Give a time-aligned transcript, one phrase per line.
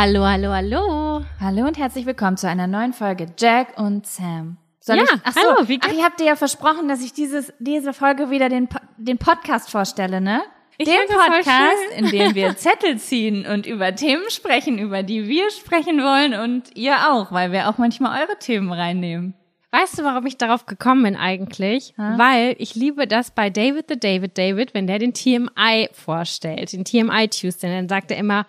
[0.00, 1.24] Hallo, hallo, hallo.
[1.40, 4.56] Hallo und herzlich willkommen zu einer neuen Folge Jack und Sam.
[4.78, 5.98] Soll Ja, ich, ach so, hallo, wie ach, geht's?
[5.98, 10.20] ich habe dir ja versprochen, dass ich dieses, diese Folge wieder den, den Podcast vorstelle,
[10.20, 10.42] ne?
[10.76, 15.50] Ich den Podcast, in dem wir Zettel ziehen und über Themen sprechen, über die wir
[15.50, 19.34] sprechen wollen und ihr auch, weil wir auch manchmal eure Themen reinnehmen.
[19.70, 21.92] Weißt du, warum ich darauf gekommen bin eigentlich?
[21.98, 26.86] Weil ich liebe das bei David the David David, wenn der den TMI vorstellt, den
[26.86, 28.46] TMI Tuesday, dann sagt er immer,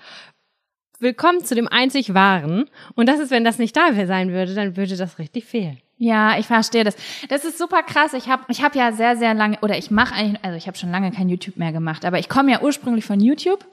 [1.01, 2.69] willkommen zu dem einzig Wahren.
[2.95, 5.79] Und das ist, wenn das nicht da sein würde, dann würde das richtig fehlen.
[5.97, 6.95] Ja, ich verstehe das.
[7.27, 8.13] Das ist super krass.
[8.13, 10.77] Ich habe ich hab ja sehr, sehr lange, oder ich mache eigentlich, also ich habe
[10.77, 13.65] schon lange kein YouTube mehr gemacht, aber ich komme ja ursprünglich von YouTube.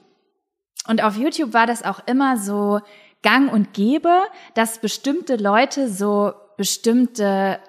[0.87, 2.81] Und auf YouTube war das auch immer so
[3.23, 4.23] gang und gäbe,
[4.55, 7.59] dass bestimmte Leute so bestimmte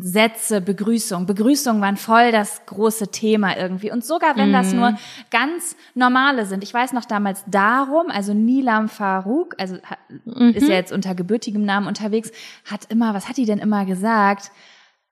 [0.00, 1.26] Sätze, Begrüßung.
[1.26, 3.90] Begrüßungen waren voll das große Thema irgendwie.
[3.90, 4.96] Und sogar wenn das nur
[5.30, 6.62] ganz normale sind.
[6.62, 9.98] Ich weiß noch damals darum, also Nilam Farouk, also ha-
[10.54, 12.30] ist ja jetzt unter gebürtigem Namen unterwegs,
[12.70, 14.52] hat immer, was hat die denn immer gesagt?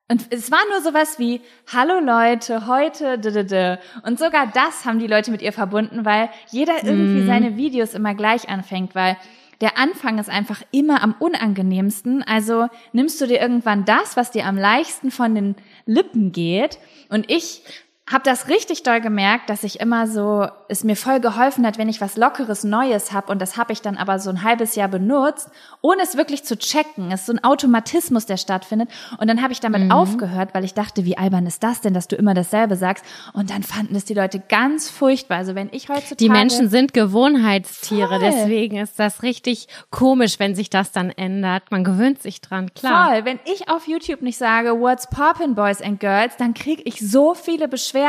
[0.09, 1.41] Und es war nur sowas wie,
[1.73, 3.79] hallo Leute, heute, d -d -d.
[4.05, 8.15] und sogar das haben die Leute mit ihr verbunden, weil jeder irgendwie seine Videos immer
[8.15, 9.17] gleich anfängt, weil
[9.61, 12.23] der Anfang ist einfach immer am unangenehmsten.
[12.23, 16.79] Also nimmst du dir irgendwann das, was dir am leichten von den Lippen geht.
[17.09, 17.63] Und ich
[18.11, 21.89] habe das richtig doll gemerkt, dass ich immer so, es mir voll geholfen hat, wenn
[21.89, 24.89] ich was Lockeres, Neues habe und das habe ich dann aber so ein halbes Jahr
[24.89, 25.49] benutzt,
[25.81, 27.13] ohne es wirklich zu checken.
[27.13, 28.91] Es ist so ein Automatismus, der stattfindet.
[29.19, 32.09] Und dann habe ich damit aufgehört, weil ich dachte, wie albern ist das denn, dass
[32.09, 33.05] du immer dasselbe sagst.
[33.33, 35.39] Und dann fanden es die Leute ganz furchtbar.
[35.39, 36.17] Also wenn ich heutzutage...
[36.17, 38.21] Die Menschen sind Gewohnheitstiere, Voll.
[38.21, 41.71] deswegen ist das richtig komisch, wenn sich das dann ändert.
[41.71, 43.13] Man gewöhnt sich dran, klar.
[43.13, 43.25] Voll.
[43.25, 47.35] Wenn ich auf YouTube nicht sage, what's poppin' Boys and Girls, dann kriege ich so
[47.35, 48.00] viele Beschwerden.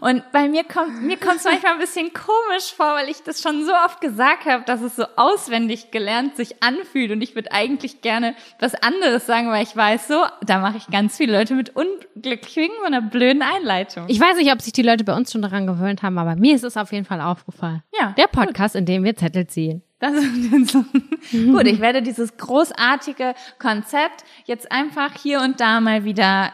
[0.00, 3.64] Und bei mir kommt mir kommt's manchmal ein bisschen komisch vor, weil ich das schon
[3.64, 7.10] so oft gesagt habe, dass es so auswendig gelernt sich anfühlt.
[7.10, 10.86] Und ich würde eigentlich gerne was anderes sagen, weil ich weiß so, da mache ich
[10.88, 14.04] ganz viele Leute mit unglücklich wegen so einer blöden Einleitung.
[14.08, 16.54] Ich weiß nicht, ob sich die Leute bei uns schon daran gewöhnt haben, aber mir
[16.54, 17.82] ist es auf jeden Fall aufgefallen.
[17.98, 19.82] Ja, Der Podcast, in dem wir Zettel ziehen.
[19.98, 20.84] Das ist so.
[21.32, 26.52] Gut, ich werde dieses großartige Konzept jetzt einfach hier und da mal wieder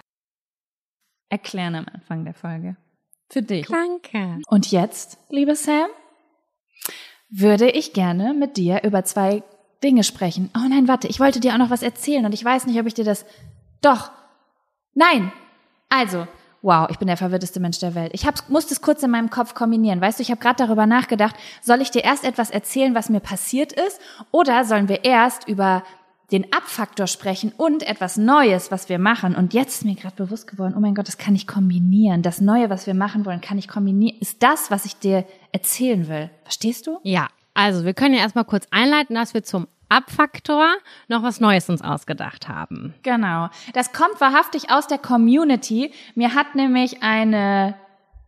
[1.31, 2.77] erklären am Anfang der Folge.
[3.31, 3.67] Für dich.
[3.69, 4.41] Danke.
[4.49, 5.89] Und jetzt, liebe Sam,
[7.31, 9.43] würde ich gerne mit dir über zwei
[9.83, 10.51] Dinge sprechen.
[10.57, 12.87] Oh nein, warte, ich wollte dir auch noch was erzählen und ich weiß nicht, ob
[12.87, 13.25] ich dir das.
[13.81, 14.11] Doch.
[14.95, 15.33] Nein.
[15.89, 16.27] Also,
[16.63, 18.11] wow, ich bin der verwirrteste Mensch der Welt.
[18.15, 20.01] Ich hab, musste es kurz in meinem Kopf kombinieren.
[20.01, 23.21] Weißt du, ich habe gerade darüber nachgedacht, soll ich dir erst etwas erzählen, was mir
[23.21, 24.01] passiert ist,
[24.33, 25.85] oder sollen wir erst über
[26.33, 29.35] den Abfaktor sprechen und etwas Neues, was wir machen.
[29.35, 32.23] Und jetzt ist mir gerade bewusst geworden, oh mein Gott, das kann ich kombinieren.
[32.23, 34.19] Das Neue, was wir machen wollen, kann ich kombinieren.
[34.21, 36.31] Ist das, was ich dir erzählen will.
[36.45, 36.99] Verstehst du?
[37.03, 40.69] Ja, also wir können ja erstmal kurz einleiten, dass wir zum Abfaktor
[41.09, 42.95] noch was Neues uns ausgedacht haben.
[43.03, 43.49] Genau.
[43.75, 45.93] Das kommt wahrhaftig aus der Community.
[46.15, 47.75] Mir hat nämlich eine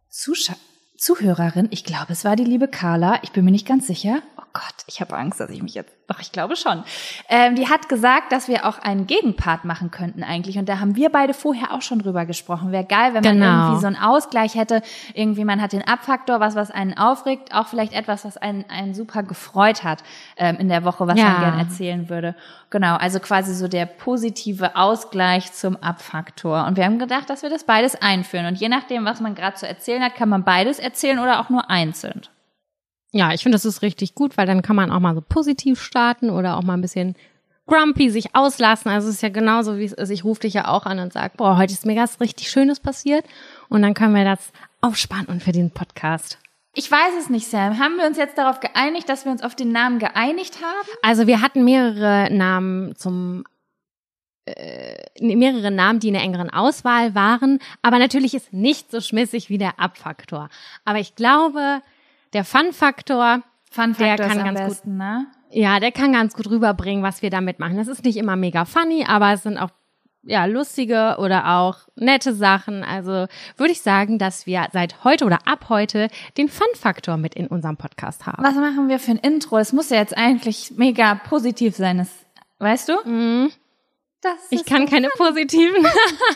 [0.08, 0.54] Zuscha
[1.02, 4.22] Zuhörerin, ich glaube, es war die liebe Carla, ich bin mir nicht ganz sicher.
[4.54, 5.96] Gott, ich habe Angst, dass ich mich jetzt.
[6.08, 6.84] Doch, ich glaube schon.
[7.30, 10.58] Ähm, die hat gesagt, dass wir auch einen Gegenpart machen könnten eigentlich.
[10.58, 12.70] Und da haben wir beide vorher auch schon drüber gesprochen.
[12.70, 13.46] Wäre geil, wenn man Genau.
[13.64, 14.82] irgendwie so einen Ausgleich hätte.
[15.14, 18.92] Irgendwie, man hat den Abfaktor, was, was einen aufregt, auch vielleicht etwas, was einen, einen
[18.94, 20.02] super gefreut hat
[20.36, 21.30] ähm, in der Woche, was Ja.
[21.30, 22.34] man gerne erzählen würde.
[22.68, 26.66] Genau, also quasi so der positive Ausgleich zum Abfaktor.
[26.66, 28.44] Und wir haben gedacht, dass wir das beides einführen.
[28.46, 31.48] Und je nachdem, was man gerade zu erzählen hat, kann man beides erzählen oder auch
[31.48, 32.20] nur einzeln.
[33.12, 35.80] Ja, ich finde, das ist richtig gut, weil dann kann man auch mal so positiv
[35.82, 37.14] starten oder auch mal ein bisschen
[37.66, 38.90] grumpy sich auslassen.
[38.90, 40.10] Also es ist ja genauso, wie es ist.
[40.10, 42.80] Ich rufe dich ja auch an und sage, boah, heute ist mir was richtig Schönes
[42.80, 43.24] passiert.
[43.68, 46.38] Und dann können wir das aufsparen und für den Podcast.
[46.74, 47.78] Ich weiß es nicht, Sam.
[47.78, 50.88] Haben wir uns jetzt darauf geeinigt, dass wir uns auf den Namen geeinigt haben?
[51.02, 53.44] Also wir hatten mehrere Namen zum
[54.46, 59.50] äh, mehrere Namen, die in der engeren Auswahl waren, aber natürlich ist nicht so schmissig
[59.50, 60.48] wie der Abfaktor.
[60.84, 61.80] Aber ich glaube,
[62.32, 65.26] der Fun-Faktor, Fun Der kann am ganz gut- besten, ne?
[65.50, 67.76] ja, der kann ganz gut rüberbringen, was wir damit machen.
[67.78, 69.70] Das ist nicht immer mega funny, aber es sind auch
[70.24, 72.84] ja lustige oder auch nette Sachen.
[72.84, 73.26] Also
[73.56, 77.76] würde ich sagen, dass wir seit heute oder ab heute den Fun-Faktor mit in unserem
[77.76, 78.44] Podcast haben.
[78.44, 79.58] Was machen wir für ein Intro?
[79.58, 81.98] Es muss ja jetzt eigentlich mega positiv sein.
[81.98, 82.10] Das,
[82.58, 82.92] weißt du?
[83.08, 83.52] Mhm.
[84.20, 85.82] Das Ich kann keine positiven.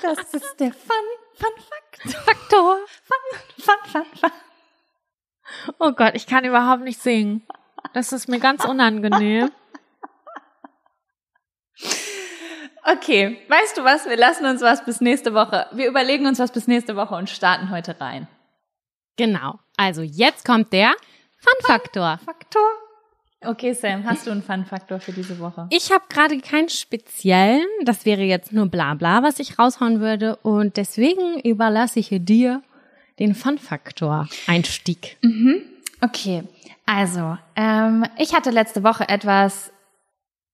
[0.02, 0.96] Das ist der Fun,
[1.34, 2.16] Fun Fact.
[2.24, 2.76] Faktor.
[3.04, 4.30] Fun, Fun, Fun, Fun.
[5.78, 7.46] Oh Gott, ich kann überhaupt nicht singen.
[7.92, 9.50] Das ist mir ganz unangenehm.
[12.88, 14.06] Okay, weißt du was?
[14.06, 15.66] Wir lassen uns was bis nächste Woche.
[15.72, 18.28] Wir überlegen uns was bis nächste Woche und starten heute rein.
[19.16, 19.58] Genau.
[19.76, 20.94] Also jetzt kommt der
[21.38, 22.18] Fun-Faktor.
[22.24, 22.62] Faktor.
[23.44, 25.66] Okay, Sam, hast du einen Fun-Faktor für diese Woche?
[25.70, 27.66] Ich habe gerade keinen speziellen.
[27.82, 30.36] Das wäre jetzt nur bla bla, was ich raushauen würde.
[30.36, 32.62] Und deswegen überlasse ich dir
[33.18, 35.16] den Fun-Faktor-Einstieg.
[35.22, 35.62] Mhm.
[36.00, 36.44] Okay,
[36.84, 39.72] also, ähm, ich hatte letzte Woche etwas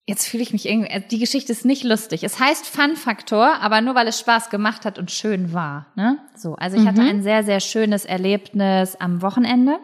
[0.04, 2.24] Jetzt fühle ich mich irgendwie, äh, die Geschichte ist nicht lustig.
[2.24, 5.86] Es heißt Fun-Faktor, aber nur weil es Spaß gemacht hat und schön war.
[5.94, 6.18] Ne?
[6.36, 6.88] So, also ich mhm.
[6.88, 9.78] hatte ein sehr, sehr schönes Erlebnis am Wochenende.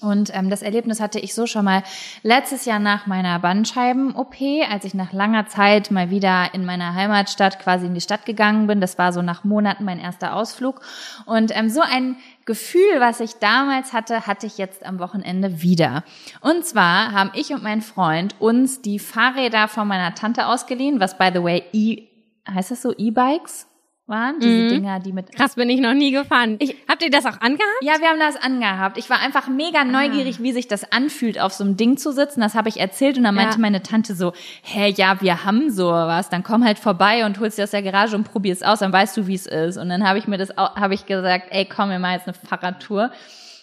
[0.00, 1.82] Und ähm, das Erlebnis hatte ich so schon mal
[2.22, 4.36] letztes Jahr nach meiner Bandscheiben-OP,
[4.70, 8.66] als ich nach langer Zeit mal wieder in meiner Heimatstadt quasi in die Stadt gegangen
[8.66, 8.80] bin.
[8.80, 10.80] Das war so nach Monaten mein erster Ausflug.
[11.26, 16.04] Und ähm, so ein Gefühl, was ich damals hatte, hatte ich jetzt am Wochenende wieder.
[16.40, 21.18] Und zwar haben ich und mein Freund uns die Fahrräder von meiner Tante ausgeliehen, was
[21.18, 22.08] by the way e
[22.48, 23.66] heißt das so E-Bikes?
[24.08, 24.68] Waren, diese mhm.
[24.68, 25.34] Dinger, die mit.
[25.34, 26.56] Krass, bin ich noch nie gefahren.
[26.58, 27.82] Ich, Habt ihr das auch angehabt?
[27.82, 28.98] Ja, wir haben das angehabt.
[28.98, 30.42] Ich war einfach mega neugierig, ah.
[30.42, 32.40] wie sich das anfühlt, auf so einem Ding zu sitzen.
[32.40, 33.60] Das habe ich erzählt und dann meinte ja.
[33.60, 34.32] meine Tante so,
[34.62, 36.28] hä, ja, wir haben sowas.
[36.30, 39.16] Dann komm halt vorbei und holst dir aus der Garage und probier's aus, dann weißt
[39.16, 39.76] du, wie es ist.
[39.76, 42.34] Und dann habe ich mir das, habe ich gesagt, ey, komm, wir machen jetzt eine
[42.34, 43.10] Fahrradtour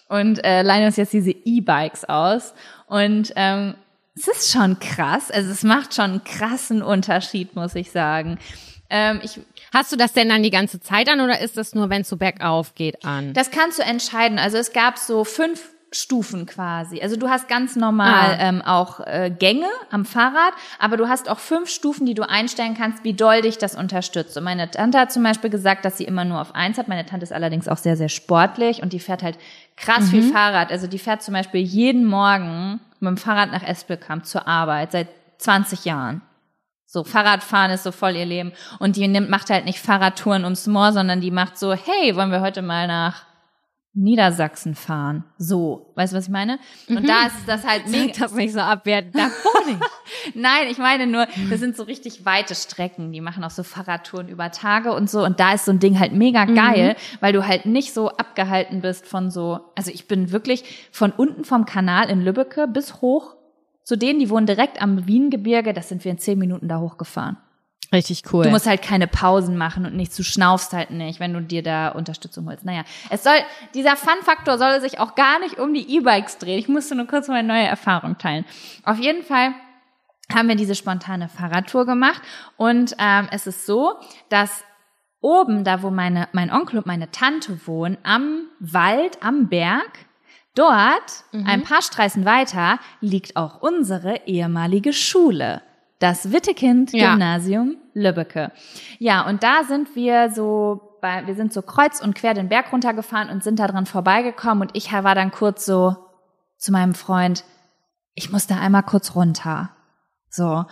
[0.08, 2.54] und äh, leihen uns jetzt diese E-Bikes aus.
[2.86, 3.74] Und ähm,
[4.14, 5.30] es ist schon krass.
[5.30, 8.38] Also es macht schon einen krassen Unterschied, muss ich sagen.
[8.88, 9.40] Ähm, ich,
[9.76, 12.08] Hast du das denn dann die ganze Zeit an oder ist das nur, wenn es
[12.08, 13.34] so bergauf geht, an?
[13.34, 14.38] Das kannst du entscheiden.
[14.38, 17.02] Also es gab so fünf Stufen quasi.
[17.02, 18.48] Also du hast ganz normal ah.
[18.48, 22.74] ähm, auch äh, Gänge am Fahrrad, aber du hast auch fünf Stufen, die du einstellen
[22.74, 24.38] kannst, wie doll dich das unterstützt.
[24.38, 26.88] Und meine Tante hat zum Beispiel gesagt, dass sie immer nur auf eins hat.
[26.88, 29.36] Meine Tante ist allerdings auch sehr, sehr sportlich und die fährt halt
[29.76, 30.08] krass mhm.
[30.08, 30.72] viel Fahrrad.
[30.72, 35.08] Also die fährt zum Beispiel jeden Morgen mit dem Fahrrad nach Espelkamp zur Arbeit seit
[35.36, 36.22] 20 Jahren.
[36.86, 38.52] So, Fahrradfahren ist so voll ihr Leben.
[38.78, 42.30] Und die nimmt, macht halt nicht Fahrradtouren ums Moor, sondern die macht so, hey, wollen
[42.30, 43.24] wir heute mal nach
[43.92, 45.24] Niedersachsen fahren?
[45.36, 46.58] So, weißt du, was ich meine?
[46.88, 47.06] Und mhm.
[47.06, 48.12] da ist das halt mega.
[48.12, 49.80] Sag das nicht so abwertend, davor nicht.
[50.34, 53.10] Nein, ich meine nur, das sind so richtig weite Strecken.
[53.10, 55.24] Die machen auch so Fahrradtouren über Tage und so.
[55.24, 56.54] Und da ist so ein Ding halt mega mhm.
[56.54, 57.16] geil, mhm.
[57.20, 61.44] weil du halt nicht so abgehalten bist von so, also ich bin wirklich von unten
[61.44, 63.35] vom Kanal in Lübbecke bis hoch
[63.86, 67.36] zu denen, die wohnen direkt am Wiengebirge, das sind wir in zehn Minuten da hochgefahren.
[67.92, 68.42] Richtig cool.
[68.42, 71.62] Du musst halt keine Pausen machen und nichts, du schnaufst halt nicht, wenn du dir
[71.62, 72.64] da Unterstützung holst.
[72.64, 73.36] Naja, es soll,
[73.74, 76.58] dieser Fun-Faktor soll sich auch gar nicht um die E-Bikes drehen.
[76.58, 78.44] Ich musste nur kurz mal eine neue Erfahrung teilen.
[78.82, 79.54] Auf jeden Fall
[80.34, 82.20] haben wir diese spontane Fahrradtour gemacht
[82.56, 83.94] und ähm, es ist so,
[84.30, 84.64] dass
[85.20, 90.05] oben, da wo meine, mein Onkel und meine Tante wohnen, am Wald, am Berg,
[90.56, 91.46] Dort, mhm.
[91.46, 95.62] ein paar Straßen weiter, liegt auch unsere ehemalige Schule.
[95.98, 98.02] Das Wittekind-Gymnasium ja.
[98.02, 98.52] Lübbecke.
[98.98, 102.72] Ja, und da sind wir so, bei, wir sind so kreuz und quer den Berg
[102.72, 105.94] runtergefahren und sind da dran vorbeigekommen und ich war dann kurz so
[106.56, 107.44] zu meinem Freund,
[108.14, 109.70] ich muss da einmal kurz runter.
[110.30, 110.64] So,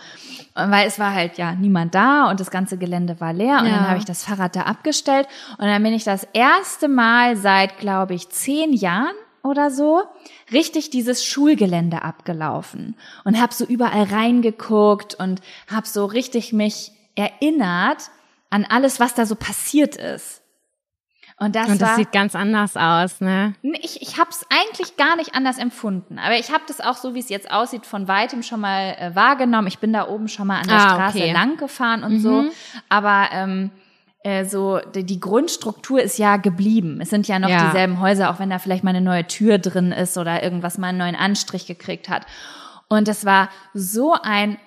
[0.53, 3.75] weil es war halt ja niemand da und das ganze Gelände war leer und ja.
[3.75, 5.27] dann habe ich das Fahrrad da abgestellt
[5.57, 10.01] und dann bin ich das erste Mal seit, glaube ich, zehn Jahren oder so
[10.51, 18.09] richtig dieses Schulgelände abgelaufen und habe so überall reingeguckt und habe so richtig mich erinnert
[18.49, 20.41] an alles, was da so passiert ist.
[21.37, 23.55] Und das, und das war, sieht ganz anders aus, ne?
[23.61, 27.13] Ich, ich habe es eigentlich gar nicht anders empfunden, aber ich habe das auch so,
[27.13, 29.67] wie es jetzt aussieht, von weitem schon mal äh, wahrgenommen.
[29.67, 31.33] Ich bin da oben schon mal an der ah, Straße okay.
[31.33, 32.19] lang gefahren und mhm.
[32.19, 32.45] so,
[32.87, 33.71] aber ähm,
[34.25, 36.99] äh, so die Grundstruktur ist ja geblieben.
[36.99, 37.67] Es sind ja noch ja.
[37.67, 40.87] dieselben Häuser, auch wenn da vielleicht mal eine neue Tür drin ist oder irgendwas mal
[40.87, 42.25] einen neuen Anstrich gekriegt hat.
[42.89, 44.57] Und es war so ein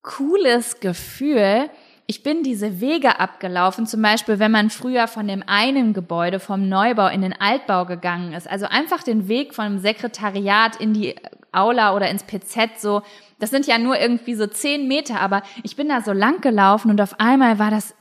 [0.00, 1.68] cooles Gefühl.
[2.06, 6.66] Ich bin diese Wege abgelaufen, zum Beispiel, wenn man früher von dem einen Gebäude vom
[6.66, 8.50] Neubau in den Altbau gegangen ist.
[8.50, 11.16] Also einfach den Weg vom Sekretariat in die
[11.52, 13.02] Aula oder ins PZ so.
[13.38, 16.90] Das sind ja nur irgendwie so zehn Meter, aber ich bin da so lang gelaufen
[16.90, 17.94] und auf einmal war das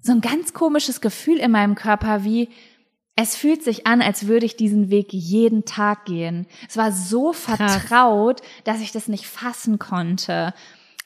[0.00, 2.48] so ein ganz komisches Gefühl in meinem Körper, wie
[3.16, 6.46] es fühlt sich an, als würde ich diesen Weg jeden Tag gehen.
[6.68, 8.50] Es war so vertraut, Krass.
[8.64, 10.52] dass ich das nicht fassen konnte.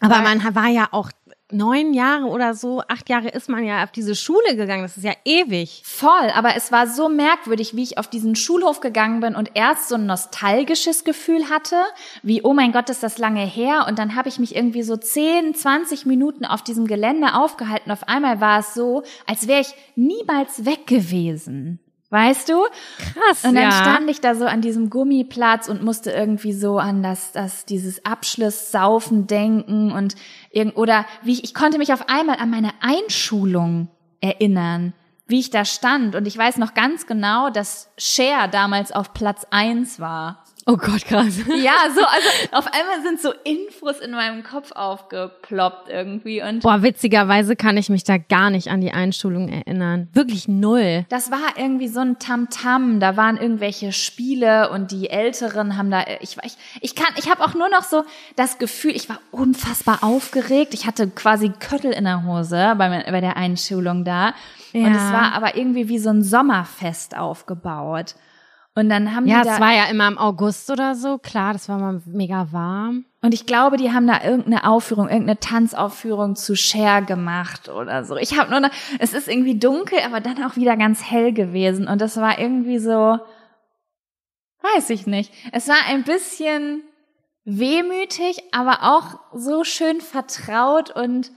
[0.00, 1.12] Aber man war ja auch
[1.52, 4.82] neun Jahre oder so, acht Jahre ist man ja auf diese Schule gegangen.
[4.82, 5.82] Das ist ja ewig.
[5.84, 9.88] Voll, aber es war so merkwürdig, wie ich auf diesen Schulhof gegangen bin und erst
[9.88, 11.76] so ein nostalgisches Gefühl hatte,
[12.22, 13.86] wie, oh mein Gott, ist das lange her.
[13.88, 17.90] Und dann habe ich mich irgendwie so zehn, zwanzig Minuten auf diesem Gelände aufgehalten.
[17.90, 21.80] Auf einmal war es so, als wäre ich niemals weg gewesen.
[22.10, 22.64] Weißt du?
[22.98, 23.44] Krass.
[23.44, 23.72] Und dann ja.
[23.72, 28.04] stand ich da so an diesem Gummiplatz und musste irgendwie so an das, das dieses
[28.04, 30.16] Abschlusssaufen denken und
[30.50, 33.88] irgend, oder wie ich, ich konnte mich auf einmal an meine Einschulung
[34.20, 34.92] erinnern,
[35.28, 36.16] wie ich da stand.
[36.16, 40.44] Und ich weiß noch ganz genau, dass Cher damals auf Platz eins war.
[40.72, 41.38] Oh Gott, krass.
[41.48, 46.82] Ja, so, also auf einmal sind so Infos in meinem Kopf aufgeploppt irgendwie und Boah,
[46.82, 50.08] witzigerweise kann ich mich da gar nicht an die Einschulung erinnern.
[50.12, 51.06] Wirklich null.
[51.08, 53.00] das war irgendwie so ein Tamtam.
[53.00, 57.42] Da waren irgendwelche Spiele und die Älteren haben da, ich, ich, ich kann, ich habe
[57.44, 58.04] auch nur noch so
[58.36, 60.72] das Gefühl, ich war unfassbar aufgeregt.
[60.74, 64.34] Ich hatte quasi Köttel in der Hose bei, bei der Einschulung da.
[64.72, 64.90] Und Ja.
[65.08, 68.14] es war aber irgendwie wie so ein Sommerfest aufgebaut.
[68.80, 71.18] Und dann haben Ja, die da, es war ja immer im August oder so.
[71.18, 73.04] Klar, das war mal mega warm.
[73.20, 78.16] Und ich glaube, die haben da irgendeine Aufführung, irgendeine Tanzaufführung zu Cher gemacht oder so.
[78.16, 81.86] Ich habe nur noch, es ist irgendwie dunkel, aber dann auch wieder ganz hell gewesen.
[81.86, 83.18] Und das war irgendwie so,
[84.62, 85.32] weiß ich nicht.
[85.52, 86.82] Es war ein bisschen
[87.44, 91.30] wehmütig, aber auch so schön vertraut und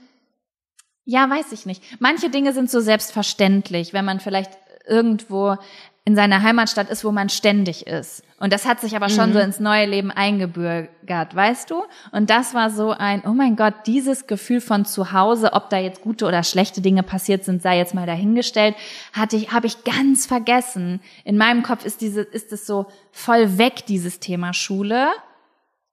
[1.04, 1.82] ja, weiß ich nicht.
[2.00, 4.52] Manche Dinge sind so selbstverständlich, wenn man vielleicht
[4.86, 5.56] irgendwo
[6.06, 8.22] in seiner Heimatstadt ist, wo man ständig ist.
[8.38, 11.82] Und das hat sich aber schon so ins neue Leben eingebürgert, weißt du?
[12.12, 15.78] Und das war so ein, oh mein Gott, dieses Gefühl von zu Hause, ob da
[15.78, 18.76] jetzt gute oder schlechte Dinge passiert sind, sei jetzt mal dahingestellt,
[19.14, 21.00] hatte ich, habe ich ganz vergessen.
[21.24, 25.08] In meinem Kopf ist diese, ist es so voll weg, dieses Thema Schule.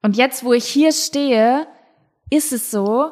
[0.01, 1.67] Und jetzt, wo ich hier stehe,
[2.29, 3.11] ist es so,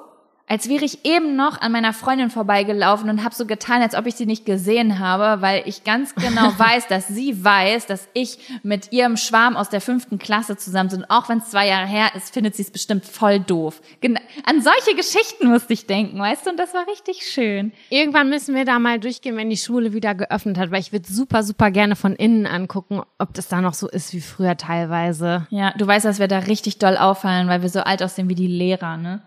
[0.49, 4.07] als wäre ich eben noch an meiner Freundin vorbeigelaufen und habe so getan, als ob
[4.07, 8.39] ich sie nicht gesehen habe, weil ich ganz genau weiß, dass sie weiß, dass ich
[8.63, 11.05] mit ihrem Schwarm aus der fünften Klasse zusammen bin.
[11.05, 13.79] Auch wenn es zwei Jahre her ist, findet sie es bestimmt voll doof.
[14.01, 17.71] Gena an solche Geschichten musste ich denken, weißt du, und das war richtig schön.
[17.89, 21.11] Irgendwann müssen wir da mal durchgehen, wenn die Schule wieder geöffnet hat, weil ich würde
[21.11, 25.45] super, super gerne von innen angucken, ob das da noch so ist wie früher teilweise.
[25.51, 28.35] Ja, du weißt, dass wir da richtig doll auffallen, weil wir so alt aussehen wie
[28.35, 29.21] die Lehrer, ne?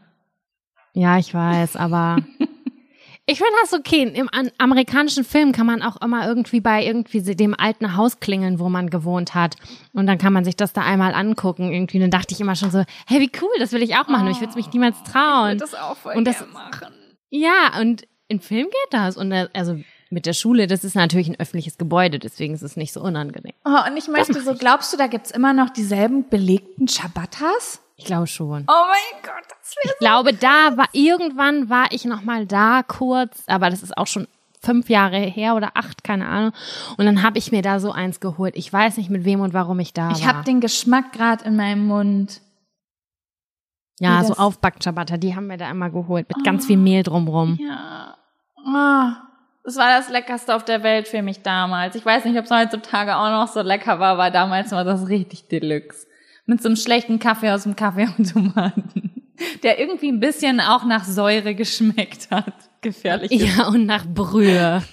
[0.94, 2.16] Ja, ich weiß, aber
[3.26, 4.02] ich finde das okay.
[4.02, 8.58] Im an, amerikanischen Film kann man auch immer irgendwie bei irgendwie dem alten Haus klingeln,
[8.58, 9.56] wo man gewohnt hat.
[9.92, 11.72] Und dann kann man sich das da einmal angucken.
[11.72, 11.96] Irgendwie.
[11.98, 14.26] Und dann dachte ich immer schon so, hey, wie cool, das will ich auch machen.
[14.26, 15.60] Und ich würde es mich niemals trauen.
[15.80, 16.92] auch voll Und das- machen.
[17.30, 19.16] Ja, und in Film geht das.
[19.16, 19.78] Und äh, also
[20.10, 23.54] mit der Schule, das ist natürlich ein öffentliches Gebäude, deswegen ist es nicht so unangenehm.
[23.64, 27.80] Oh, und ich möchte so, glaubst du, da gibt's immer noch dieselben belegten Ciabattas?
[27.96, 28.64] Ich glaube schon.
[28.68, 32.82] Oh mein Gott, das wäre Ich glaube, da war irgendwann war ich noch mal da
[32.82, 34.26] kurz, aber das ist auch schon
[34.64, 36.52] fünf Jahre her oder acht, keine Ahnung.
[36.96, 38.54] Und dann habe ich mir da so eins geholt.
[38.56, 40.34] Ich weiß nicht mit wem und warum ich da Ich war.
[40.34, 42.40] habe den Geschmack gerade in meinem Mund.
[44.00, 47.58] ja, wie so Aufback-Ciabatta, die haben wir da immer geholt mit ganz viel Mehl drumrum.
[47.60, 48.16] Ja.
[48.64, 49.22] Ah,
[49.64, 51.94] das war das Leckerste auf der Welt für mich damals.
[51.96, 55.08] Ich weiß nicht, ob es heutzutage auch noch so lecker war, aber damals war das
[55.08, 56.06] richtig Deluxe.
[56.46, 59.10] Mit so einem schlechten Kaffee aus dem Kaffeeautomaten.
[59.62, 62.54] Der irgendwie ein bisschen auch nach Säure geschmeckt hat.
[62.80, 63.30] Gefährlich.
[63.30, 64.82] Ja, und nach Brühe.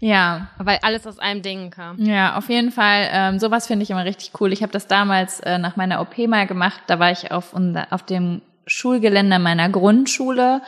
[0.00, 0.48] Ja.
[0.58, 1.98] Weil alles aus einem Ding kam.
[1.98, 3.08] Ja, auf jeden Fall.
[3.10, 4.52] Ähm, sowas finde ich immer richtig cool.
[4.52, 6.82] Ich habe das damals äh, nach meiner OP mal gemacht.
[6.86, 7.54] Da war ich auf,
[7.90, 10.62] auf dem Schulgelände meiner Grundschule.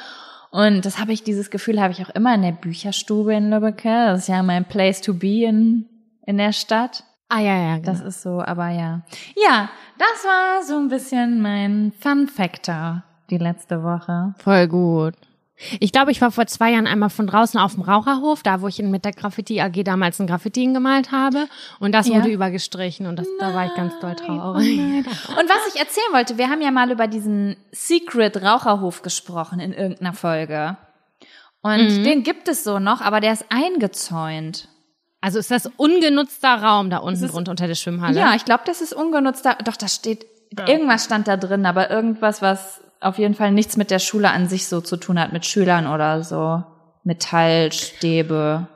[0.50, 4.06] Und das habe ich, dieses Gefühl habe ich auch immer in der Bücherstube in Lübbecke.
[4.06, 5.86] Das ist ja mein Place to be in,
[6.26, 7.04] in der Stadt.
[7.28, 8.08] Ah, ja, ja, Das genau.
[8.08, 9.02] ist so, aber ja.
[9.36, 9.68] Ja,
[9.98, 14.34] das war so ein bisschen mein Fun Factor die letzte Woche.
[14.38, 15.14] Voll gut.
[15.80, 18.68] Ich glaube, ich war vor zwei Jahren einmal von draußen auf dem Raucherhof, da wo
[18.68, 21.48] ich mit der Graffiti AG damals ein Graffiti gemalt habe.
[21.80, 22.14] Und das Ja.
[22.14, 24.78] wurde übergestrichen und das, da war ich ganz doll traurig.
[24.78, 29.72] Und was ich erzählen wollte, wir haben ja mal über diesen Secret Raucherhof gesprochen in
[29.72, 30.76] irgendeiner Folge.
[31.60, 34.68] Und den gibt es so noch, aber der ist eingezäunt.
[35.20, 38.18] Also ist das ungenutzter Raum da unten drunter unter der Schwimmhalle?
[38.18, 39.56] Ja, ich glaube, das ist ungenutzter.
[39.64, 40.26] Doch, da steht,
[40.66, 44.48] irgendwas stand da drin, aber irgendwas, was auf jeden Fall nichts mit der Schule an
[44.48, 46.62] sich so zu tun hat, mit Schülern oder so.
[47.04, 48.68] Metallstäbe.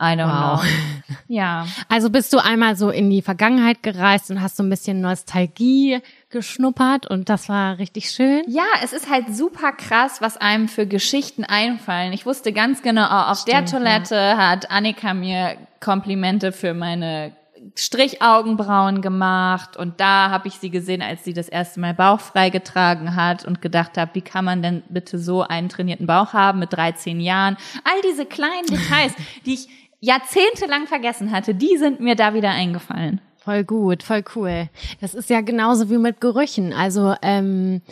[0.00, 0.60] I don't Wow.
[0.62, 0.68] know.
[1.28, 1.66] Ja.
[1.88, 6.00] Also bist du einmal so in die Vergangenheit gereist und hast so ein bisschen Nostalgie
[6.28, 8.42] geschnuppert und das war richtig schön.
[8.48, 12.12] Ja, es ist halt super krass, was einem für Geschichten einfallen.
[12.12, 17.32] Ich wusste ganz genau, oh, auf der Stimmt, Toilette hat Annika mir Komplimente für meine
[17.76, 23.14] Strichaugenbrauen gemacht und da habe ich sie gesehen, als sie das erste Mal bauchfrei getragen
[23.16, 26.72] hat und gedacht habe, wie kann man denn bitte so einen trainierten Bauch haben mit
[26.72, 27.56] 13 Jahren?
[27.84, 29.14] All diese kleinen Details,
[29.46, 29.68] die ich
[30.00, 33.20] jahrzehntelang vergessen hatte, die sind mir da wieder eingefallen.
[33.38, 34.68] Voll gut, voll cool.
[35.00, 36.72] Das ist ja genauso wie mit Gerüchen.
[36.72, 37.82] Also ähm,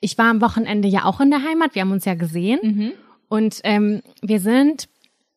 [0.00, 2.92] ich war am Wochenende ja auch in der Heimat, wir haben uns ja gesehen
[3.28, 4.88] und ähm, wir sind,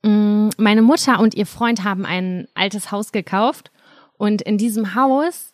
[0.02, 3.72] meine Mutter und ihr Freund haben ein altes Haus gekauft
[4.18, 5.54] und in diesem Haus,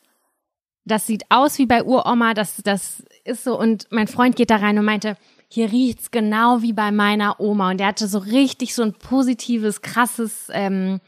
[0.85, 4.57] das sieht aus wie bei Uroma, das, das ist so und mein Freund geht da
[4.57, 8.75] rein und meinte, hier riecht's genau wie bei meiner Oma und der hatte so richtig
[8.75, 10.99] so ein positives, krasses ähm,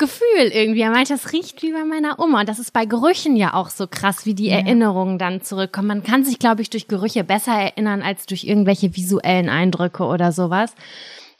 [0.00, 0.80] Gefühl irgendwie.
[0.80, 2.40] Er meinte, das riecht wie bei meiner Oma.
[2.40, 4.56] Und das ist bei Gerüchen ja auch so krass, wie die ja.
[4.56, 5.88] Erinnerungen dann zurückkommen.
[5.88, 10.32] Man kann sich, glaube ich, durch Gerüche besser erinnern als durch irgendwelche visuellen Eindrücke oder
[10.32, 10.74] sowas.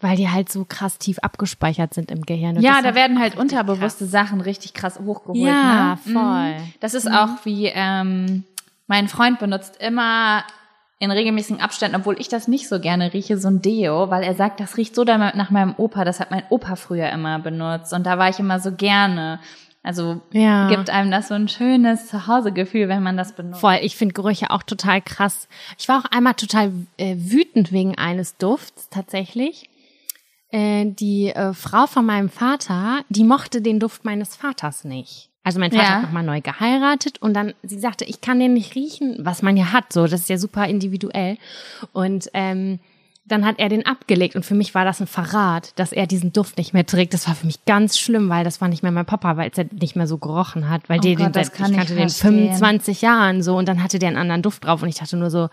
[0.00, 2.56] Weil die halt so krass tief abgespeichert sind im Gehirn.
[2.56, 4.10] Und ja, da werden halt unterbewusste krass.
[4.10, 5.38] Sachen richtig krass hochgeholt.
[5.38, 6.12] Ja, ne?
[6.12, 6.56] voll.
[6.80, 7.14] Das ist mhm.
[7.14, 8.44] auch wie, ähm,
[8.86, 10.42] mein Freund benutzt immer
[11.00, 14.34] in regelmäßigen Abständen, obwohl ich das nicht so gerne rieche, so ein Deo, weil er
[14.34, 18.04] sagt, das riecht so nach meinem Opa, das hat mein Opa früher immer benutzt und
[18.04, 19.40] da war ich immer so gerne.
[19.82, 20.68] Also ja.
[20.68, 23.60] gibt einem das so ein schönes Zuhausegefühl, wenn man das benutzt.
[23.60, 25.48] Voll, ich finde Gerüche auch total krass.
[25.78, 29.69] Ich war auch einmal total äh, wütend wegen eines Dufts tatsächlich.
[30.52, 35.30] Äh, die äh, Frau von meinem Vater, die mochte den Duft meines Vaters nicht.
[35.42, 35.90] Also mein Vater ja.
[35.96, 39.56] hat nochmal neu geheiratet und dann, sie sagte, ich kann den nicht riechen, was man
[39.56, 41.38] ja hat, so, das ist ja super individuell.
[41.92, 42.78] Und ähm,
[43.24, 46.32] dann hat er den abgelegt und für mich war das ein Verrat, dass er diesen
[46.32, 47.14] Duft nicht mehr trägt.
[47.14, 49.66] Das war für mich ganz schlimm, weil das war nicht mehr mein Papa, weil er
[49.72, 53.02] nicht mehr so gerochen hat, weil oh der Gott, den, ich kannte ich den 25
[53.02, 55.48] Jahren so und dann hatte der einen anderen Duft drauf und ich dachte nur so,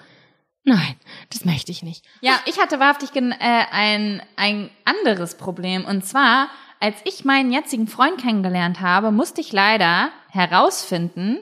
[0.67, 0.95] Nein,
[1.29, 2.03] das möchte ich nicht.
[2.19, 5.85] Ja, ich hatte wahrhaftig äh, ein, ein anderes Problem.
[5.85, 11.39] Und zwar als ich meinen jetzigen Freund kennengelernt habe, musste ich leider herausfinden,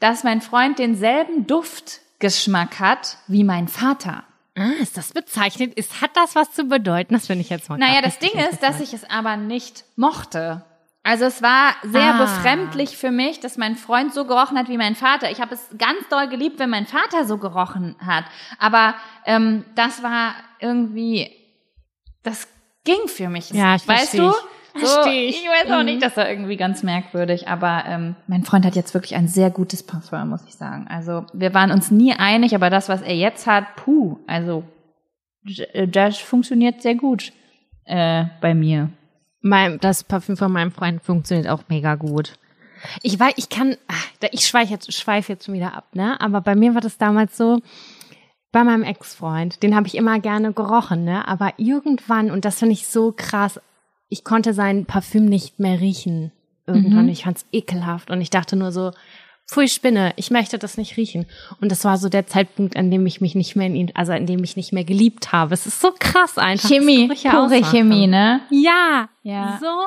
[0.00, 4.24] dass mein Freund denselben Duftgeschmack hat wie mein Vater.
[4.56, 5.74] Ah, ist das bezeichnet?
[5.74, 7.14] Ist, hat das was zu bedeuten?
[7.14, 10.64] Das finde ich jetzt mal Naja, das Ding ist, dass ich es aber nicht mochte.
[11.04, 12.22] Also es war sehr ah.
[12.22, 15.30] befremdlich für mich, dass mein Freund so gerochen hat wie mein Vater.
[15.30, 18.24] Ich habe es ganz doll geliebt, wenn mein Vater so gerochen hat.
[18.58, 18.94] Aber
[19.26, 21.30] ähm, das war irgendwie,
[22.22, 22.46] das
[22.84, 23.50] ging für mich.
[23.50, 24.32] Ja, ich weißt du?
[24.74, 25.42] So, ich.
[25.42, 26.00] ich weiß auch nicht, mhm.
[26.00, 29.82] das war irgendwie ganz merkwürdig, aber ähm, mein Freund hat jetzt wirklich ein sehr gutes
[29.82, 30.86] Parfum, muss ich sagen.
[30.88, 34.64] Also wir waren uns nie einig, aber das, was er jetzt hat, puh, also
[35.44, 37.32] äh, das funktioniert sehr gut
[37.84, 38.88] äh, bei mir.
[39.42, 42.38] Mein, das Parfüm von meinem Freund funktioniert auch mega gut.
[43.02, 46.20] Ich weiß, ich kann, ach, ich schweife jetzt, schweif jetzt schon wieder ab, ne?
[46.20, 47.60] Aber bei mir war das damals so,
[48.50, 51.26] bei meinem Ex-Freund, den habe ich immer gerne gerochen, ne?
[51.26, 53.60] Aber irgendwann, und das finde ich so krass,
[54.08, 56.32] ich konnte sein Parfüm nicht mehr riechen.
[56.66, 57.06] Irgendwann.
[57.06, 57.12] Mhm.
[57.12, 58.10] Ich fand's ekelhaft.
[58.10, 58.92] Und ich dachte nur so,
[59.48, 61.26] pfui Spinne, ich möchte das nicht riechen.
[61.60, 64.12] Und das war so der Zeitpunkt, an dem ich mich nicht mehr in ihn, also
[64.12, 65.54] an dem ich nicht mehr geliebt habe.
[65.54, 66.68] Es ist so krass einfach.
[66.68, 68.40] Chemie, pure Chemie, ne?
[68.50, 69.08] Ja.
[69.22, 69.58] Ja.
[69.60, 69.86] So.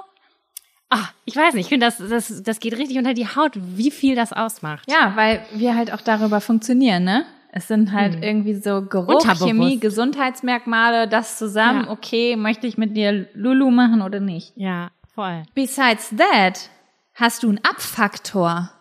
[0.90, 3.92] Ah, ich weiß nicht, ich finde, das, das, das geht richtig unter die Haut, wie
[3.92, 4.90] viel das ausmacht.
[4.90, 7.26] Ja, weil wir halt auch darüber funktionieren, ne?
[7.52, 8.24] Es sind halt hm.
[8.24, 11.92] irgendwie so Geruch, Chemie, Gesundheitsmerkmale, das zusammen, ja.
[11.92, 14.52] okay, möchte ich mit dir Lulu machen oder nicht?
[14.58, 15.44] Ja, voll.
[15.54, 16.70] Besides that,
[17.14, 18.72] hast du einen Abfaktor?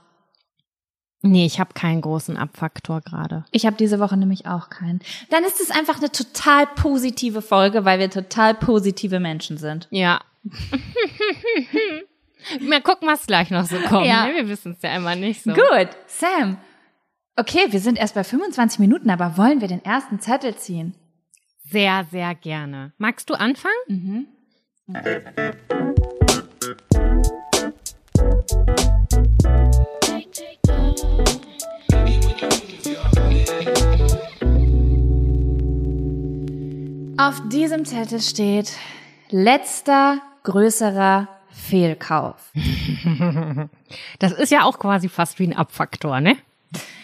[1.27, 3.45] Nee, ich habe keinen großen Abfaktor gerade.
[3.51, 5.01] Ich habe diese Woche nämlich auch keinen.
[5.31, 9.89] Dann ist es einfach eine total positive Folge, weil wir total positive Menschen sind.
[9.91, 10.21] Ja.
[12.61, 14.07] Mal gucken, was gleich noch so kommt.
[14.07, 14.29] Ja.
[14.35, 15.53] Wir wissen es ja immer nicht so.
[15.53, 16.59] Gut, Sam,
[17.37, 20.95] Okay, wir sind erst bei 25 Minuten, aber wollen wir den ersten Zettel ziehen?
[21.65, 22.93] Sehr, sehr gerne.
[22.97, 23.75] Magst du anfangen?
[23.89, 24.29] Mhm.
[37.17, 38.73] Auf diesem Zettel steht
[39.31, 42.53] letzter größerer Fehlkauf.
[44.19, 46.37] Das ist ja auch quasi fast wie ein Abfaktor, ne?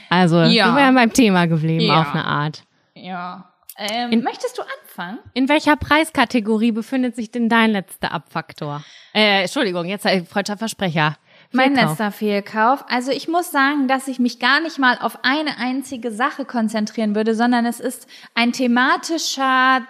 [0.09, 0.67] Also, ja.
[0.67, 2.01] sind wir ja beim Thema geblieben ja.
[2.01, 2.65] auf eine Art.
[2.95, 3.53] Ja.
[3.79, 5.19] Ähm, in, möchtest du anfangen?
[5.35, 8.83] In welcher Preiskategorie befindet sich denn dein letzter Abfaktor?
[9.15, 11.17] Äh, Entschuldigung, jetzt ein freudscher Versprecher.
[11.53, 12.85] Mein letzter Fehlkauf.
[12.89, 17.15] Also ich muss sagen, dass ich mich gar nicht mal auf eine einzige Sache konzentrieren
[17.15, 19.83] würde, sondern es ist ein thematischer,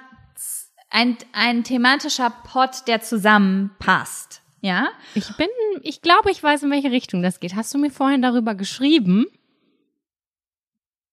[0.91, 4.43] ein, ein thematischer Pot, der zusammenpasst.
[4.61, 4.89] Ja?
[5.15, 5.49] Ich bin,
[5.83, 7.55] ich glaube, ich weiß, in welche Richtung das geht.
[7.55, 9.27] Hast du mir vorhin darüber geschrieben?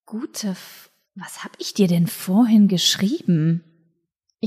[0.06, 3.64] Gute, F was habe ich dir denn vorhin geschrieben?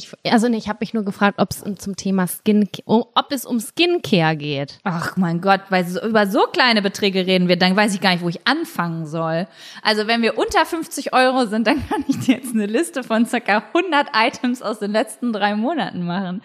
[0.00, 3.44] Ich, also nee, ich habe mich nur gefragt, ob es zum Thema Skin, ob es
[3.44, 4.78] um Skincare geht.
[4.82, 8.12] Ach mein Gott, weil so, über so kleine Beträge reden wir, dann weiß ich gar
[8.12, 9.46] nicht, wo ich anfangen soll.
[9.82, 13.26] Also wenn wir unter 50 Euro sind, dann kann ich dir jetzt eine Liste von
[13.26, 16.40] circa 100 Items aus den letzten drei Monaten machen.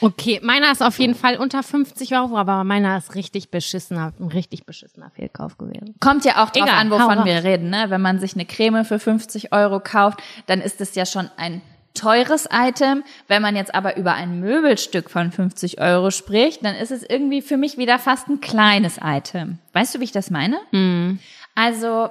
[0.00, 4.28] Okay, meiner ist auf jeden Fall unter 50 Euro, aber meiner ist richtig beschissener, ein
[4.28, 5.96] richtig beschissener Fehlkauf gewesen.
[5.98, 7.86] Kommt ja auch drauf Egal, an, wovon wir reden, ne?
[7.88, 11.60] Wenn man sich eine Creme für 50 Euro kauft, dann ist es ja schon ein
[11.94, 13.02] teures Item.
[13.28, 17.42] Wenn man jetzt aber über ein Möbelstück von 50 Euro spricht, dann ist es irgendwie
[17.42, 19.58] für mich wieder fast ein kleines Item.
[19.72, 20.58] Weißt du, wie ich das meine?
[20.72, 21.18] Mm.
[21.54, 22.10] Also,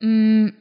[0.00, 0.52] mh, mm,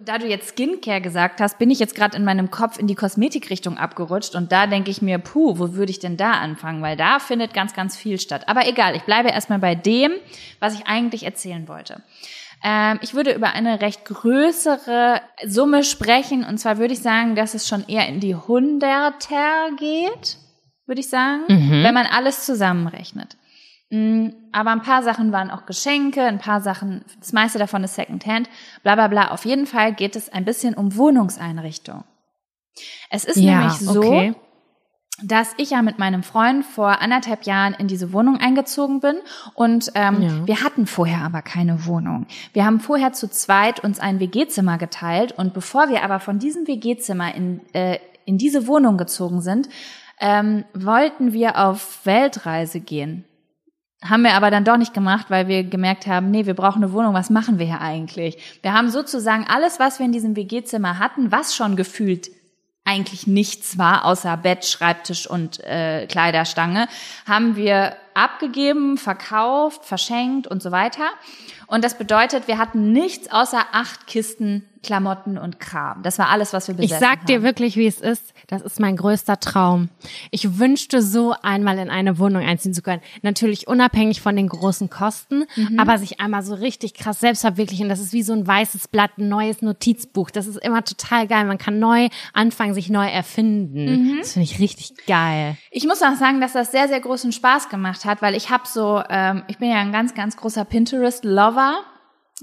[0.00, 2.94] da du jetzt Skincare gesagt hast, bin ich jetzt gerade in meinem Kopf in die
[2.94, 6.82] Kosmetikrichtung abgerutscht und da denke ich mir, puh, wo würde ich denn da anfangen?
[6.82, 8.48] Weil da findet ganz, ganz viel statt.
[8.48, 10.12] Aber egal, ich bleibe erstmal bei dem,
[10.60, 12.02] was ich eigentlich erzählen wollte.
[12.64, 17.54] Ähm, ich würde über eine recht größere Summe sprechen und zwar würde ich sagen, dass
[17.54, 20.36] es schon eher in die Hunderter geht,
[20.86, 21.82] würde ich sagen, Mhm.
[21.84, 23.36] wenn man alles zusammenrechnet.
[23.90, 27.94] Mm, Aber ein paar Sachen waren auch Geschenke, ein paar Sachen, das meiste davon ist
[27.94, 28.48] Secondhand,
[28.82, 29.30] bla bla bla.
[29.30, 32.04] Auf jeden Fall geht es ein bisschen um Wohnungseinrichtung.
[33.10, 34.34] Es ist Ja, nämlich so, okay.
[35.22, 39.16] Dass ich ja mit meinem Freund vor anderthalb Jahren in diese Wohnung eingezogen bin
[39.54, 40.46] und ähm, Ja.
[40.46, 42.26] wir hatten vorher aber keine Wohnung.
[42.52, 46.66] Wir haben vorher zu zweit uns ein WG-Zimmer geteilt und bevor wir aber von diesem
[46.68, 49.68] WG-Zimmer in, äh, in diese Wohnung gezogen sind,
[50.20, 53.24] ähm, wollten wir auf Weltreise gehen.
[54.04, 56.92] Haben wir aber dann doch nicht gemacht, weil wir gemerkt haben, nee, wir brauchen eine
[56.92, 58.38] Wohnung, was machen wir hier eigentlich?
[58.62, 62.30] Wir haben sozusagen alles, was wir in diesem WG-Zimmer hatten, was schon gefühlt
[62.88, 66.88] eigentlich nichts war, außer Bett, Schreibtisch und äh, Kleiderstange,
[67.26, 71.04] haben wir abgegeben, verkauft, verschenkt und so weiter.
[71.66, 76.04] Und das bedeutet, wir hatten nichts außer acht Kisten Klamotten und Kram.
[76.04, 77.42] Das war alles, was wir Ich besessen sag dir haben.
[77.42, 78.32] wirklich, wie es ist.
[78.46, 79.88] Das ist mein größter Traum.
[80.30, 83.02] Ich wünschte so einmal in eine Wohnung einziehen zu können.
[83.22, 85.80] Natürlich unabhängig von den großen Kosten, Mhm.
[85.80, 87.88] aber sich einmal so richtig krass selbst verwirklichen.
[87.88, 90.30] Das ist wie so ein weißes Blatt, ein neues Notizbuch.
[90.30, 91.44] Das ist immer total geil.
[91.44, 94.12] Man kann neu anfangen, sich neu erfinden.
[94.12, 94.16] Mhm.
[94.20, 95.56] Das finde ich richtig geil.
[95.72, 98.64] Ich muss auch sagen, dass das sehr, sehr großen Spaß gemacht hat, weil ich habe
[98.66, 101.78] so, ähm, ich bin ja ein ganz, ganz großer Pinterest-Lover.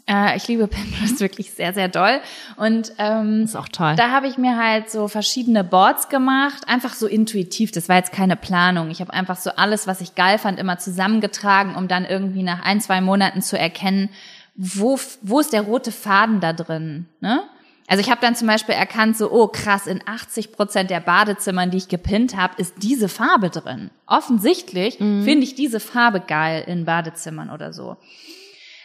[0.07, 2.19] Äh, ich liebe Pinterest wirklich sehr, sehr doll.
[2.57, 3.95] Und ähm, Ist auch toll.
[3.95, 7.71] da habe ich mir halt so verschiedene Boards gemacht, einfach so intuitiv.
[7.71, 8.89] Das war jetzt keine Planung.
[8.91, 12.63] Ich habe einfach so alles, was ich geil fand, immer zusammengetragen, um dann irgendwie nach
[12.63, 14.09] ein, zwei Monaten zu erkennen,
[14.55, 17.07] wo, wo ist der rote Faden da drin.
[17.19, 17.43] Ne?
[17.87, 21.69] Also ich habe dann zum Beispiel erkannt, so, oh krass, in 80 Prozent der Badezimmern,
[21.69, 23.91] die ich gepinnt habe, ist diese Farbe drin.
[24.07, 27.97] Offensichtlich finde ich diese Farbe geil in Badezimmern oder so.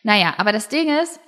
[0.02, 1.18] Naja, aber das Ding ist,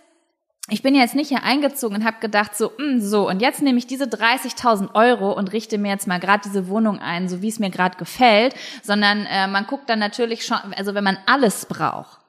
[0.68, 3.78] ich bin jetzt nicht hier eingezogen und habe gedacht, so, mh, so, und jetzt nehme
[3.78, 7.48] ich diese 30.000 Euro und richte mir jetzt mal gerade diese Wohnung ein, so wie
[7.48, 11.66] es mir gerade gefällt, sondern äh, man guckt dann natürlich schon, also wenn man alles
[11.66, 12.21] braucht,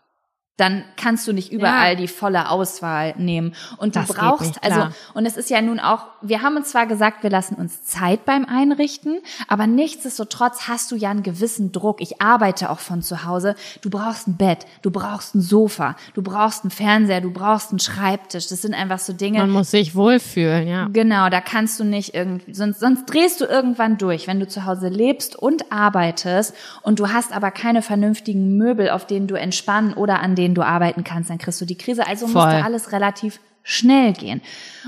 [0.57, 1.95] dann kannst du nicht überall Ja.
[1.95, 3.55] die volle Auswahl nehmen.
[3.77, 6.69] Und du Das brauchst, nicht, also, und es ist ja nun auch, wir haben uns
[6.69, 11.71] zwar gesagt, wir lassen uns Zeit beim Einrichten, aber nichtsdestotrotz hast du ja einen gewissen
[11.71, 12.01] Druck.
[12.01, 13.55] Ich arbeite auch von zu Hause.
[13.81, 17.79] Du brauchst ein Bett, du brauchst ein Sofa, du brauchst einen Fernseher, du brauchst einen
[17.79, 18.47] Schreibtisch.
[18.47, 19.39] Das sind einfach so Dinge.
[19.39, 20.87] Man muss sich wohlfühlen, ja.
[20.93, 24.65] Genau, da kannst du nicht irgendwie, sonst, sonst drehst du irgendwann durch, wenn du zu
[24.65, 29.93] Hause lebst und arbeitest und du hast aber keine vernünftigen Möbel, auf denen du entspannen
[29.95, 32.05] oder an denen du arbeiten kannst, dann kriegst du die Krise.
[32.07, 32.43] Also Voll.
[32.43, 34.41] musste alles relativ schnell gehen.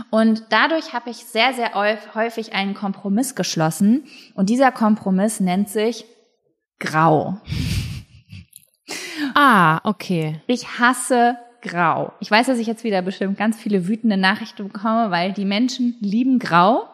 [0.10, 4.04] Und dadurch habe ich sehr, sehr häuf- häufig einen Kompromiss geschlossen
[4.36, 6.06] und dieser Kompromiss nennt sich
[6.80, 7.40] Grau.
[9.34, 10.42] Ah, okay.
[10.48, 12.12] Ich hasse Grau.
[12.20, 15.96] Ich weiß, dass ich jetzt wieder bestimmt ganz viele wütende Nachrichten bekomme, weil die Menschen
[16.02, 16.88] lieben Grau.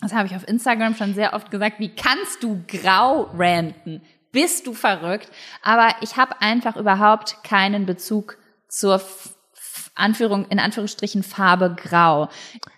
[0.00, 1.80] Das habe ich auf Instagram schon sehr oft gesagt.
[1.80, 4.00] Wie kannst du grau ranten?
[4.32, 5.30] Bist du verrückt?
[5.62, 8.36] Aber ich habe einfach überhaupt keinen Bezug
[8.68, 9.00] zur
[9.94, 12.28] Anführung, in Anführungsstrichen Farbe grau.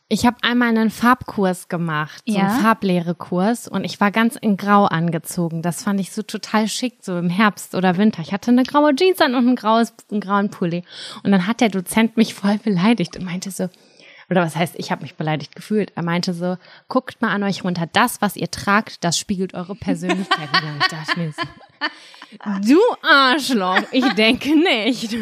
[0.08, 2.48] Ich habe einmal einen Farbkurs gemacht, so Ja?
[2.48, 5.62] einen Farblehrekurs und ich war ganz in Grau angezogen.
[5.62, 8.22] Das fand ich so total schick, so im Herbst oder Winter.
[8.22, 10.82] Ich hatte eine graue Jeans an und ein graues, einen grauen Pulli.
[11.22, 13.68] Und dann hat der Dozent mich voll beleidigt und meinte so,
[14.30, 15.92] oder was heißt, ich habe mich beleidigt gefühlt.
[15.96, 16.56] Er meinte so,
[16.88, 17.86] guckt mal an euch runter.
[17.92, 20.48] Das, was ihr tragt, das spiegelt eure Persönlichkeit
[20.80, 21.42] ich dachte mir so,
[22.66, 25.12] du Arschloch, ich denke nicht.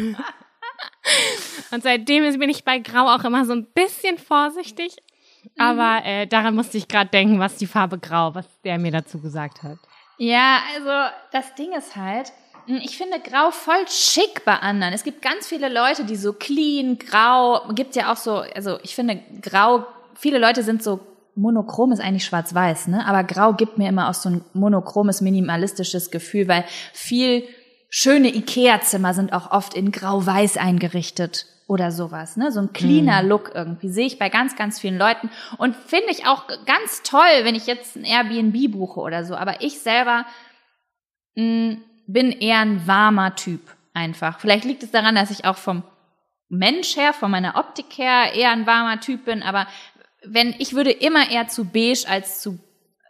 [1.71, 4.95] Und seitdem bin ich bei Grau auch immer so ein bisschen vorsichtig.
[5.57, 9.19] Aber äh, daran musste ich gerade denken, was die Farbe Grau, was der mir dazu
[9.19, 9.77] gesagt hat.
[10.17, 12.31] Ja, also das Ding ist halt,
[12.67, 14.93] ich finde Grau voll schick bei anderen.
[14.93, 18.95] Es gibt ganz viele Leute, die so clean, grau, gibt ja auch so, also ich
[18.95, 20.99] finde Grau, viele Leute sind so
[21.35, 23.05] monochrom ist eigentlich schwarz-weiß, ne?
[23.07, 27.43] Aber Grau gibt mir immer auch so ein monochromes, minimalistisches Gefühl, weil viel
[27.89, 32.51] schöne Ikea-Zimmer sind auch oft in grau-weiß eingerichtet oder sowas, ne?
[32.51, 36.27] So ein cleaner Look irgendwie sehe ich bei ganz, ganz vielen Leuten und finde ich
[36.27, 39.35] auch ganz toll, wenn ich jetzt ein Airbnb buche oder so.
[39.35, 40.25] Aber ich selber
[41.35, 41.77] mh,
[42.11, 43.61] bin eher ein warmer Typ
[43.93, 44.39] einfach.
[44.39, 45.83] Vielleicht liegt es daran, dass ich auch vom
[46.49, 49.67] Mensch her, von meiner Optik her eher ein warmer Typ bin, aber
[50.23, 52.59] wenn ich würde immer eher zu beige als zu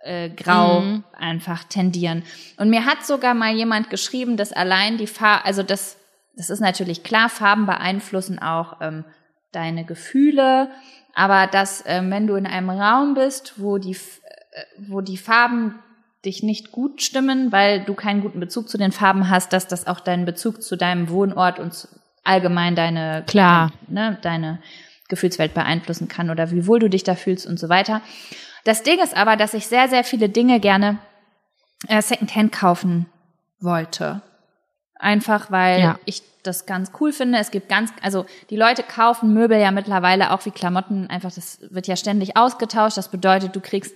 [0.03, 1.03] äh, grau Mhm.
[1.17, 2.23] einfach tendieren.
[2.57, 5.97] Und mir hat sogar mal jemand geschrieben, dass allein die Farbe, also das,
[6.35, 9.05] das ist natürlich klar, Farben beeinflussen auch ähm,
[9.51, 10.69] deine Gefühle,
[11.15, 15.79] aber dass, äh, wenn du in einem Raum bist, wo die, äh, wo die Farben
[16.25, 19.87] dich nicht gut stimmen, weil du keinen guten Bezug zu den Farben hast, dass das
[19.87, 21.87] auch deinen Bezug zu deinem Wohnort und
[22.23, 23.71] allgemein deine, Klar.
[23.87, 24.59] ne, deine
[25.07, 28.01] Gefühlswelt beeinflussen kann oder wie wohl du dich da fühlst und so weiter.
[28.65, 30.99] Das Ding ist aber, dass ich sehr, sehr viele Dinge gerne
[31.87, 33.05] äh, Secondhand kaufen
[33.61, 34.21] wollte.
[34.95, 35.99] Einfach weil Ja.
[36.05, 37.37] ich das ganz cool finde.
[37.37, 41.07] Es gibt ganz, also die Leute kaufen Möbel ja mittlerweile auch wie Klamotten.
[41.07, 42.97] Einfach, das wird ja ständig ausgetauscht.
[42.97, 43.95] Das bedeutet, du kriegst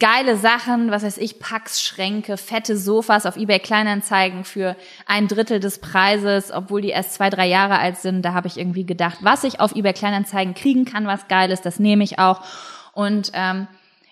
[0.00, 4.76] geile Sachen, was weiß ich, Packschränke, fette Sofas auf eBay Kleinanzeigen für
[5.06, 8.22] ein Drittel des Preises, obwohl die erst zwei, drei Jahre alt sind.
[8.22, 11.78] Da habe ich irgendwie gedacht, was ich auf eBay Kleinanzeigen kriegen kann, was Geiles, das
[11.78, 12.40] nehme ich auch.
[12.92, 13.68] Und ähm,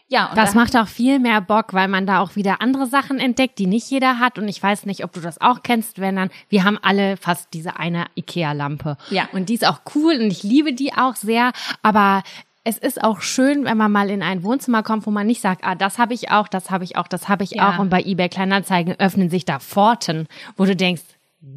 [0.09, 3.19] ja, Das da- macht auch viel mehr Bock, weil man da auch wieder andere Sachen
[3.19, 4.39] entdeckt, die nicht jeder hat.
[4.39, 7.49] Und ich weiß nicht, ob du das auch kennst, wenn dann, wir haben alle fast
[7.55, 8.99] diese eine Ikea-Lampe.
[9.11, 9.29] Ja.
[9.33, 11.53] Und die ist auch cool und ich liebe die auch sehr.
[11.83, 12.23] Aber
[12.65, 15.65] es ist auch schön, wenn man mal in ein Wohnzimmer kommt, wo man nicht sagt,
[15.65, 17.71] ah, das habe ich auch, das habe ich auch, das habe ich Ja.
[17.75, 17.79] auch.
[17.79, 21.03] Und bei eBay Kleinanzeigen öffnen sich da Pforten, wo du denkst,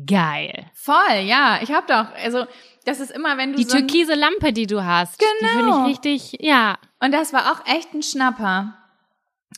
[0.07, 0.65] geil.
[0.73, 2.45] voll, ja, ich habe doch, also
[2.85, 5.83] das ist immer, wenn du Die so türkise Lampe, die du hast, die finde Genau.
[5.83, 6.77] ich richtig, ja.
[6.99, 8.73] Und das war auch echt ein Schnapper.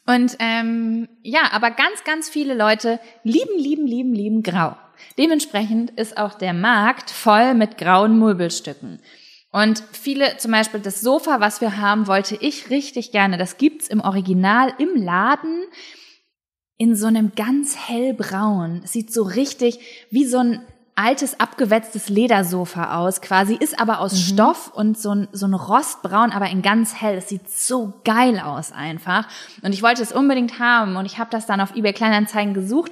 [0.05, 4.75] Und ähm, ja, aber ganz, ganz viele Leute lieben, lieben, lieben, lieben Grau.
[5.17, 8.99] Dementsprechend ist auch der Markt voll mit grauen Möbelstücken.
[9.51, 13.37] Und viele, zum Beispiel das Sofa, was wir haben, wollte ich richtig gerne.
[13.37, 15.63] Das gibt's im Original im Laden
[16.77, 18.81] in so einem ganz hellbraun.
[18.83, 19.79] Es sieht so richtig
[20.11, 20.61] wie so ein
[20.97, 26.31] altes abgewetztes Ledersofa aus, quasi ist aber aus Stoff und so ein, so ein Rostbraun,
[26.31, 27.17] aber in ganz hell.
[27.17, 29.27] Es sieht so geil aus einfach.
[29.61, 32.91] Und ich wollte es unbedingt haben und ich habe das dann auf eBay Kleinanzeigen gesucht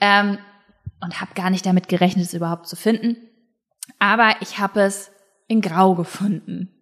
[0.00, 0.36] ähm,
[1.00, 3.16] und habe gar nicht damit gerechnet, es überhaupt zu finden.
[3.98, 5.10] Aber ich habe es
[5.48, 6.72] in Grau gefunden.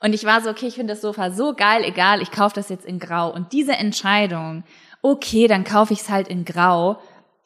[0.00, 2.68] Und ich war so, okay, ich finde das Sofa so geil, egal, ich kaufe das
[2.68, 3.32] jetzt in Grau.
[3.32, 4.64] Und diese Entscheidung,
[5.02, 7.00] okay, dann kaufe ich es halt in Grau,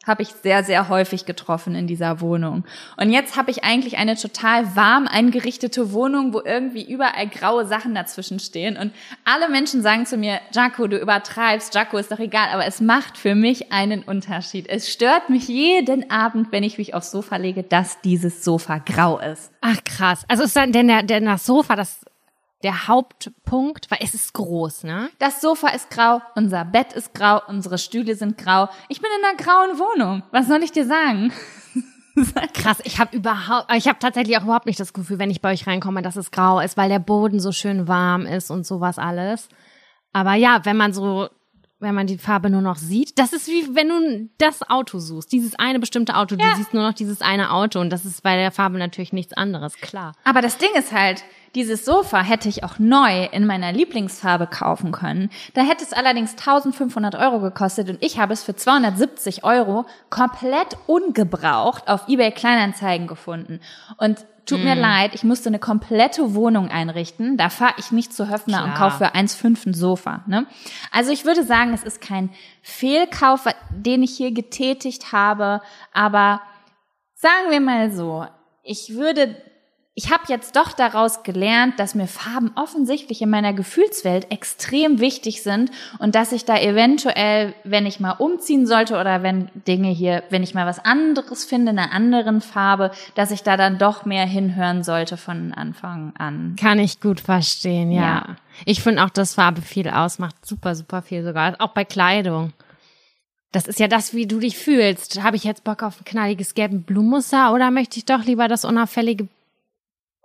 [0.06, 2.64] habe ich sehr, sehr häufig getroffen in dieser Wohnung.
[2.96, 7.94] Und jetzt habe ich eigentlich eine total warm eingerichtete Wohnung, wo irgendwie überall graue Sachen
[7.94, 8.76] dazwischen stehen.
[8.76, 8.92] Und
[9.24, 13.18] alle Menschen sagen zu mir, Jaco, du übertreibst, Jaco ist doch egal, aber es macht
[13.18, 14.68] für mich einen Unterschied.
[14.68, 19.18] Es stört mich jeden Abend, wenn ich mich aufs Sofa lege, dass dieses Sofa grau
[19.18, 19.50] ist.
[19.60, 20.24] Ach krass.
[20.28, 22.04] Also ist dann denn, denn das Sofa das
[22.64, 25.10] der Hauptpunkt, weil es ist groß, ne?
[25.18, 28.68] Das Sofa ist grau, unser Bett ist grau, unsere Stühle sind grau.
[28.88, 30.22] Ich bin in einer grauen Wohnung.
[30.32, 31.32] Was soll ich dir sagen?
[32.54, 35.52] Krass, ich habe überhaupt, ich habe tatsächlich auch überhaupt nicht das Gefühl, wenn ich bei
[35.52, 38.98] euch reinkomme, dass es grau ist, weil der Boden so schön warm ist und sowas
[38.98, 39.48] alles.
[40.12, 41.28] Aber ja, wenn man so,
[41.84, 45.30] wenn man die Farbe nur noch sieht, das ist wie wenn du das Auto suchst,
[45.30, 48.36] dieses eine bestimmte Auto, du siehst nur noch dieses eine Auto und das ist bei
[48.36, 50.12] der Farbe natürlich nichts anderes, klar.
[50.24, 51.22] Aber das Ding ist halt,
[51.54, 55.30] dieses Sofa hätte ich auch neu in meiner Lieblingsfarbe kaufen können.
[55.54, 60.76] Da hätte es allerdings 1500 Euro gekostet und ich habe es für 270 Euro komplett
[60.86, 63.60] ungebraucht auf eBay Kleinanzeigen gefunden.
[63.98, 67.36] Und tut mir leid, ich musste eine komplette Wohnung einrichten.
[67.36, 68.90] Da fahre ich nicht zu Höfner und Klar.
[68.90, 70.22] kaufe für 1,5 ein Sofa.
[70.26, 70.46] Ne?
[70.90, 72.30] Also ich würde sagen, es ist kein
[72.62, 75.60] Fehlkauf, den ich hier getätigt habe,
[75.92, 76.40] aber
[77.14, 78.26] sagen wir mal so,
[78.62, 79.36] ich würde,
[79.96, 85.42] ich habe jetzt doch daraus gelernt, dass mir Farben offensichtlich in meiner Gefühlswelt extrem wichtig
[85.44, 90.24] sind und dass ich da eventuell, wenn ich mal umziehen sollte oder wenn Dinge hier,
[90.30, 94.04] wenn ich mal was anderes finde, in einer anderen Farbe, dass ich da dann doch
[94.04, 96.56] mehr hinhören sollte von Anfang an.
[96.58, 98.02] Kann ich gut verstehen, ja.
[98.02, 98.36] Ja.
[98.64, 100.34] Ich finde auch, dass Farbe viel ausmacht.
[100.44, 101.54] Super, super viel sogar.
[101.60, 102.52] Auch bei Kleidung.
[103.52, 105.22] Das ist ja das, wie du dich fühlst.
[105.22, 108.64] Habe ich jetzt Bock auf ein knalliges gelben Blumenmuster oder möchte ich doch lieber das
[108.64, 109.28] unauffällige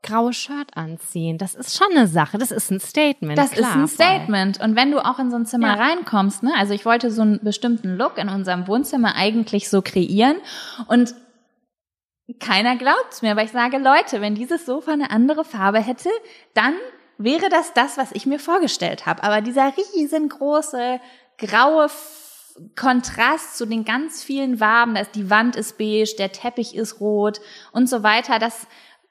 [0.03, 1.38] graue Shirt anziehen?
[1.38, 2.38] Das ist schon eine Sache.
[2.38, 3.38] Das ist ein Statement.
[3.38, 4.05] Das klar, ist ein voll.
[4.05, 4.59] Statement.
[4.62, 5.83] Und wenn du auch in so ein Zimmer Ja.
[5.83, 10.38] reinkommst, ne, also ich wollte so einen bestimmten Look in unserem Wohnzimmer eigentlich so kreieren
[10.88, 11.13] und
[12.39, 16.09] keiner glaubt's mir, weil ich sage, Leute, wenn dieses Sofa eine andere Farbe hätte,
[16.53, 16.73] dann
[17.17, 19.23] wäre das das, was ich mir vorgestellt habe.
[19.23, 20.99] Aber dieser riesengroße
[21.38, 26.31] graue F- Kontrast zu den ganz vielen Farben, da ist die Wand ist beige, der
[26.31, 27.39] Teppich ist rot
[27.71, 28.67] und so weiter, das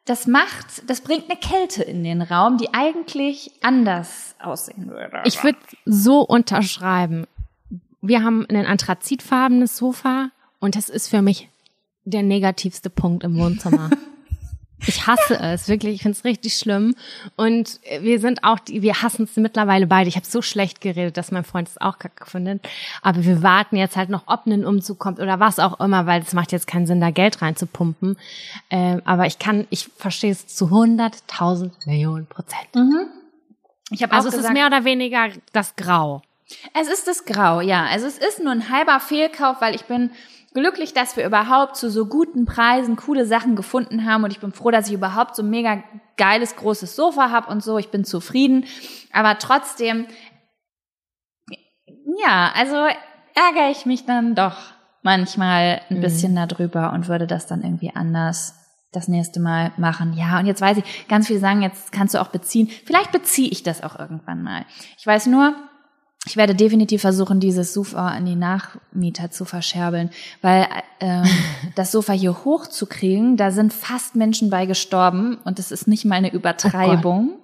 [0.08, 5.20] das macht, das bringt eine Kälte in den Raum, die eigentlich anders aussehen würde.
[5.24, 7.26] Ich würde so unterschreiben.
[8.00, 11.48] Wir haben ein anthrazitfarbenes Sofa und das ist für mich
[12.04, 13.90] der negativste Punkt im Wohnzimmer.
[14.86, 15.96] Ich hasse es, wirklich.
[15.96, 16.94] Ich finde es richtig schlimm.
[17.36, 20.08] Und wir sind auch, die, wir hassen es mittlerweile beide.
[20.08, 22.66] Ich habe so schlecht geredet, dass mein Freund es auch kacke findet.
[23.02, 26.22] Aber wir warten jetzt halt noch, ob ein Umzug kommt oder was auch immer, weil
[26.22, 28.16] es macht jetzt keinen Sinn, da Geld reinzupumpen.
[28.70, 32.74] Ähm, aber ich kann, ich verstehe es zu 100.000 Millionen Prozent.
[32.74, 33.08] Mhm.
[33.90, 36.22] Ich habe Also es gesagt, ist mehr oder weniger das Grau.
[36.74, 37.84] Es ist das Grau, ja.
[37.86, 40.10] Also es ist nur ein halber Fehlkauf, weil ich bin
[40.54, 44.52] glücklich, dass wir überhaupt zu so guten Preisen coole Sachen gefunden haben und ich bin
[44.52, 45.82] froh, dass ich überhaupt so ein mega
[46.16, 47.78] geiles großes Sofa habe und so.
[47.78, 48.64] Ich bin zufrieden,
[49.12, 50.06] aber trotzdem,
[52.24, 52.74] ja, also
[53.34, 54.56] ärgere ich mich dann doch
[55.02, 56.00] manchmal ein Mhm.
[56.00, 58.54] bisschen darüber und würde das dann irgendwie anders
[58.92, 60.14] das nächste Mal machen.
[60.14, 62.68] Ja, und jetzt weiß ich, ganz viele sagen, jetzt kannst du auch beziehen.
[62.86, 64.64] Vielleicht beziehe ich das auch irgendwann mal.
[64.98, 65.54] Ich weiß nur,
[66.28, 70.10] ich werde definitiv versuchen, dieses Sofa an die Nachmieter zu verscherbeln,
[70.42, 70.66] weil
[71.00, 71.24] ähm,
[71.74, 76.16] das Sofa hier hochzukriegen, da sind fast Menschen bei gestorben und das ist nicht mal
[76.16, 77.38] eine Übertreibung,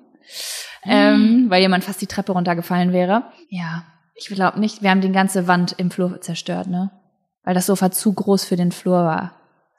[0.84, 3.24] ähm, weil jemand fast die Treppe runtergefallen wäre.
[3.48, 6.90] Ja, ich glaube nicht, wir haben die ganze Wand im Flur zerstört, ne?
[7.42, 9.32] Weil das Sofa zu groß für den Flur war.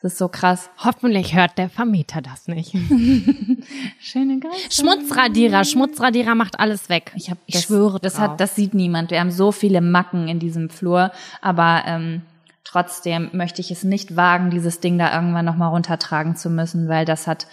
[0.05, 0.69] Das ist so krass.
[0.77, 2.73] Hoffentlich hört der Vermieter das nicht.
[3.99, 4.69] Schöne Grüße.
[4.69, 7.11] Schmutzradierer, Schmutzradierer macht alles weg.
[7.15, 8.21] Ich, hab, ich das, schwöre das drauf.
[8.21, 9.09] hat, das sieht niemand.
[9.09, 11.09] Wir haben so viele Macken in diesem Flur,
[11.41, 12.21] aber ähm,
[12.63, 16.87] trotzdem möchte ich es nicht wagen, dieses Ding da irgendwann noch mal runtertragen zu müssen,
[16.87, 17.47] weil das hat,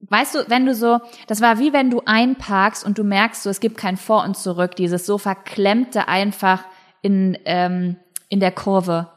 [0.00, 3.50] weißt du, wenn du so, das war wie wenn du einparkst und du merkst, so
[3.50, 4.76] es gibt kein Vor und Zurück.
[4.76, 6.64] Dieses Sofa klemmte einfach
[7.02, 7.96] in ähm,
[8.28, 9.10] in der Kurve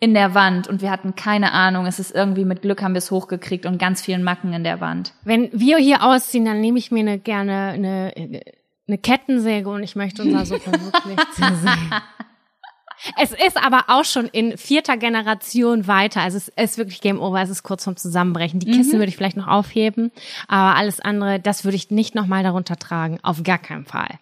[0.00, 1.86] in der Wand und wir hatten keine Ahnung.
[1.86, 4.80] Es ist irgendwie mit Glück haben wir es hochgekriegt und ganz vielen Macken in der
[4.80, 5.12] Wand.
[5.24, 8.12] Wenn wir hier ausziehen, dann nehme ich mir eine, gerne eine,
[8.86, 11.90] eine Kettensäge und ich möchte unser Sofa wirklich zersägen.
[13.20, 16.20] Es ist aber auch schon in vierter Generation weiter.
[16.20, 17.40] Also es ist wirklich Game Over.
[17.40, 18.58] Es ist kurz vorm Zusammenbrechen.
[18.58, 20.10] Die Kiste würde ich vielleicht noch aufheben,
[20.48, 23.18] aber alles andere, das würde ich nicht nochmal darunter tragen.
[23.22, 24.18] Auf gar keinen Fall.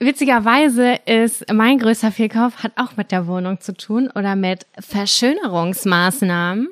[0.00, 6.68] Witzigerweise ist mein größter Fehlkauf hat auch mit der Wohnung zu tun oder mit Verschönerungsmaßnahmen.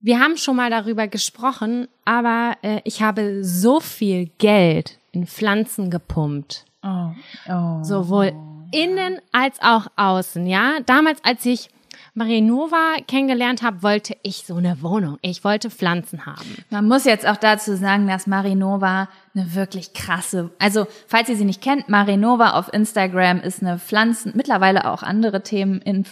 [0.00, 5.88] Wir haben schon mal darüber gesprochen, aber äh, ich habe so viel Geld in Pflanzen
[5.88, 6.64] gepumpt.
[6.82, 7.10] Oh.
[7.48, 7.82] Oh.
[7.84, 8.32] Sowohl
[8.72, 10.80] innen als auch außen, ja.
[10.84, 11.70] Damals, als ich
[12.16, 15.18] Marinova kennengelernt habe, wollte ich so eine Wohnung.
[15.20, 16.64] Ich wollte Pflanzen haben.
[16.70, 21.44] Man muss jetzt auch dazu sagen, dass Marinova eine wirklich krasse, also falls ihr sie
[21.44, 26.04] nicht kennt, Marinova auf Instagram ist eine Pflanzen, mittlerweile auch andere Themen in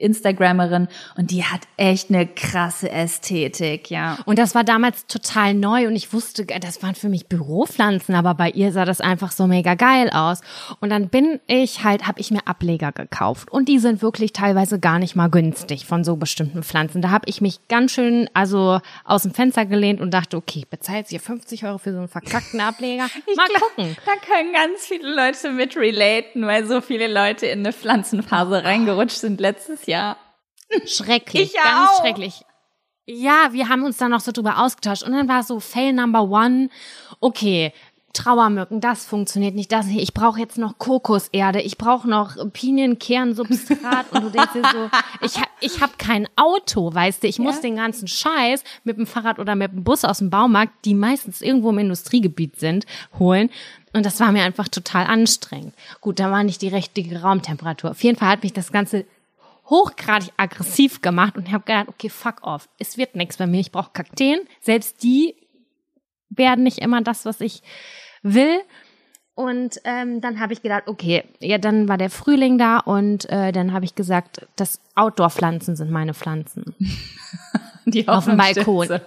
[0.00, 4.18] Instagrammerin und die hat echt eine krasse Ästhetik, ja.
[4.24, 8.34] Und das war damals total neu und ich wusste, das waren für mich Büropflanzen, aber
[8.34, 10.40] bei ihr sah das einfach so mega geil aus.
[10.80, 14.80] Und dann bin ich halt, habe ich mir Ableger gekauft und die sind wirklich teilweise
[14.80, 17.02] gar nicht mal günstig von so bestimmten Pflanzen.
[17.02, 21.12] Da habe ich mich ganz schön also aus dem Fenster gelehnt und dachte, okay, bezahlt
[21.12, 23.04] ihr 50 Euro für so einen verkackten Ableger?
[23.36, 23.96] mal glaub, gucken.
[24.06, 29.18] Da können ganz viele Leute mit relaten, weil so viele Leute in eine Pflanzenphase reingerutscht
[29.18, 29.89] sind letztes Jahr.
[30.86, 32.00] Schrecklich, Ich ja ganz auch.
[32.00, 32.44] schrecklich.
[33.06, 36.22] Ja, wir haben uns dann noch so drüber ausgetauscht und dann war so Fail Number
[36.22, 36.68] One.
[37.18, 37.72] Okay,
[38.12, 39.70] Trauermücken, das funktioniert nicht.
[39.70, 44.62] Das hier, ich brauche jetzt noch Kokoserde, ich brauche noch Pinienkernssubstrat und du denkst dir
[44.64, 44.90] so,
[45.26, 49.06] ich hab, ich hab kein Auto, weißt du, ich muss den ganzen Scheiß mit dem
[49.06, 52.84] Fahrrad oder mit dem Bus aus dem Baumarkt, die meistens irgendwo im Industriegebiet sind,
[53.18, 53.50] holen.
[53.92, 55.74] Und das war mir einfach total anstrengend.
[56.00, 57.90] Gut, da war nicht die richtige Raumtemperatur.
[57.90, 59.04] Auf jeden Fall hat mich das Ganze
[59.70, 63.72] hochgradig aggressiv gemacht und habe gedacht, okay, fuck off, es wird nichts bei mir, ich
[63.72, 64.40] brauche Kakteen.
[64.60, 65.36] Selbst die
[66.28, 67.62] werden nicht immer das, was ich
[68.22, 68.60] will.
[69.34, 73.52] Und ähm, dann habe ich gedacht, okay, ja, dann war der Frühling da und äh,
[73.52, 76.74] dann habe ich gesagt, das Outdoor-Pflanzen sind meine Pflanzen.
[77.86, 79.00] Die Auf dem Balkon.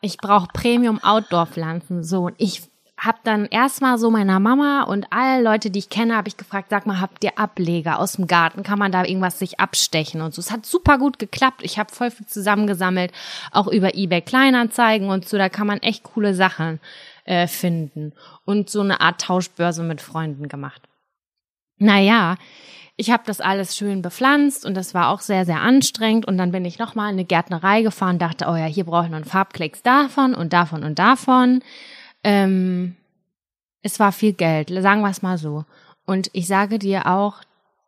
[0.00, 2.04] Ich brauche Premium-Outdoor-Pflanzen.
[2.04, 2.62] So, und ich
[2.98, 6.68] habe dann erstmal so meiner Mama und alle Leute, die ich kenne, habe ich gefragt,
[6.70, 8.62] sag mal, habt ihr Ableger aus dem Garten?
[8.62, 10.40] Kann man da irgendwas sich abstechen und so?
[10.40, 11.60] Es hat super gut geklappt.
[11.62, 13.12] Ich habe voll viel zusammengesammelt,
[13.52, 15.36] auch über eBay Kleinanzeigen und so.
[15.36, 16.80] Da kann man echt coole Sachen
[17.24, 18.14] äh, finden
[18.46, 20.82] und so eine Art Tauschbörse mit Freunden gemacht.
[21.78, 22.36] Naja,
[22.96, 26.24] ich habe das alles schön bepflanzt und das war auch sehr, sehr anstrengend.
[26.24, 29.10] Und dann bin ich nochmal in eine Gärtnerei gefahren, dachte, oh ja, hier brauche ich
[29.10, 31.60] noch einen Farbklecks davon und davon und davon.
[32.26, 32.96] Ähm,
[33.82, 35.64] es war viel Geld, sagen wir es mal so.
[36.06, 37.40] Und ich sage dir auch,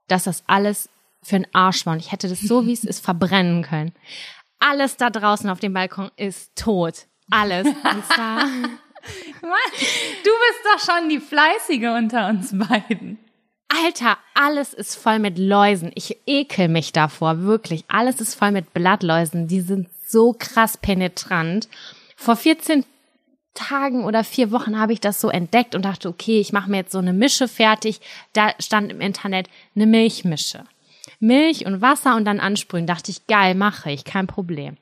[0.06, 0.88] dass das alles
[1.22, 1.94] für einen Arsch war.
[1.94, 3.92] Und ich hätte das so, wie es ist, verbrennen können.
[4.60, 7.06] Alles da draußen auf dem Balkon ist tot.
[7.30, 7.66] Alles.
[7.66, 8.44] Und zwar,
[9.42, 13.18] Du bist doch schon die Fleißige unter uns beiden.
[13.84, 15.90] Alter, alles ist voll mit Läusen.
[15.96, 17.84] Ich ekel mich davor, wirklich.
[17.88, 19.48] Alles ist voll mit Blattläusen.
[19.48, 21.68] Die sind so krass penetrant.
[22.16, 22.84] vor 14
[23.58, 26.78] Tagen oder vier Wochen habe ich das so entdeckt und dachte, okay, ich mache mir
[26.78, 28.00] jetzt so eine Mische fertig.
[28.32, 30.64] Da stand im Internet eine Milchmische.
[31.20, 32.86] Milch und Wasser und dann ansprühen.
[32.86, 34.76] Dachte ich, geil, mache ich, kein Problem.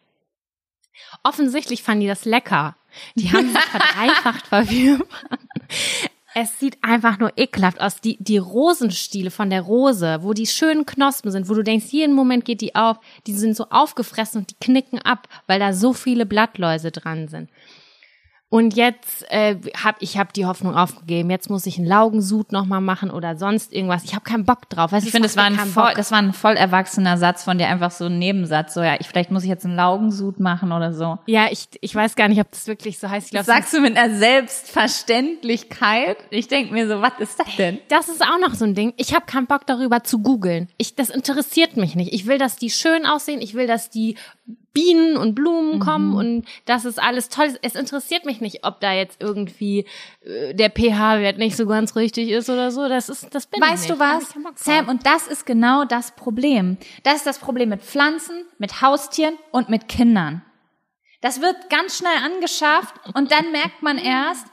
[1.22, 2.76] Offensichtlich fanden die das lecker.
[3.14, 5.06] Die haben sich verdreifacht verführt.
[6.38, 8.02] Es sieht einfach nur ekelhaft aus.
[8.02, 12.14] Die, die Rosenstiele von der Rose, wo die schönen Knospen sind, wo du denkst, jeden
[12.14, 15.94] Moment geht die auf, die sind so aufgefressen und die knicken ab, weil da so
[15.94, 17.48] viele Blattläuse dran sind.
[18.48, 21.30] Und jetzt äh, habe ich hab die Hoffnung aufgegeben.
[21.30, 24.04] Jetzt muss ich einen Laugensud nochmal machen oder sonst irgendwas.
[24.04, 24.92] Ich habe keinen Bock drauf.
[24.92, 27.66] Weißt, ich finde, das, war ein voll, das war ein voll erwachsener Satz von dir,
[27.66, 28.74] einfach so ein Nebensatz.
[28.74, 31.18] So, ja, ich, vielleicht muss ich jetzt einen Laugensud machen oder so.
[31.26, 33.26] Ja, ich, ich weiß gar nicht, ob das wirklich so heißt.
[33.26, 36.18] Ich glaub, Sagst du mit einer Selbstverständlichkeit?
[36.30, 37.80] Ich denk mir so, was ist das denn?
[37.88, 38.94] Das ist auch noch so ein Ding.
[38.96, 40.68] Ich habe keinen Bock darüber zu googeln.
[40.78, 42.12] Ich, das interessiert mich nicht.
[42.12, 43.40] Ich will, dass die schön aussehen.
[43.40, 44.14] Ich will, dass die
[44.76, 46.16] Bienen und Blumen kommen mhm.
[46.16, 47.58] und das ist alles toll.
[47.62, 49.86] Es interessiert mich nicht, ob da jetzt irgendwie
[50.20, 52.86] äh, der pH-Wert nicht so ganz richtig ist oder so.
[52.86, 53.98] Das ist, das bin weißt ich nicht.
[53.98, 54.90] Weißt du was, Sam?
[54.90, 56.76] Und das ist genau das Problem.
[57.04, 60.42] Das ist das Problem mit Pflanzen, mit Haustieren und mit Kindern.
[61.22, 64.46] Das wird ganz schnell angeschafft und dann merkt man erst,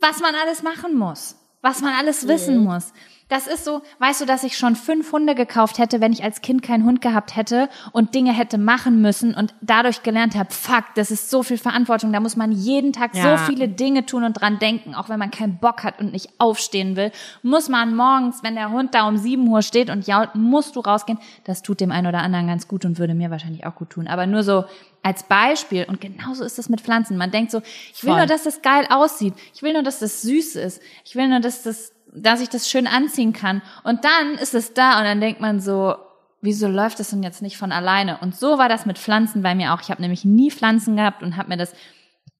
[0.00, 2.94] was man alles machen muss, was man alles wissen muss.
[3.28, 6.42] Das ist so, weißt du, dass ich schon fünf Hunde gekauft hätte, wenn ich als
[6.42, 10.84] Kind keinen Hund gehabt hätte und Dinge hätte machen müssen und dadurch gelernt habe, fuck,
[10.94, 13.38] das ist so viel Verantwortung, da muss man jeden Tag ja.
[13.38, 16.28] so viele Dinge tun und dran denken, auch wenn man keinen Bock hat und nicht
[16.38, 17.12] aufstehen will,
[17.42, 20.80] muss man morgens, wenn der Hund da um sieben Uhr steht und jault, musst du
[20.80, 21.18] rausgehen.
[21.44, 24.06] Das tut dem einen oder anderen ganz gut und würde mir wahrscheinlich auch gut tun.
[24.06, 24.64] Aber nur so
[25.02, 25.84] als Beispiel.
[25.84, 27.16] Und genauso ist es mit Pflanzen.
[27.16, 27.60] Man denkt so,
[27.92, 28.18] ich will Voll.
[28.18, 29.34] nur, dass das geil aussieht.
[29.54, 30.82] Ich will nur, dass das süß ist.
[31.04, 33.60] Ich will nur, dass das dass ich das schön anziehen kann.
[33.82, 35.96] Und dann ist es da und dann denkt man so,
[36.40, 38.18] wieso läuft das denn jetzt nicht von alleine?
[38.18, 39.80] Und so war das mit Pflanzen bei mir auch.
[39.80, 41.72] Ich habe nämlich nie Pflanzen gehabt und habe mir das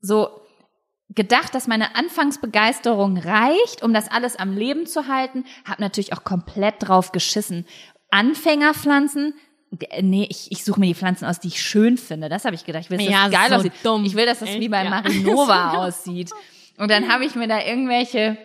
[0.01, 0.29] so
[1.11, 5.45] gedacht, dass meine Anfangsbegeisterung reicht, um das alles am Leben zu halten.
[5.65, 7.67] Habe natürlich auch komplett drauf geschissen.
[8.11, 9.35] Anfängerpflanzen,
[10.01, 12.29] nee, ich, ich suche mir die Pflanzen aus, die ich schön finde.
[12.29, 12.85] Das habe ich gedacht.
[12.85, 13.73] Ich will, dass ja, das geil so aussieht.
[13.83, 14.05] Dumm.
[14.05, 14.61] Ich will, dass das Echt?
[14.61, 16.31] wie bei Marinova aussieht.
[16.77, 18.37] Und dann habe ich mir da irgendwelche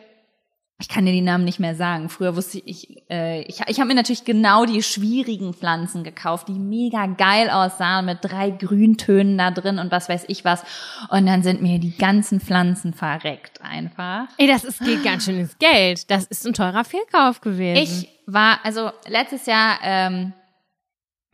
[0.81, 2.07] ich kann dir die Namen nicht mehr sagen.
[2.07, 6.53] Früher wusste ich, äh, ich, ich habe mir natürlich genau die schwierigen Pflanzen gekauft, die
[6.53, 10.63] mega geil aussahen mit drei Grüntönen da drin und was weiß ich was.
[11.09, 14.27] Und dann sind mir die ganzen Pflanzen verreckt einfach.
[14.37, 16.09] Ey, das ist, geht ganz schön ins Geld.
[16.09, 17.83] Das ist ein teurer Fehlkauf gewesen.
[17.83, 20.31] Ich war, also letztes Jahr ähm,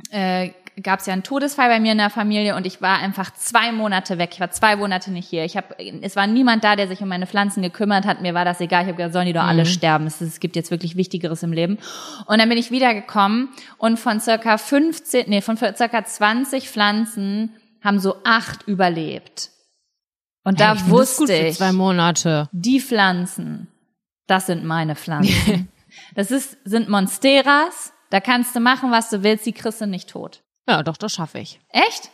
[0.10, 0.50] äh,
[0.84, 3.72] gab es ja einen Todesfall bei mir in der Familie und ich war einfach zwei
[3.72, 4.32] Monate weg.
[4.34, 5.46] Ich war zwei Monate nicht hier.
[5.46, 8.22] Ich hab, es war niemand da, der sich um meine Pflanzen gekümmert hat.
[8.22, 8.82] Mir war das egal.
[8.82, 9.68] Ich habe gesagt, sollen die doch alle mhm.
[9.68, 10.08] sterben.
[10.08, 11.78] Es, es, gibt jetzt wirklich Wichtigeres im Leben.
[12.26, 18.00] Und dann bin ich wiedergekommen und von circa 15, nee, von circa 20 Pflanzen haben
[18.00, 19.52] so acht überlebt.
[20.44, 22.50] Und da ich wusste ich, zwei Monate.
[22.52, 23.68] die Pflanzen,
[24.28, 25.70] das sind meine Pflanzen.
[26.16, 27.94] das ist, sind Monsteras.
[28.12, 30.44] Da kannst du machen, was du willst, die kriegst du nicht tot.
[30.68, 31.60] Ja, doch, das schaffe ich.
[31.70, 32.10] Echt?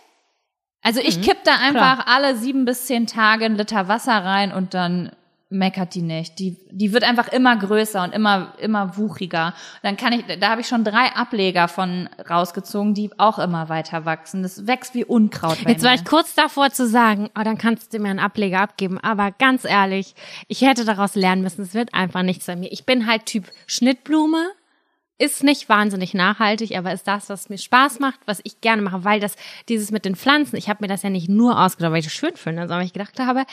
[0.81, 2.07] Also ich mhm, kipp da einfach klar.
[2.07, 5.11] alle sieben bis zehn Tage ein Liter Wasser rein und dann
[5.51, 6.39] meckert die nicht.
[6.39, 9.53] Die, die wird einfach immer größer und immer, immer wuchiger.
[9.83, 14.05] Dann kann ich, da habe ich schon drei Ableger von rausgezogen, die auch immer weiter
[14.05, 14.43] wachsen.
[14.43, 15.57] Das wächst wie Unkraut.
[15.67, 18.97] Jetzt war ich kurz davor zu sagen, oh, dann kannst du mir einen Ableger abgeben.
[18.99, 20.15] Aber ganz ehrlich,
[20.47, 21.63] ich hätte daraus lernen müssen.
[21.63, 22.71] Es wird einfach nichts bei mir.
[22.71, 24.51] Ich bin halt Typ Schnittblume
[25.21, 29.03] ist nicht wahnsinnig nachhaltig, aber ist das, was mir Spaß macht, was ich gerne mache,
[29.03, 29.35] weil das,
[29.69, 32.13] dieses mit den Pflanzen, ich habe mir das ja nicht nur ausgedacht, weil ich das
[32.13, 33.45] schön finde, sondern weil ich gedacht habe,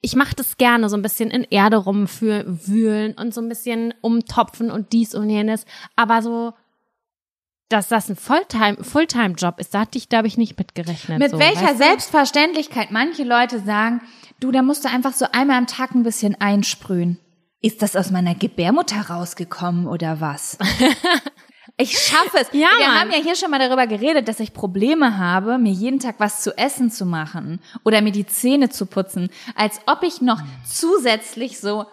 [0.00, 4.70] ich mache das gerne, so ein bisschen in Erde rumwühlen und so ein bisschen umtopfen
[4.70, 6.54] und dies und jenes, aber so
[7.70, 11.18] dass das ein Fulltime, Fulltime-Job ist, da hatte ich, glaube ich, nicht mitgerechnet.
[11.18, 11.84] Mit so, welcher weißt du?
[11.84, 14.00] Selbstverständlichkeit manche Leute sagen,
[14.38, 17.18] du, da musst du einfach so einmal am Tag ein bisschen einsprühen.
[17.64, 20.58] Ist das aus meiner Gebärmutter rausgekommen oder was?
[21.76, 22.48] Ich schaffe es.
[22.52, 23.00] Ja, Wir Mann.
[23.00, 26.40] haben ja hier schon mal darüber geredet, dass ich Probleme habe, mir jeden Tag was
[26.40, 31.58] zu essen zu machen oder mir die Zähne zu putzen, als ob ich noch zusätzlich
[31.58, 31.86] so,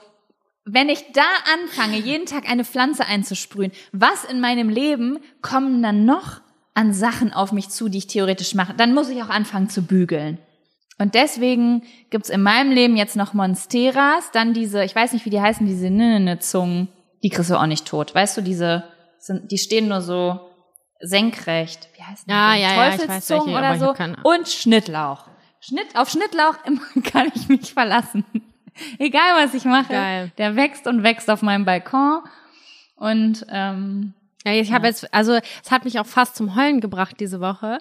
[0.66, 1.24] wenn ich da
[1.56, 6.42] anfange, jeden Tag eine Pflanze einzusprühen, was in meinem Leben kommen dann noch
[6.76, 8.76] an Sachen auf mich zu, die ich theoretisch mache?
[8.76, 10.38] Dann muss ich auch anfangen zu bügeln.
[11.02, 11.82] Und deswegen
[12.12, 15.66] gibt's in meinem Leben jetzt noch Monsteras, dann diese, ich weiß nicht, wie die heißen,
[15.66, 16.89] diese Ninnene-Zungen,
[17.24, 18.14] die kriegst du auch nicht tot.
[18.14, 18.84] Weißt du, diese,
[19.18, 20.39] sind, die stehen nur so
[20.99, 21.89] senkrecht.
[21.97, 22.32] Wie heißt die?
[22.32, 23.95] Ah, ja, Teufelszungen ja, oder so.
[24.22, 25.26] Und Schnittlauch.
[25.60, 26.58] Schnitt, auf Schnittlauch
[27.12, 28.24] kann ich mich verlassen.
[28.99, 30.32] Egal was ich mache, Geil.
[30.38, 32.22] der wächst und wächst auf meinem Balkon.
[32.95, 34.14] Und ähm,
[34.46, 37.78] Ja, ich habe jetzt, also es hat mich auch fast zum Heulen gebracht diese Woche,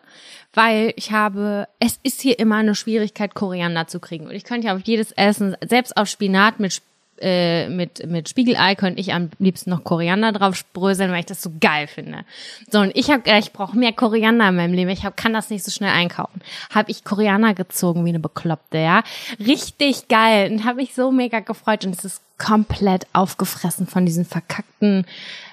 [0.53, 4.27] weil ich habe, es ist hier immer eine Schwierigkeit, Koriander zu kriegen.
[4.27, 6.83] Und ich könnte ja auf jedes Essen, selbst auf Spinat mit
[7.21, 11.43] äh, mit, mit Spiegelei könnte ich am liebsten noch Koriander drauf spröseln, weil ich das
[11.43, 12.25] so geil finde.
[12.71, 14.91] So, und ich habe gedacht, ich brauche mehr Koriander in meinem Leben.
[14.91, 16.41] Ich hab, kann das nicht so schnell einkaufen.
[16.75, 19.03] Habe ich Koriander gezogen wie eine Bekloppte, ja.
[19.39, 20.51] Richtig geil.
[20.51, 21.85] Und habe mich so mega gefreut.
[21.85, 25.05] Und es ist komplett aufgefressen von diesen verkackten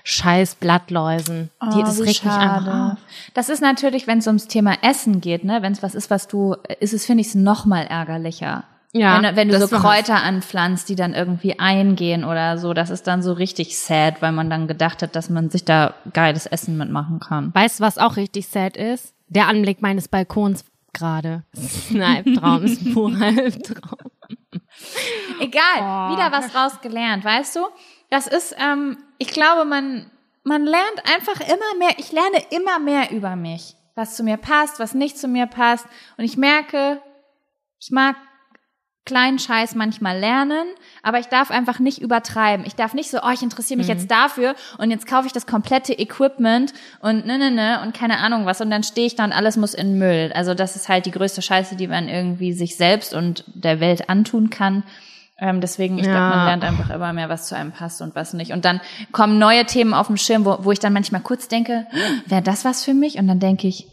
[0.04, 1.50] scheiß Blattläusen.
[1.60, 2.98] Oh, die, das regt mich einfach auf.
[3.34, 6.30] Das ist natürlich, wenn es ums Thema Essen geht, ne, wenn es was ist, was
[6.30, 8.64] du, ist es, finde ich, noch mal ärgerlicher.
[8.98, 10.24] Ja, wenn, wenn du so Kräuter was.
[10.24, 14.50] anpflanzt, die dann irgendwie eingehen oder so, das ist dann so richtig sad, weil man
[14.50, 17.54] dann gedacht hat, dass man sich da geiles Essen mitmachen kann.
[17.54, 19.14] Weißt du, was auch richtig sad ist?
[19.28, 21.44] Der Anblick meines Balkons gerade.
[21.92, 24.12] ein Albtraum, ist ein purer Albtraum.
[25.40, 26.14] Egal, oh.
[26.14, 27.62] wieder was rausgelernt, weißt du?
[28.10, 30.10] Das ist, ähm, ich glaube, man,
[30.44, 34.80] man lernt einfach immer mehr, ich lerne immer mehr über mich, was zu mir passt,
[34.80, 35.86] was nicht zu mir passt.
[36.18, 37.02] Und ich merke,
[37.80, 38.16] ich mag
[39.08, 40.68] kleinen Scheiß manchmal lernen,
[41.02, 42.66] aber ich darf einfach nicht übertreiben.
[42.66, 43.94] Ich darf nicht so, oh, ich interessiere mich mhm.
[43.94, 48.20] jetzt dafür und jetzt kaufe ich das komplette Equipment und ne, ne, ne und keine
[48.20, 50.32] Ahnung was und dann stehe ich da und alles muss in Müll.
[50.36, 54.10] Also das ist halt die größte Scheiße, die man irgendwie sich selbst und der Welt
[54.10, 54.84] antun kann.
[55.40, 56.12] Ähm, deswegen, ich ja.
[56.12, 58.52] glaube, man lernt einfach immer mehr, was zu einem passt und was nicht.
[58.52, 58.82] Und dann
[59.12, 61.86] kommen neue Themen auf dem Schirm, wo, wo ich dann manchmal kurz denke,
[62.26, 63.18] wäre das was für mich?
[63.18, 63.88] Und dann denke ich,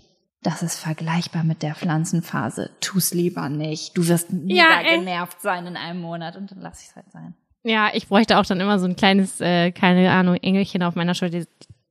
[0.45, 2.71] das ist vergleichbar mit der Pflanzenphase.
[2.81, 3.97] Tu's lieber nicht.
[3.97, 7.11] Du wirst mega ja, genervt sein in einem Monat und dann lass ich es halt
[7.11, 7.35] sein.
[7.63, 11.15] Ja, ich bräuchte auch dann immer so ein kleines, äh, keine Ahnung, Engelchen auf meiner
[11.15, 11.45] Schulter,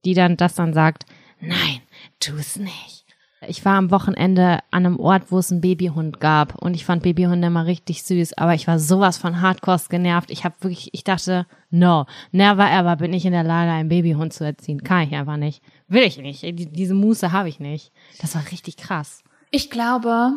[0.05, 1.05] die dann das dann sagt,
[1.41, 1.81] nein,
[2.19, 3.02] tu's nicht.
[3.47, 7.03] Ich war am Wochenende an einem Ort, wo es einen Babyhund gab und ich fand
[7.03, 10.31] Babyhunde immer richtig süß, aber ich war sowas von Hardcore genervt.
[10.31, 14.33] Ich habe wirklich, ich dachte, no, never ever bin ich in der Lage, einen Babyhund
[14.33, 14.83] zu erziehen.
[14.83, 15.61] Kann ich einfach nicht.
[15.87, 16.43] Will ich nicht.
[16.43, 17.91] Diese Muße habe ich nicht.
[18.21, 19.23] Das war richtig krass.
[19.51, 20.33] Ich glaube,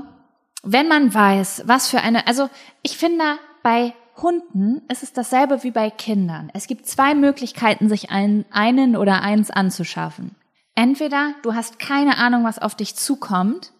[0.62, 2.48] wenn man weiß, was für eine, also
[2.82, 3.24] ich finde,
[3.62, 6.50] bei Hunden ist es dasselbe wie bei Kindern.
[6.54, 10.34] Es gibt zwei Möglichkeiten, sich einen, einen oder eins anzuschaffen.
[10.76, 13.72] Entweder du hast keine Ahnung, was auf dich zukommt,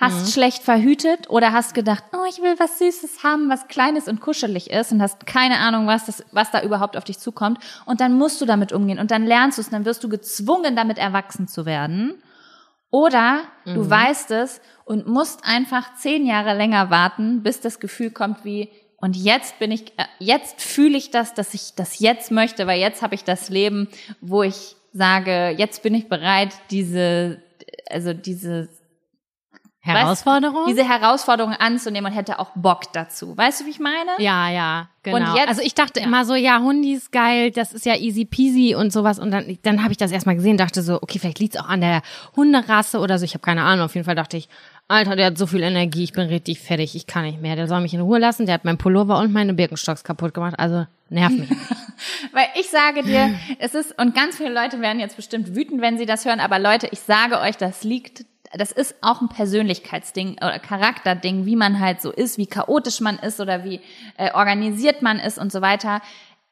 [0.00, 0.30] hast mhm.
[0.30, 4.70] schlecht verhütet oder hast gedacht, oh, ich will was Süßes haben, was Kleines und kuschelig
[4.70, 7.58] ist und hast keine Ahnung, was, das, was da überhaupt auf dich zukommt.
[7.84, 10.74] Und dann musst du damit umgehen und dann lernst du es, dann wirst du gezwungen,
[10.74, 12.22] damit erwachsen zu werden.
[12.90, 13.74] Oder mhm.
[13.74, 18.70] du weißt es und musst einfach zehn Jahre länger warten, bis das Gefühl kommt wie,
[19.00, 22.80] und jetzt bin ich, äh, jetzt fühle ich das, dass ich das jetzt möchte, weil
[22.80, 23.88] jetzt habe ich das Leben,
[24.20, 27.42] wo ich sage, jetzt bin ich bereit, diese,
[27.90, 28.68] also diese
[29.80, 30.66] Herausforderung?
[30.66, 33.36] Weißt, diese Herausforderung anzunehmen und hätte auch Bock dazu.
[33.36, 34.10] Weißt du, wie ich meine?
[34.18, 35.16] Ja, ja, genau.
[35.16, 36.06] Und jetzt, also ich dachte ja.
[36.06, 39.18] immer so, ja, Hundi ist geil, das ist ja easy peasy und sowas.
[39.18, 41.80] Und dann, dann habe ich das erstmal gesehen, dachte so, okay, vielleicht liegt's auch an
[41.80, 42.02] der
[42.36, 43.24] Hunderasse oder so.
[43.24, 43.86] Ich habe keine Ahnung.
[43.86, 44.48] Auf jeden Fall dachte ich,
[44.90, 47.56] Alter, der hat so viel Energie, ich bin richtig fertig, ich kann nicht mehr.
[47.56, 50.54] Der soll mich in Ruhe lassen, der hat mein Pullover und meine Birkenstocks kaputt gemacht.
[50.58, 51.50] Also nerv mich.
[52.32, 55.98] Weil ich sage dir, es ist, und ganz viele Leute werden jetzt bestimmt wütend, wenn
[55.98, 58.24] sie das hören, aber Leute, ich sage euch, das liegt
[58.54, 63.18] das ist auch ein Persönlichkeitsding oder Charakterding, wie man halt so ist, wie chaotisch man
[63.18, 63.80] ist oder wie
[64.16, 66.00] äh, organisiert man ist und so weiter.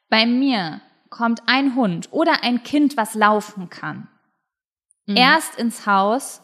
[0.09, 4.07] Bei mir kommt ein Hund oder ein Kind, was laufen kann,
[5.07, 5.17] mhm.
[5.17, 6.41] erst ins Haus,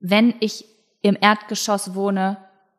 [0.00, 0.64] wenn ich
[1.06, 2.38] im Erdgeschoss wohne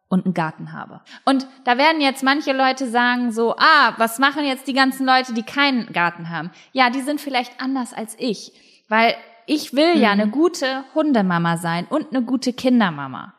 [0.09, 1.01] und einen Garten habe.
[1.25, 5.33] Und da werden jetzt manche Leute sagen so, ah, was machen jetzt die ganzen Leute,
[5.33, 6.51] die keinen Garten haben?
[6.71, 8.53] Ja, die sind vielleicht anders als ich,
[8.87, 9.15] weil
[9.45, 10.01] ich will mhm.
[10.01, 13.33] ja eine gute Hundemama sein und eine gute Kindermama.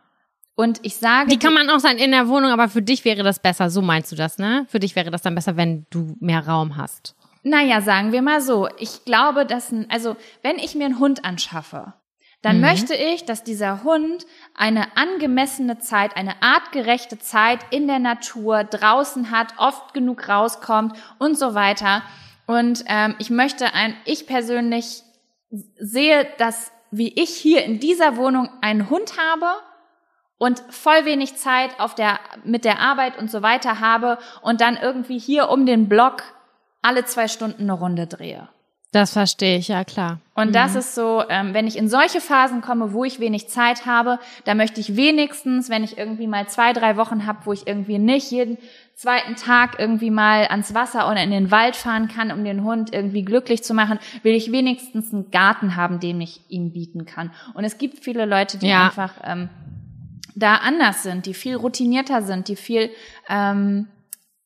[0.55, 1.29] Und ich sage.
[1.29, 3.71] Die kann man auch sein in der Wohnung, aber für dich wäre das besser.
[3.71, 4.67] So meinst du das, ne?
[4.69, 7.15] Für dich wäre das dann besser, wenn du mehr Raum hast.
[7.45, 8.69] Naja, sagen wir mal so.
[8.79, 11.95] Ich glaube, dass, ein, also, wenn ich mir einen Hund anschaffe,
[12.43, 12.63] dann mhm.
[12.63, 19.31] möchte ich, dass dieser Hund eine angemessene Zeit, eine artgerechte Zeit in der Natur draußen
[19.31, 22.03] hat, oft genug rauskommt und so weiter.
[22.47, 25.03] Und ähm, ich möchte ein, ich persönlich
[25.79, 29.47] sehe, dass wie ich hier in dieser Wohnung einen Hund habe
[30.39, 34.77] und voll wenig Zeit auf der, mit der Arbeit und so weiter habe und dann
[34.77, 36.23] irgendwie hier um den Block
[36.81, 38.49] alle zwei Stunden eine Runde drehe.
[38.91, 40.19] Das verstehe ich, ja klar.
[40.35, 40.53] Und mhm.
[40.53, 44.19] das ist so, ähm, wenn ich in solche Phasen komme, wo ich wenig Zeit habe,
[44.45, 47.99] da möchte ich wenigstens, wenn ich irgendwie mal zwei, drei Wochen habe, wo ich irgendwie
[47.99, 48.57] nicht jeden
[48.95, 52.93] zweiten Tag irgendwie mal ans Wasser oder in den Wald fahren kann, um den Hund
[52.93, 57.31] irgendwie glücklich zu machen, will ich wenigstens einen Garten haben, den ich ihm bieten kann.
[57.55, 58.87] Und es gibt viele Leute, die ja.
[58.87, 59.51] einfach ähm,
[60.35, 62.91] da anders sind, die viel routinierter sind, die viel
[63.29, 63.87] ähm,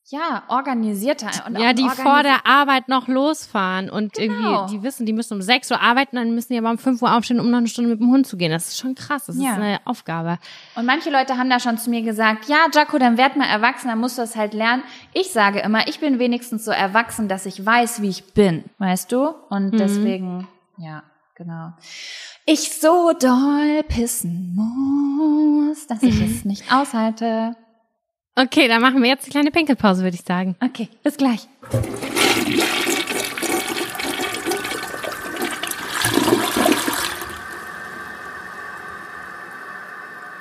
[0.09, 4.33] ja, organisierter und ja, die vor der Arbeit noch losfahren und Genau.
[4.65, 7.01] irgendwie, die wissen, die müssen um 6 Uhr arbeiten, dann müssen die aber um 5
[7.01, 8.51] Uhr aufstehen, um noch eine Stunde mit dem Hund zu gehen.
[8.51, 9.25] Das ist schon krass.
[9.27, 9.51] Das Ja.
[9.51, 10.39] ist eine Aufgabe.
[10.75, 13.87] Und manche Leute haben da schon zu mir gesagt, ja, Jaco, dann werd mal erwachsen,
[13.87, 14.83] dann musst du das halt lernen.
[15.13, 19.11] Ich sage immer, ich bin wenigstens so erwachsen, dass ich weiß, wie ich bin, weißt
[19.11, 19.29] du?
[19.49, 20.47] Und deswegen,
[20.77, 21.03] ja,
[21.35, 21.71] genau.
[22.45, 27.55] Ich so doll pissen muss, dass ich es nicht aushalte.
[28.35, 30.55] Okay, dann machen wir jetzt eine kleine Pinkelpause, würde ich sagen.
[30.59, 31.47] Okay, bis gleich.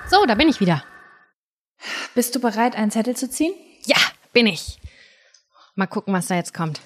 [0.09, 0.82] So, da bin ich wieder.
[2.14, 3.55] Bist du bereit, einen Zettel zu ziehen?
[3.84, 3.97] Ja,
[4.32, 4.78] bin ich.
[5.74, 6.80] Mal gucken, was da jetzt kommt.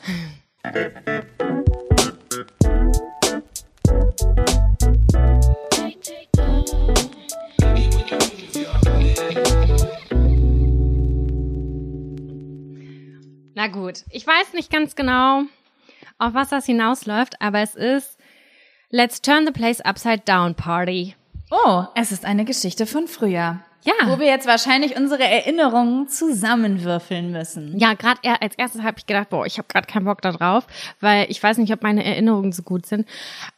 [13.73, 15.43] Gut, ich weiß nicht ganz genau,
[16.19, 18.19] auf was das hinausläuft, aber es ist
[18.91, 21.15] Let's Turn the Place Upside Down Party.
[21.51, 23.61] Oh, es ist eine Geschichte von früher.
[23.87, 24.09] Ja.
[24.09, 27.79] Wo wir jetzt wahrscheinlich unsere Erinnerungen zusammenwürfeln müssen.
[27.79, 30.67] Ja, gerade als erstes habe ich gedacht, boah, ich habe gerade keinen Bock da drauf,
[31.01, 33.07] weil ich weiß nicht, ob meine Erinnerungen so gut sind.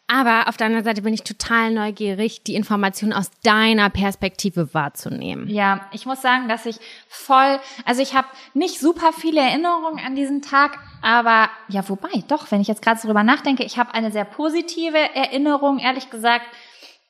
[0.06, 5.48] Aber auf der anderen Seite bin ich total neugierig, die Informationen aus deiner Perspektive wahrzunehmen.
[5.48, 6.76] Ja, ich muss sagen, dass ich
[7.08, 12.50] voll, also ich habe nicht super viele Erinnerungen an diesen Tag, aber ja, wobei, doch,
[12.50, 16.46] wenn ich jetzt gerade so drüber nachdenke, ich habe eine sehr positive Erinnerung, ehrlich gesagt,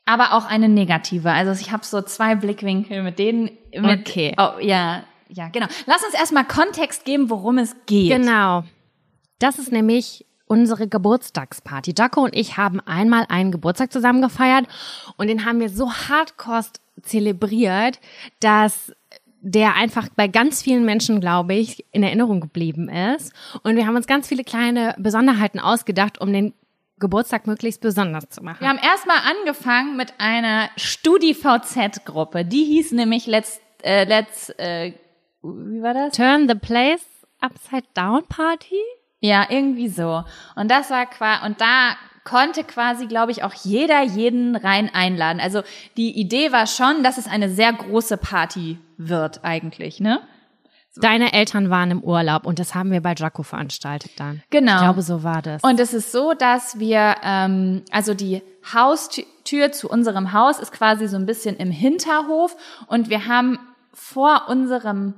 [0.09, 1.31] aber auch eine negative.
[1.31, 3.51] Also ich habe so zwei Blickwinkel mit denen.
[3.75, 4.35] Mit, Okay.
[4.39, 5.67] Oh, ja, ja, genau.
[5.87, 8.11] Lass uns erstmal Kontext geben, worum es geht.
[8.11, 8.65] Genau.
[9.39, 11.93] Das ist nämlich unsere Geburtstagsparty.
[11.97, 14.67] Jaco und ich haben einmal einen Geburtstag zusammen gefeiert
[15.19, 16.65] und den haben wir so hardcore
[17.03, 18.01] zelebriert,
[18.41, 18.93] dass
[19.41, 23.33] der einfach bei ganz vielen Menschen, glaube ich, in Erinnerung geblieben ist.
[23.63, 26.55] Und wir haben uns ganz viele kleine Besonderheiten ausgedacht, um den
[26.99, 28.61] Geburtstag möglichst besonders zu machen.
[28.61, 32.45] Wir haben erstmal angefangen mit einer StudiVZ-Gruppe.
[32.45, 34.93] Die hieß nämlich Let's, äh, Let's, äh,
[35.43, 36.17] wie war das?
[36.17, 37.07] Turn the Place
[37.41, 38.81] Upside Down Party?
[39.21, 40.25] Ja, irgendwie so.
[40.55, 45.41] Und das war quasi, und da konnte quasi, glaube ich, auch jeder jeden rein einladen.
[45.41, 45.63] Also
[45.97, 50.21] die Idee war schon, dass es eine sehr große Party wird eigentlich, ne?
[50.97, 54.43] Deine Eltern waren im Urlaub und das haben wir bei Jaco veranstaltet dann.
[54.51, 54.77] Genau.
[54.77, 55.63] Ich glaube, so war das.
[55.63, 61.07] Und es ist so, dass wir, ähm, also die Haustür zu unserem Haus ist quasi
[61.07, 62.57] so ein bisschen im Hinterhof
[62.89, 63.59] und wir haben
[63.93, 65.15] vor unserem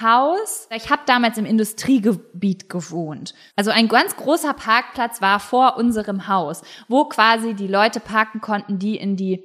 [0.00, 3.34] Haus, ich habe damals im Industriegebiet gewohnt.
[3.54, 8.78] Also ein ganz großer Parkplatz war vor unserem Haus, wo quasi die Leute parken konnten,
[8.78, 9.42] die in die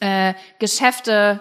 [0.00, 1.40] äh, Geschäfte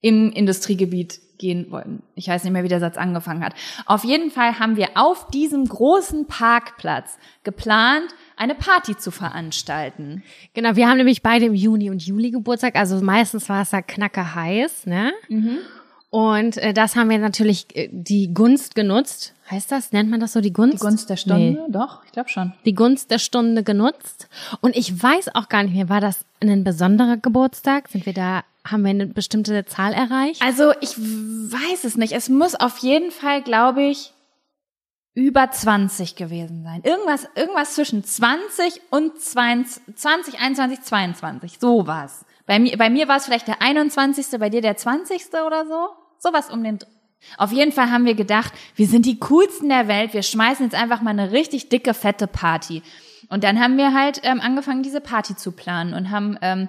[0.00, 2.02] im Industriegebiet gehen wollten.
[2.14, 3.54] Ich weiß nicht mehr, wie der Satz angefangen hat.
[3.86, 10.22] Auf jeden Fall haben wir auf diesem großen Parkplatz geplant, eine Party zu veranstalten.
[10.54, 13.82] Genau, wir haben nämlich beide im Juni und Juli Geburtstag, also meistens war es da
[13.82, 15.12] knacke heiß, ne?
[16.10, 19.34] Und äh, das haben wir natürlich äh, die Gunst genutzt.
[19.50, 19.92] Heißt das?
[19.92, 20.74] Nennt man das so die Gunst?
[20.74, 21.66] Die Gunst der Stunde?
[21.68, 22.52] Doch, ich glaube schon.
[22.64, 24.28] Die Gunst der Stunde genutzt.
[24.60, 27.88] Und ich weiß auch gar nicht mehr, war das ein besonderer Geburtstag?
[27.88, 30.42] Sind wir da, haben wir eine bestimmte Zahl erreicht?
[30.42, 32.12] Also ich weiß es nicht.
[32.12, 34.12] Es muss auf jeden Fall, glaube ich,
[35.14, 36.82] über 20 gewesen sein.
[36.84, 41.58] Irgendwas, irgendwas zwischen 20 und 20, 20 21, 22.
[41.58, 42.26] Sowas.
[42.44, 45.22] Bei mir, bei mir war es vielleicht der 21., bei dir der 20.
[45.46, 45.88] oder so.
[46.18, 46.78] Sowas um den.
[47.38, 50.12] Auf jeden Fall haben wir gedacht, wir sind die coolsten der Welt.
[50.12, 52.82] Wir schmeißen jetzt einfach mal eine richtig dicke, fette Party.
[53.28, 56.68] Und dann haben wir halt ähm, angefangen, diese Party zu planen und haben ähm,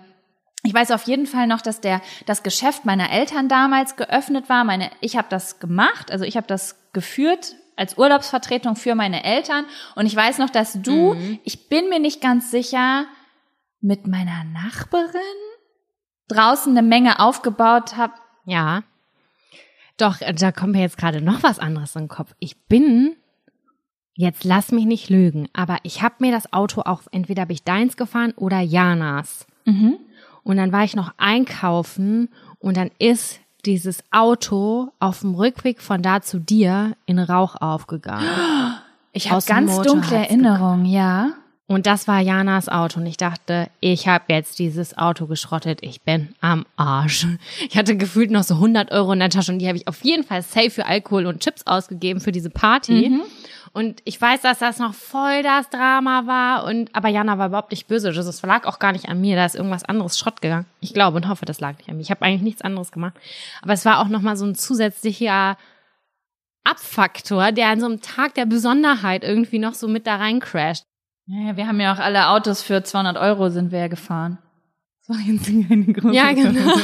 [0.63, 4.63] ich weiß auf jeden Fall noch, dass der das Geschäft meiner Eltern damals geöffnet war.
[4.63, 9.65] Meine, ich habe das gemacht, also ich habe das geführt als Urlaubsvertretung für meine Eltern.
[9.95, 13.05] Und ich weiß noch, dass du, ich bin mir nicht ganz sicher,
[13.79, 15.21] mit meiner Nachbarin
[16.27, 18.19] draußen eine Menge aufgebaut habt.
[18.45, 18.83] Ja.
[19.97, 22.33] Doch, äh, da kommt mir jetzt gerade noch was anderes in den Kopf.
[22.39, 23.15] Ich bin,
[24.15, 27.63] jetzt lass mich nicht lügen, aber ich habe mir das Auto auch, entweder habe ich
[27.63, 29.45] deins gefahren oder Janas.
[30.47, 32.29] Und dann war ich noch einkaufen
[32.59, 38.25] und dann ist dieses Auto auf dem Rückweg von da zu dir in Rauch aufgegangen.
[39.13, 41.31] Ich habe ganz dunkle Erinnerungen, ja.
[41.69, 43.01] Und das war Janas Auto.
[43.01, 45.79] Und ich dachte, ich habe jetzt dieses Auto geschrottet.
[45.81, 47.27] Ich bin am Arsch.
[47.67, 50.01] Ich hatte gefühlt noch so 100 Euro in der Tasche und die habe ich auf
[50.03, 53.11] jeden Fall safe für Alkohol und Chips ausgegeben für diese Party.
[53.73, 56.63] Und ich weiß, dass das noch voll das Drama war.
[56.63, 58.13] Und aber Jana war überhaupt nicht böse.
[58.13, 59.35] Das lag auch gar nicht an mir.
[59.35, 60.65] Da ist irgendwas anderes Schrott gegangen.
[60.79, 62.01] Ich glaube und hoffe, das lag nicht an mir.
[62.01, 63.13] Ich habe eigentlich nichts anderes gemacht.
[63.61, 65.57] Aber es war auch noch mal so ein zusätzlicher
[66.63, 70.39] Abfaktor, der an so einem Tag der Besonderheit irgendwie noch so mit da rein
[71.27, 71.47] crasht.
[71.47, 74.37] Ja, wir haben ja auch alle Autos für 200 Euro sind wir ja gefahren.
[75.07, 76.59] Das war jetzt eine große Ja, genau.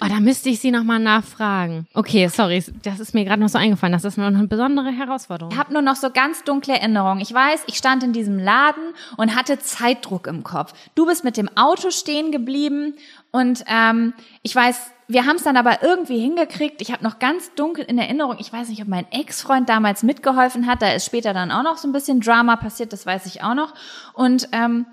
[0.00, 1.86] Oh, da müsste ich sie nochmal nachfragen.
[1.94, 3.92] Okay, sorry, das ist mir gerade noch so eingefallen.
[3.92, 5.52] Das ist noch eine besondere Herausforderung.
[5.52, 7.20] Ich habe nur noch so ganz dunkle Erinnerungen.
[7.20, 10.72] Ich weiß, ich stand in diesem Laden und hatte Zeitdruck im Kopf.
[10.94, 12.94] Du bist mit dem Auto stehen geblieben
[13.30, 16.80] und ähm, ich weiß, wir haben es dann aber irgendwie hingekriegt.
[16.80, 20.66] Ich habe noch ganz dunkel in Erinnerung, ich weiß nicht, ob mein Ex-Freund damals mitgeholfen
[20.66, 20.82] hat.
[20.82, 23.54] Da ist später dann auch noch so ein bisschen Drama passiert, das weiß ich auch
[23.54, 23.74] noch.
[24.14, 24.86] Und ähm,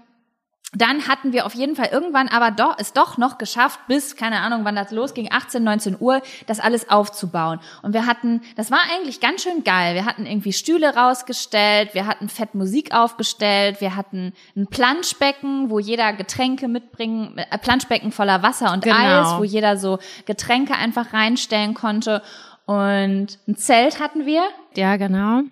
[0.74, 4.42] dann hatten wir auf jeden Fall irgendwann aber doch, es doch noch geschafft, bis, keine
[4.42, 7.60] Ahnung, wann das losging, 18, 19 Uhr, das alles aufzubauen.
[7.84, 9.96] Und wir hatten, das war eigentlich ganz schön geil.
[9.96, 15.80] Wir hatten irgendwie Stühle rausgestellt, wir hatten fett Musik aufgestellt, wir hatten ein Planschbecken, wo
[15.80, 18.98] jeder Getränke mitbringen, äh, Planschbecken voller Wasser und Genau.
[18.98, 22.22] Eis, wo jeder so Getränke einfach reinstellen konnte.
[22.66, 24.44] Und ein Zelt hatten wir.
[24.76, 25.44] Ja, genau.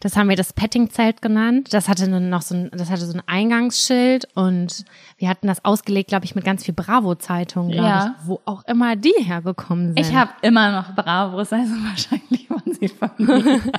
[0.00, 1.68] Das haben wir das Petting-Zelt genannt.
[1.72, 4.84] Das hatte dann noch so ein, das hatte so ein Eingangsschild und
[5.18, 8.16] wir hatten das ausgelegt, glaube ich, mit ganz viel Bravo-Zeitungen, glaube Ja.
[8.20, 9.98] ich, wo auch immer die hergekommen sind.
[10.00, 13.60] Ich habe immer noch Bravos, also wahrscheinlich waren sie von mir.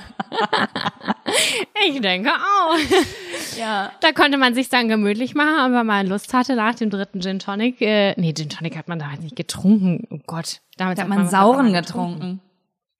[1.88, 2.76] ich denke auch.
[3.58, 3.90] Ja.
[4.00, 7.38] Da konnte man sich dann gemütlich machen, wenn man Lust hatte nach dem dritten Gin
[7.38, 7.80] Tonic.
[7.80, 10.06] Äh, nee, Gin Tonic hat man da nicht getrunken.
[10.10, 10.60] Oh Gott.
[10.76, 12.40] Damals Da hat man was sauren man getrunken.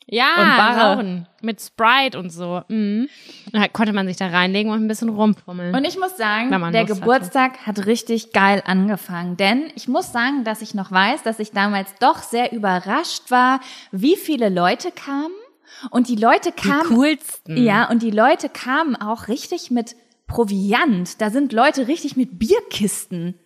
[0.07, 0.81] Ja, Und Barre.
[0.97, 1.27] sauren.
[1.43, 2.63] Mit Sprite und so.
[2.69, 3.09] Mhm.
[3.53, 5.75] Da konnte man sich da reinlegen und ein bisschen rumfummeln.
[5.75, 9.37] Und ich muss sagen, der Lust Geburtstag hat richtig geil angefangen.
[9.37, 13.61] Denn ich muss sagen, dass ich noch weiß, dass ich damals doch sehr überrascht war,
[13.91, 15.33] wie viele Leute kamen.
[15.91, 16.89] Und die Leute die kamen.
[16.89, 17.57] coolsten.
[17.57, 19.97] Ja, und die Leute kamen auch richtig mit
[20.27, 21.21] Proviant.
[21.21, 23.39] Da sind Leute richtig mit Bierkisten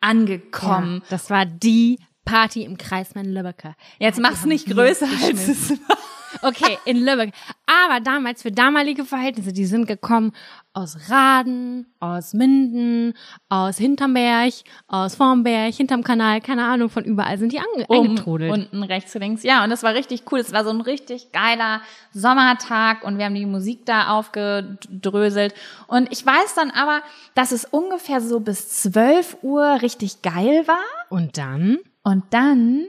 [0.00, 1.00] angekommen.
[1.04, 3.74] Ja, das war die Party im Kreismann Lübbecke.
[3.98, 5.96] Jetzt mach's nicht größer als es war.
[6.42, 7.32] Okay, in Lübeck.
[7.66, 10.32] Aber damals, für damalige Verhältnisse, die sind gekommen
[10.72, 13.14] aus Raden, aus Minden,
[13.48, 14.52] aus Hinterberg,
[14.88, 18.52] aus Vormberg, hinterm Kanal, keine Ahnung, von überall sind die ange um, eingetrudelt.
[18.52, 19.42] unten rechts, links.
[19.42, 20.40] Ja, und das war richtig cool.
[20.40, 21.80] Es war so ein richtig geiler
[22.12, 25.54] Sommertag und wir haben die Musik da aufgedröselt.
[25.86, 27.00] Und ich weiß dann aber,
[27.34, 30.84] dass es ungefähr so bis 12 Uhr richtig geil war.
[31.08, 31.78] Und dann?
[32.06, 32.86] Und dann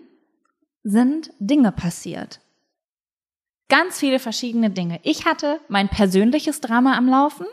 [0.84, 2.40] sind Dinge passiert.
[3.68, 5.00] Ganz viele verschiedene Dinge.
[5.02, 7.48] Ich hatte mein persönliches Drama am Laufen.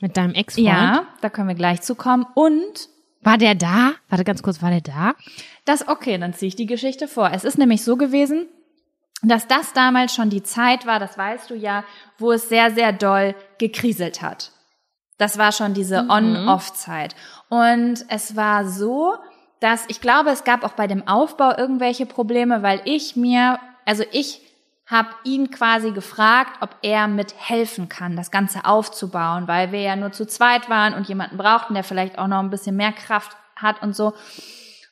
[0.00, 0.66] Mit deinem Ex-Freund?
[0.66, 2.26] Ja, da können wir gleich zu kommen.
[2.34, 2.90] Und
[3.22, 3.92] War der da?
[4.10, 5.14] Warte ganz kurz, war der da?
[5.64, 7.30] Das, okay, dann ziehe ich die Geschichte vor.
[7.32, 8.46] Es ist nämlich so gewesen,
[9.22, 11.82] dass das damals schon die Zeit war, das weißt du ja,
[12.18, 14.52] wo es sehr, sehr doll gekriselt hat.
[15.16, 17.14] Das war schon diese On-Off-Zeit.
[17.48, 19.14] Und es war so,
[19.62, 24.04] dass ich glaube, es gab auch bei dem Aufbau irgendwelche Probleme, weil ich mir, also
[24.12, 24.40] ich
[24.86, 30.12] habe ihn quasi gefragt, ob er mithelfen kann, das Ganze aufzubauen, weil wir ja nur
[30.12, 33.82] zu zweit waren und jemanden brauchten, der vielleicht auch noch ein bisschen mehr Kraft hat
[33.82, 34.12] und so.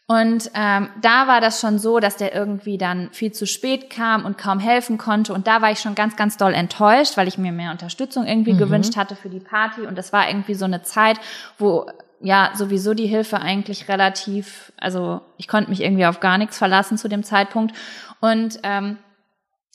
[0.07, 4.25] Und ähm, da war das schon so, dass der irgendwie dann viel zu spät kam
[4.25, 5.33] und kaum helfen konnte.
[5.33, 8.57] Und da war ich schon ganz, ganz doll enttäuscht, weil ich mir mehr Unterstützung irgendwie
[8.57, 9.83] gewünscht hatte für die Party.
[9.83, 11.21] Und das war irgendwie so eine Zeit,
[11.59, 11.87] wo
[12.21, 16.99] ja sowieso die Hilfe eigentlich relativ, also ich konnte mich irgendwie auf gar nichts verlassen
[16.99, 17.75] zu dem Zeitpunkt.
[18.21, 18.99] Und ähm,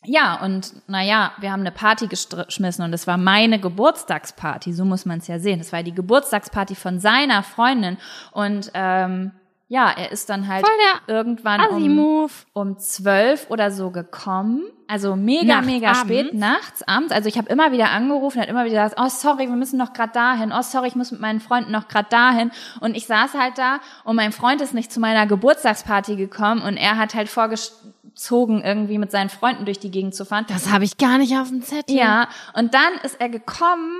[0.07, 5.05] ja, und naja, wir haben eine Party geschmissen und es war meine Geburtstagsparty, so muss
[5.05, 5.59] man es ja sehen.
[5.59, 7.97] Es war die Geburtstagsparty von seiner Freundin
[8.31, 9.31] und ähm,
[9.67, 10.63] ja, er ist dann halt
[11.07, 14.63] irgendwann um, um zwölf oder so gekommen.
[14.87, 16.39] Also mega, Nachts, mega spät, abends?
[16.39, 17.11] nachts, abends.
[17.11, 19.93] Also ich habe immer wieder angerufen, hat immer wieder gesagt, oh sorry, wir müssen noch
[19.93, 20.51] grad dahin.
[20.51, 22.51] Oh sorry, ich muss mit meinen Freunden noch grad dahin.
[22.79, 26.77] Und ich saß halt da und mein Freund ist nicht zu meiner Geburtstagsparty gekommen und
[26.77, 30.45] er hat halt vorgezogen, irgendwie mit seinen Freunden durch die Gegend zu fahren.
[30.47, 31.95] Das habe ich gar nicht auf dem Zettel.
[31.95, 33.97] Ja, und dann ist er gekommen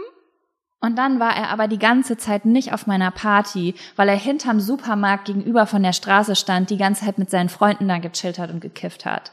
[0.86, 4.60] und dann war er aber die ganze Zeit nicht auf meiner Party, weil er hinterm
[4.60, 8.52] Supermarkt gegenüber von der Straße stand, die ganze Zeit mit seinen Freunden da gechillt hat
[8.52, 9.32] und gekifft hat.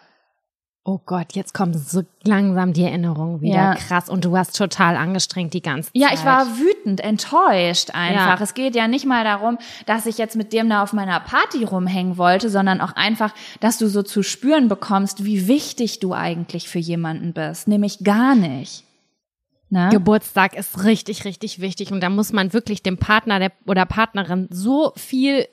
[0.84, 3.54] Oh Gott, jetzt kommt so langsam die Erinnerung wieder.
[3.54, 3.74] Ja.
[3.76, 4.08] Krass.
[4.08, 6.02] Und du warst total angestrengt die ganze Zeit.
[6.02, 8.38] Ja, ich war wütend, enttäuscht einfach.
[8.38, 8.42] Ja.
[8.42, 11.62] Es geht ja nicht mal darum, dass ich jetzt mit dem da auf meiner Party
[11.62, 16.68] rumhängen wollte, sondern auch einfach, dass du so zu spüren bekommst, wie wichtig du eigentlich
[16.68, 17.68] für jemanden bist.
[17.68, 18.84] Nämlich gar nicht.
[19.72, 19.88] Ne?
[19.90, 24.46] Geburtstag ist richtig, richtig wichtig und da muss man wirklich dem Partner der, oder Partnerin
[24.50, 25.46] so viel,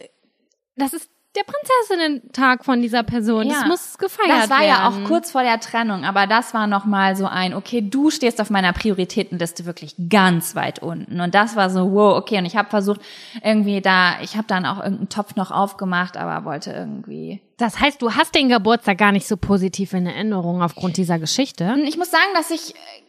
[0.75, 3.47] das ist der Prinzessinnen-Tag von dieser Person.
[3.47, 3.53] Ja.
[3.53, 4.41] Das muss gefeiert werden.
[4.41, 7.53] Das war ja auch kurz vor der Trennung, aber das war noch mal so ein,
[7.53, 12.17] okay, du stehst auf meiner Prioritätenliste wirklich ganz weit unten und das war so, wow,
[12.17, 12.99] okay, und ich habe versucht
[13.41, 17.41] irgendwie da, ich habe dann auch irgendeinen Topf noch aufgemacht, aber wollte irgendwie.
[17.55, 21.73] Das heißt, du hast den Geburtstag gar nicht so positiv in Erinnerung aufgrund dieser Geschichte.
[21.85, 23.08] Ich muss sagen, dass ich äh,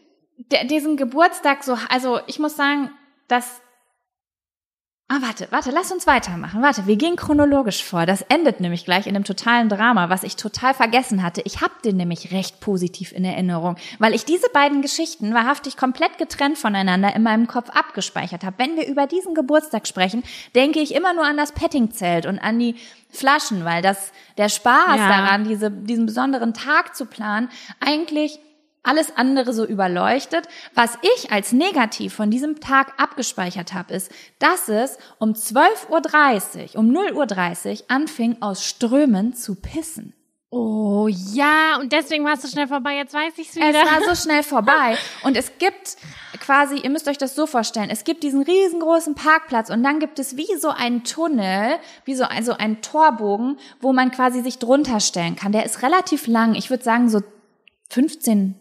[0.68, 2.90] diesen Geburtstag so, also ich muss sagen,
[3.28, 3.60] dass
[5.12, 6.62] Ah, warte, warte, lass uns weitermachen.
[6.62, 8.06] Warte, wir gehen chronologisch vor.
[8.06, 11.42] Das endet nämlich gleich in einem totalen Drama, was ich total vergessen hatte.
[11.44, 16.16] Ich hab den nämlich recht positiv in Erinnerung, weil ich diese beiden Geschichten wahrhaftig komplett
[16.18, 18.60] getrennt voneinander in meinem Kopf abgespeichert habe.
[18.60, 20.22] Wenn wir über diesen Geburtstag sprechen,
[20.54, 22.76] denke ich immer nur an das Pettingzelt und an die
[23.08, 25.08] Flaschen, weil das der Spaß Ja.
[25.08, 27.48] daran, diese, diesen besonderen Tag zu planen,
[27.80, 28.38] eigentlich
[28.82, 30.48] alles andere so überleuchtet.
[30.74, 36.80] Was ich als negativ von diesem Tag abgespeichert habe, ist, dass es um 12.30 Uhr,
[36.80, 40.14] um 0.30 Uhr anfing, aus Strömen zu pissen.
[40.52, 42.96] Oh ja, und deswegen warst du schnell vorbei.
[42.96, 43.68] Jetzt weiß ich's wieder.
[43.68, 44.98] Es war so schnell vorbei.
[45.22, 45.96] Und es gibt
[46.40, 50.18] quasi, ihr müsst euch das so vorstellen, es gibt diesen riesengroßen Parkplatz und dann gibt
[50.18, 54.58] es wie so einen Tunnel, wie so ein, so einen Torbogen, wo man quasi sich
[54.58, 55.52] drunter stellen kann.
[55.52, 56.56] Der ist relativ lang.
[56.56, 57.20] Ich würde sagen so
[57.90, 58.59] 15,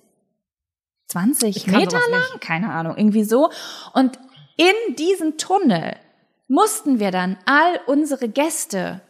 [1.09, 3.49] 20 kann Meter lang, keine Ahnung, irgendwie so.
[3.93, 4.17] Und
[4.57, 5.95] in diesen Tunnel
[6.47, 9.01] mussten wir dann all unsere Gäste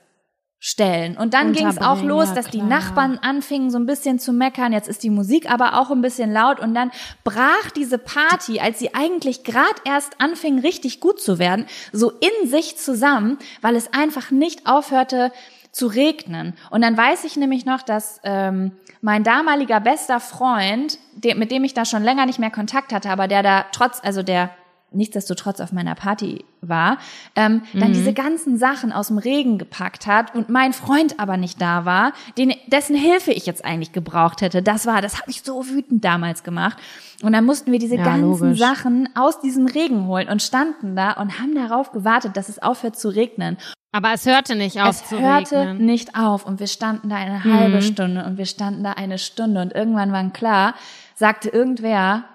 [0.60, 1.18] stellen.
[1.18, 2.62] Und dann ging es auch los, ja, dass die.
[2.62, 4.74] Nachbarn anfingen so ein bisschen zu meckern.
[4.74, 6.91] Jetzt ist die Musik aber auch ein bisschen laut und dann
[7.24, 12.50] brach diese Party, als sie eigentlich gerade erst anfing, richtig gut zu werden, so in
[12.50, 15.32] sich zusammen, weil es einfach nicht aufhörte
[15.72, 16.53] zu regnen.
[16.72, 21.63] Und dann weiß ich nämlich noch, dass ähm, mein damaliger bester Freund, der, mit dem
[21.63, 24.49] ich da schon länger nicht mehr Kontakt hatte, aber der da trotz, also der
[24.91, 26.97] nichtsdestotrotz auf meiner Party war,
[27.36, 31.61] ähm, dann diese ganzen Sachen aus dem Regen gepackt hat und mein Freund aber nicht
[31.61, 34.61] da war, den, dessen Hilfe ich jetzt eigentlich gebraucht hätte.
[34.63, 36.78] Das war, das hat mich so wütend damals gemacht.
[37.22, 38.59] Und dann mussten wir diese Ja, ganzen logisch.
[38.59, 42.97] Sachen aus diesem Regen holen und standen da und haben darauf gewartet, dass es aufhört
[42.97, 43.57] zu regnen.
[43.92, 45.86] Aber es hörte nicht auf Es zu hörte regnen.
[45.86, 47.82] nicht auf und wir standen da eine halbe Mhm.
[47.82, 50.76] Stunde und wir standen da eine Stunde und irgendwann war klar,
[51.16, 52.26] sagte irgendwer,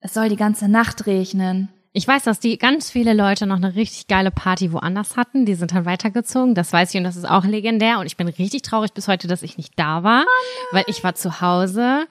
[0.00, 1.68] es soll die ganze Nacht regnen.
[1.96, 5.46] Ich weiß, dass die ganz viele Leute noch eine richtig geile Party woanders hatten.
[5.46, 6.56] Die sind dann weitergezogen.
[6.56, 8.00] Das weiß ich und das ist auch legendär.
[8.00, 10.24] Und ich bin richtig traurig bis heute, dass ich nicht da war,
[10.72, 12.08] weil ich war zu Hause.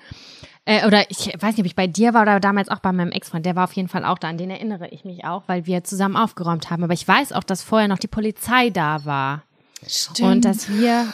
[0.65, 3.11] Äh, oder ich weiß nicht, ob ich bei dir war oder damals auch bei meinem
[3.11, 3.45] Ex-Freund.
[3.45, 4.29] Der war auf jeden Fall auch da.
[4.29, 6.83] An den erinnere ich mich auch, weil wir zusammen aufgeräumt haben.
[6.83, 9.43] Aber ich weiß auch, dass vorher noch die Polizei da war.
[9.85, 10.19] Stimmt.
[10.21, 11.07] Und dass wir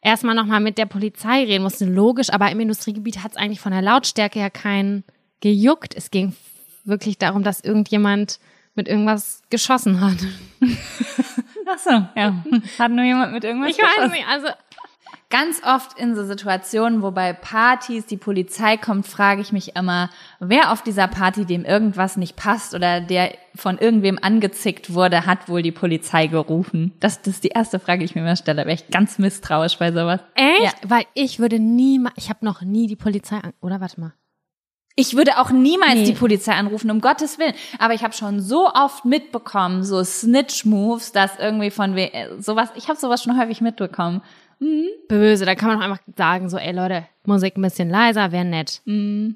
[0.00, 1.92] erstmal nochmal mit der Polizei reden mussten.
[1.92, 5.04] Logisch, aber im Industriegebiet hat es eigentlich von der Lautstärke her keinen
[5.40, 5.94] gejuckt.
[5.96, 6.34] Es ging
[6.84, 8.38] wirklich darum, dass irgendjemand
[8.74, 10.18] mit irgendwas geschossen hat.
[11.66, 12.44] Ach so, ja.
[12.78, 14.48] Hat nur jemand mit irgendwas Ich weiß nicht, also
[15.32, 20.10] Ganz oft in so Situationen, wo bei Partys die Polizei kommt, frage ich mich immer,
[20.40, 25.48] wer auf dieser Party, dem irgendwas nicht passt oder der von irgendwem angezickt wurde, hat
[25.48, 26.92] wohl die Polizei gerufen?
[27.00, 28.60] Das, das ist die erste Frage, die ich mir immer stelle.
[28.60, 30.20] Da wäre ich ganz misstrauisch bei sowas.
[30.34, 30.62] echt?
[30.64, 30.70] Ja.
[30.86, 34.12] Weil ich würde nie, ich habe noch nie die Polizei an, oder warte mal.
[34.94, 36.04] Ich würde auch niemals Nee.
[36.04, 37.54] die Polizei anrufen, um Gottes Willen.
[37.78, 42.88] Aber ich habe schon so oft mitbekommen, so Snitch-Moves, dass irgendwie von we sowas, ich
[42.88, 44.20] habe sowas schon häufig mitbekommen.
[45.08, 48.44] Böse, da kann man auch einfach sagen, so, ey Leute, Musik ein bisschen leiser, wäre
[48.44, 48.80] nett.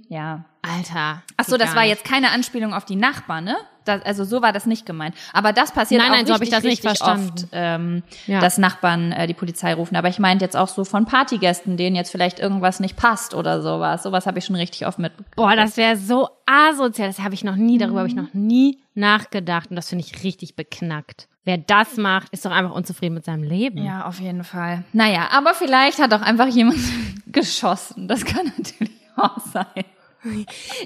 [0.08, 0.44] Ja.
[0.62, 1.22] Alter.
[1.36, 1.90] Ach so, das war nicht.
[1.90, 3.56] jetzt keine Anspielung auf die Nachbarn, ne?
[3.84, 5.14] Das, also so war das nicht gemeint.
[5.32, 7.30] Aber das passiert Nein, auch nein, so richtig, ich das nicht verstanden.
[7.36, 8.40] oft, ähm, Ja.
[8.40, 9.94] dass Nachbarn äh, die Polizei rufen.
[9.94, 13.62] Aber ich meinte jetzt auch so von Partygästen, denen jetzt vielleicht irgendwas nicht passt oder
[13.62, 14.02] sowas.
[14.02, 15.30] Sowas habe ich schon richtig oft mitbekommen.
[15.36, 17.06] Boah, das wäre so asozial.
[17.08, 19.70] Das habe ich noch nie, darüber habe ich noch nie nachgedacht.
[19.70, 21.28] Und das finde ich richtig beknackt.
[21.44, 23.84] Wer das macht, ist doch einfach unzufrieden mit seinem Leben.
[23.84, 24.84] Ja, auf jeden Fall.
[24.92, 26.78] Naja, aber vielleicht hat auch einfach jemand
[27.26, 28.08] geschossen.
[28.08, 29.84] Das kann natürlich auch sein.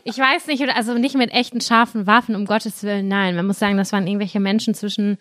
[0.05, 3.37] Ich weiß nicht, also nicht mit echten scharfen Waffen, um Gottes Willen, nein.
[3.37, 5.17] Man muss sagen, das waren irgendwelche Menschen zwischen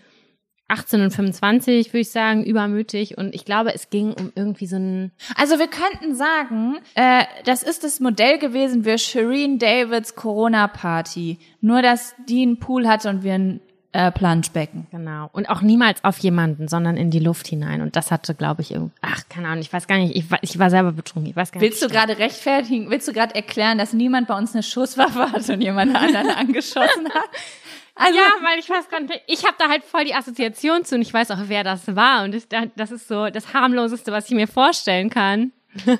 [0.70, 3.18] 18 und 25, würde ich sagen, übermütig.
[3.18, 5.12] Und ich glaube, es ging um irgendwie so ein.
[5.36, 11.40] Also wir könnten sagen, äh, das ist das Modell gewesen für Shireen Davids Corona-Party.
[11.62, 13.62] Nur, dass die einen Pool hatte und wir ein
[13.92, 14.88] äh, Planschbecken.
[14.92, 15.30] Genau.
[15.34, 17.82] Und auch niemals auf jemanden, sondern in die Luft hinein.
[17.82, 18.94] Und das hatte, glaube ich, irgendwie.
[19.02, 20.16] Ach, keine Ahnung, ich weiß gar nicht.
[20.16, 21.32] Ich war, ich war selber betrunken.
[21.32, 21.96] Ich weiß gar Willst du nicht.
[21.96, 25.96] gerade rechtfertigen, willst du gerade erklären, dass niemand bei uns eine Schusswaffe hat und jemand
[25.96, 27.30] anderen angeschossen hat?
[28.00, 30.96] Also, Ja, weil ich weiß gar nicht, ich habe da halt voll die Assoziation zu
[30.96, 32.24] und ich weiß auch, wer das war.
[32.24, 35.52] Und das, das ist so das harmloseste, was ich mir vorstellen kann.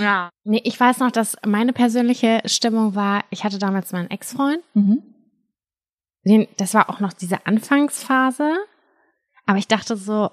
[0.00, 0.30] ja.
[0.42, 4.62] Nee, ich weiß noch, dass meine persönliche Stimmung war, ich hatte damals meinen Ex-Freund.
[4.74, 5.02] Mhm.
[6.24, 8.52] Den, das war auch noch diese Anfangsphase.
[9.46, 10.30] Aber ich dachte so,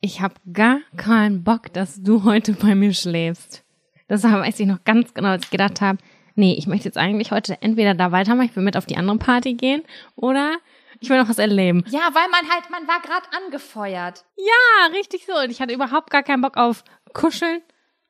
[0.00, 3.64] ich habe gar keinen Bock, dass du heute bei mir schläfst.
[4.08, 5.98] Das weiß ich noch ganz genau, als ich gedacht habe,
[6.36, 9.18] nee, ich möchte jetzt eigentlich heute entweder da weitermachen, ich will mit auf die andere
[9.18, 9.82] Party gehen
[10.14, 10.56] oder
[11.00, 11.84] ich will noch was erleben.
[11.88, 14.24] Ja, weil man halt, man war gerade angefeuert.
[14.36, 15.36] Ja, richtig so.
[15.36, 17.60] Und ich hatte überhaupt gar keinen Bock auf Kuscheln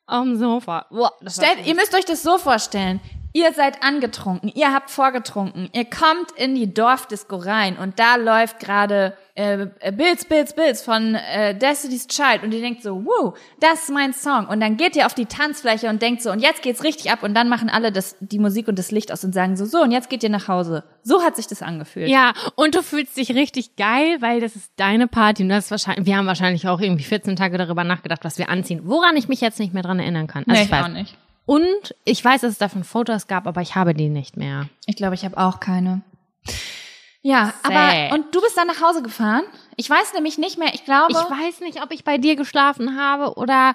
[0.06, 0.86] auf dem Sofa.
[0.90, 3.00] Boah, Stellt, ihr müsst euch das so vorstellen.
[3.36, 8.60] Ihr seid angetrunken, ihr habt vorgetrunken, ihr kommt in die Dorfdisco rein und da läuft
[8.60, 13.82] gerade äh, Bills, Bills, Bills von äh, Destiny's Child und ihr denkt so, wow, das
[13.82, 14.46] ist mein Song.
[14.46, 17.22] Und dann geht ihr auf die Tanzfläche und denkt so, und jetzt geht's richtig ab
[17.22, 19.82] und dann machen alle das, die Musik und das Licht aus und sagen so, so,
[19.82, 20.84] und jetzt geht ihr nach Hause.
[21.02, 22.08] So hat sich das angefühlt.
[22.08, 25.70] Ja, und du fühlst dich richtig geil, weil das ist deine Party und das ist
[25.72, 29.28] wahrscheinlich, wir haben wahrscheinlich auch irgendwie 14 Tage darüber nachgedacht, was wir anziehen, woran ich
[29.28, 30.44] mich jetzt nicht mehr dran erinnern kann.
[30.48, 30.84] Also nee, ich weiß.
[30.86, 31.18] auch nicht.
[31.46, 34.68] Und ich weiß, dass es davon Fotos gab, aber ich habe die nicht mehr.
[34.86, 36.02] Ich glaube, ich habe auch keine.
[37.22, 37.72] Ja, Sad.
[37.72, 39.42] aber und du bist dann nach Hause gefahren?
[39.76, 40.74] Ich weiß nämlich nicht mehr.
[40.74, 43.74] Ich glaube, Ich weiß nicht, ob ich bei dir geschlafen habe oder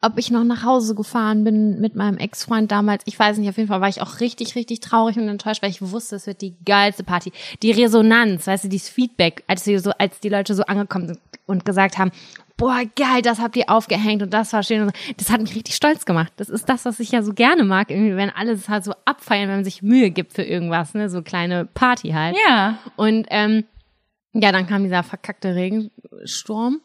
[0.00, 3.02] ob ich noch nach Hause gefahren bin mit meinem Ex-Freund damals.
[3.06, 5.70] Ich weiß nicht, auf jeden Fall war ich auch richtig, richtig traurig und enttäuscht, weil
[5.70, 7.32] ich wusste, es wird die geilste Party.
[7.62, 11.20] Die Resonanz, weißt du, dieses Feedback, als die, so, als die Leute so angekommen sind
[11.46, 12.12] und gesagt haben,
[12.56, 14.82] boah, geil, das habt ihr aufgehängt und das war schön.
[14.82, 15.12] Und so.
[15.16, 16.32] Das hat mich richtig stolz gemacht.
[16.36, 19.48] Das ist das, was ich ja so gerne mag, irgendwie, wenn alles halt so abfeiern,
[19.48, 22.36] wenn man sich Mühe gibt für irgendwas, ne, so kleine Party halt.
[22.46, 22.78] ja.
[22.96, 23.64] Und ähm,
[24.32, 26.80] ja, dann kam dieser verkackte Regensturm.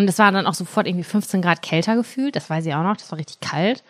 [0.00, 2.34] Und es war dann auch sofort irgendwie 15 Grad kälter gefühlt.
[2.34, 2.96] Das weiß ich auch noch.
[2.96, 3.84] Das war richtig kalt.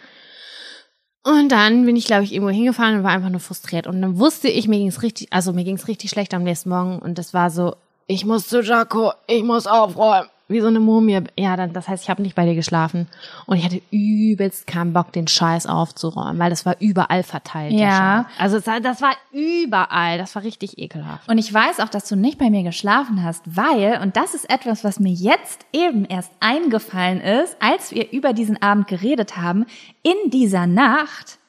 [1.23, 3.87] Und dann bin ich, glaube ich, irgendwo hingefahren und war einfach nur frustriert.
[3.87, 6.99] Und dann wusste ich, mir ging's richtig, also mir ging's richtig schlecht am nächsten Morgen.
[6.99, 7.77] Und das war so,
[8.09, 10.29] ich muss zu Jaco, ich muss aufräumen.
[10.51, 11.21] Wie so eine Mumie.
[11.39, 13.07] Ja, dann, das heißt, ich habe nicht bei dir geschlafen.
[13.47, 17.73] Und ich hatte übelst keinen Bock, den Scheiß aufzuräumen, weil das war überall verteilt.
[17.73, 18.27] Ja.
[18.37, 20.19] Also das war überall.
[20.19, 21.29] Das war richtig ekelhaft.
[21.29, 24.51] Und ich weiß auch, dass du nicht bei mir geschlafen hast, weil, und das ist
[24.51, 29.67] etwas, was mir jetzt eben erst eingefallen ist, als wir über diesen Abend geredet haben,
[30.03, 31.40] in dieser Nacht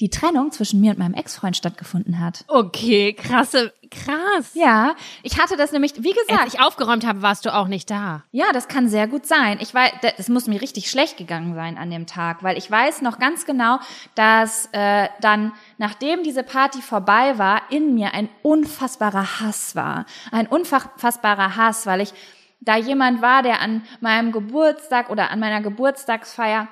[0.00, 2.44] die Trennung zwischen mir und meinem Ex-Freund stattgefunden hat.
[2.48, 4.54] Okay, krasse, krass.
[4.54, 7.90] Ja, ich hatte das nämlich, wie Als gesagt, ich aufgeräumt habe, warst du auch nicht
[7.90, 8.24] da.
[8.32, 9.58] Ja, das kann sehr gut sein.
[9.60, 13.02] Ich weiß, es muss mir richtig schlecht gegangen sein an dem Tag, weil ich weiß
[13.02, 13.78] noch ganz genau,
[14.14, 20.06] dass äh, dann, nachdem diese Party vorbei war, in mir ein unfassbarer Hass war.
[20.30, 22.12] Ein unfassbarer Hass, weil ich
[22.60, 26.68] da jemand war, der an meinem Geburtstag oder an meiner Geburtstagsfeier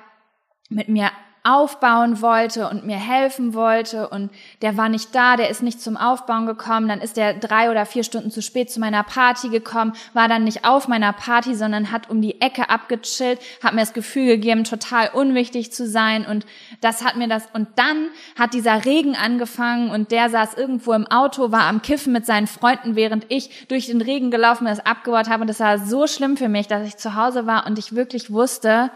[0.69, 1.11] mit mir
[1.43, 4.29] aufbauen wollte und mir helfen wollte und
[4.61, 7.85] der war nicht da, der ist nicht zum Aufbauen gekommen, dann ist der drei oder
[7.85, 11.91] vier Stunden zu spät zu meiner Party gekommen, war dann nicht auf meiner Party, sondern
[11.91, 16.45] hat um die Ecke abgechillt, hat mir das Gefühl gegeben, total unwichtig zu sein und
[16.81, 21.07] das hat mir das und dann hat dieser Regen angefangen und der saß irgendwo im
[21.07, 24.85] Auto, war am Kiffen mit seinen Freunden, während ich durch den Regen gelaufen bin, das
[24.85, 27.79] abgebaut habe und das war so schlimm für mich, dass ich zu Hause war und
[27.79, 28.91] ich wirklich wusste,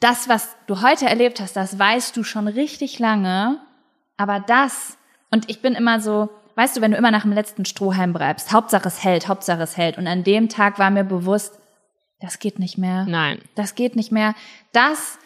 [0.00, 3.60] das, was du heute erlebt hast, das weißt du schon richtig lange,
[4.16, 4.96] aber das,
[5.30, 8.52] und ich bin immer so, weißt du, wenn du immer nach dem letzten Strohhalm bleibst,
[8.52, 9.96] Hauptsache es hält, Hauptsache es hält.
[9.96, 11.58] Und an dem Tag war mir bewusst,
[12.20, 13.06] das geht nicht mehr.
[13.06, 13.40] Nein.
[13.54, 14.34] Das geht nicht mehr.
[14.72, 15.18] Das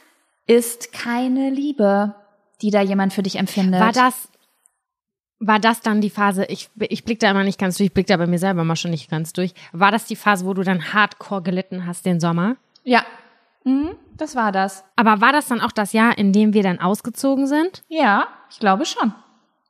[0.47, 2.14] ist keine Liebe,
[2.61, 3.81] die da jemand für dich empfindet.
[3.81, 4.29] War das,
[5.39, 8.07] war das dann die Phase, ich, ich blick da immer nicht ganz durch, ich blick
[8.07, 9.55] da bei mir selber mal schon nicht ganz durch.
[9.73, 12.57] War das die Phase, wo du dann hardcore gelitten hast den Sommer?
[12.85, 13.05] Ja.
[13.65, 14.85] Mhm, das war das.
[14.97, 17.83] Aber war das dann auch das Jahr, in dem wir dann ausgezogen sind?
[17.89, 19.15] Ja, ich glaube schon.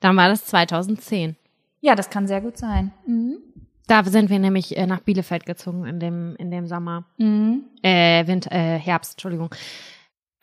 [0.00, 1.36] Dann war das 2010.
[1.80, 2.92] Ja, das kann sehr gut sein.
[3.06, 3.38] Mhm.
[3.86, 7.04] Da sind wir nämlich äh, nach Bielefeld gezogen in dem, in dem Sommer.
[7.18, 7.64] Mhm.
[7.82, 9.50] Äh, Winter, äh, Herbst, Entschuldigung.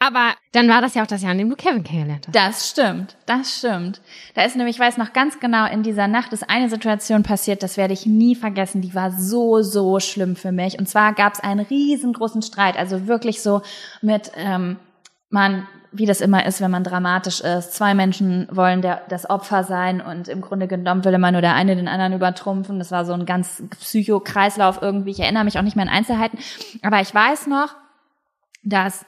[0.01, 2.35] Aber dann war das ja auch das Jahr, in dem du Kevin kennengelernt hast.
[2.35, 4.01] Das stimmt, das stimmt.
[4.33, 7.63] Da ist nämlich, ich weiß noch ganz genau, in dieser Nacht ist eine Situation passiert,
[7.63, 10.79] das werde ich nie vergessen, die war so, so schlimm für mich.
[10.79, 13.61] Und zwar gab es einen riesengroßen Streit, also wirklich so
[14.01, 14.77] mit, ähm,
[15.29, 19.65] man, wie das immer ist, wenn man dramatisch ist, zwei Menschen wollen der, das Opfer
[19.65, 22.79] sein und im Grunde genommen will immer nur der eine den anderen übertrumpfen.
[22.79, 25.11] Das war so ein ganz Psycho-Kreislauf irgendwie.
[25.11, 26.39] Ich erinnere mich auch nicht mehr an Einzelheiten.
[26.83, 27.75] Aber ich weiß noch,
[28.63, 29.05] dass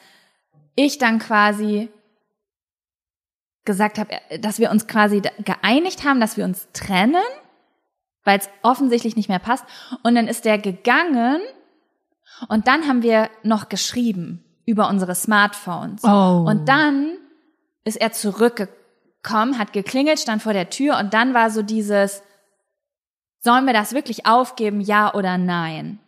[0.75, 1.89] ich dann quasi
[3.65, 4.09] gesagt habe,
[4.39, 7.21] dass wir uns quasi geeinigt haben, dass wir uns trennen,
[8.23, 9.65] weil es offensichtlich nicht mehr passt.
[10.03, 11.41] Und dann ist der gegangen
[12.47, 16.03] und dann haben wir noch geschrieben über unsere Smartphones.
[16.03, 16.45] Oh.
[16.47, 17.17] Und dann
[17.83, 22.23] ist er zurückgekommen, hat geklingelt, stand vor der Tür und dann war so dieses,
[23.39, 25.99] sollen wir das wirklich aufgeben, ja oder nein?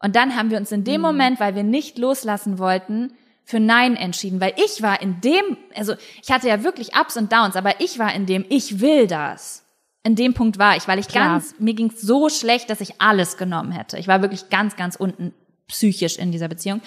[0.00, 3.14] Und dann haben wir uns in dem Moment, weil wir nicht loslassen wollten,
[3.48, 7.32] für Nein entschieden, weil ich war in dem, also ich hatte ja wirklich Ups und
[7.32, 9.64] Downs, aber ich war in dem, ich will das.
[10.06, 11.32] in dem Punkt war ich, weil ich Klar.
[11.32, 13.98] ganz, mir ging's so schlecht, dass ich alles genommen hätte.
[13.98, 15.34] Ich war wirklich ganz, ganz unten
[15.66, 16.80] psychisch in dieser Beziehung.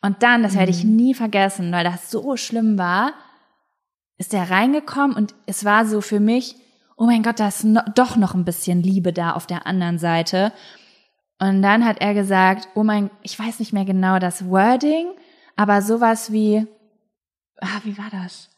[0.00, 3.12] Und dann, das werde ich nie vergessen, weil das so schlimm war,
[4.18, 6.54] ist er reingekommen und es war so für mich,
[6.96, 9.98] oh mein Gott, da ist no, doch noch ein bisschen Liebe da auf der anderen
[9.98, 10.52] Seite.
[11.40, 15.06] Und dann hat er gesagt, oh mein, ich weiß nicht mehr genau das Wording,
[15.56, 16.66] aber sowas wie,
[17.60, 18.50] ah, wie war das?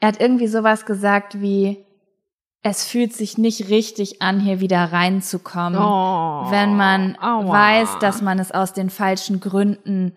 [0.00, 1.84] Er hat irgendwie sowas gesagt wie,
[2.62, 6.50] es fühlt sich nicht richtig an, hier wieder reinzukommen, Oh.
[6.50, 7.48] wenn man Aua.
[7.48, 10.16] weiß, dass man es aus den falschen Gründen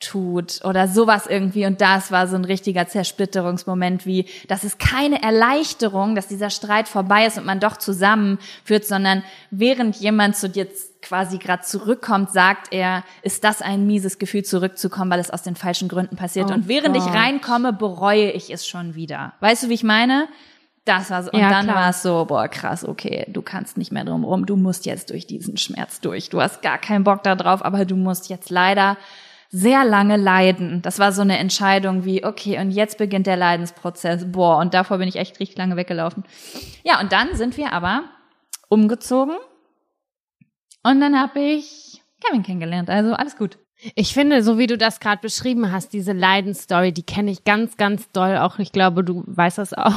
[0.00, 1.66] tut oder sowas irgendwie.
[1.66, 6.88] Und das war so ein richtiger Zersplitterungsmoment, wie das ist keine Erleichterung, dass dieser Streit
[6.88, 10.68] vorbei ist und man doch zusammenführt, sondern während jemand zu dir
[11.00, 15.54] quasi gerade zurückkommt, sagt er, ist das ein mieses Gefühl, zurückzukommen, weil es aus den
[15.54, 16.50] falschen Gründen passiert.
[16.50, 17.14] Oh und während ich Gott.
[17.14, 19.34] reinkomme, bereue ich es schon wieder.
[19.40, 20.28] Weißt du, wie ich meine?
[20.86, 23.90] Das war so, und Ja, dann war es so, boah, krass, okay, du kannst nicht
[23.90, 26.28] mehr drum rum, du musst jetzt durch diesen Schmerz durch.
[26.28, 28.98] Du hast gar keinen Bock da drauf, aber du musst jetzt leider
[29.56, 30.82] sehr lange leiden.
[30.82, 34.32] Das war so eine Entscheidung wie, okay, und jetzt beginnt der Leidensprozess.
[34.32, 36.24] Boah, und davor bin ich echt richtig lange weggelaufen.
[36.82, 38.02] Ja, und dann sind wir aber
[38.68, 39.36] umgezogen
[40.82, 42.90] und dann habe ich Kevin kennengelernt.
[42.90, 43.58] Also alles gut.
[43.94, 47.76] Ich finde, so wie du das gerade beschrieben hast, diese Leidensstory, die kenne ich ganz,
[47.76, 48.38] ganz doll.
[48.38, 49.94] Auch ich glaube, du weißt das auch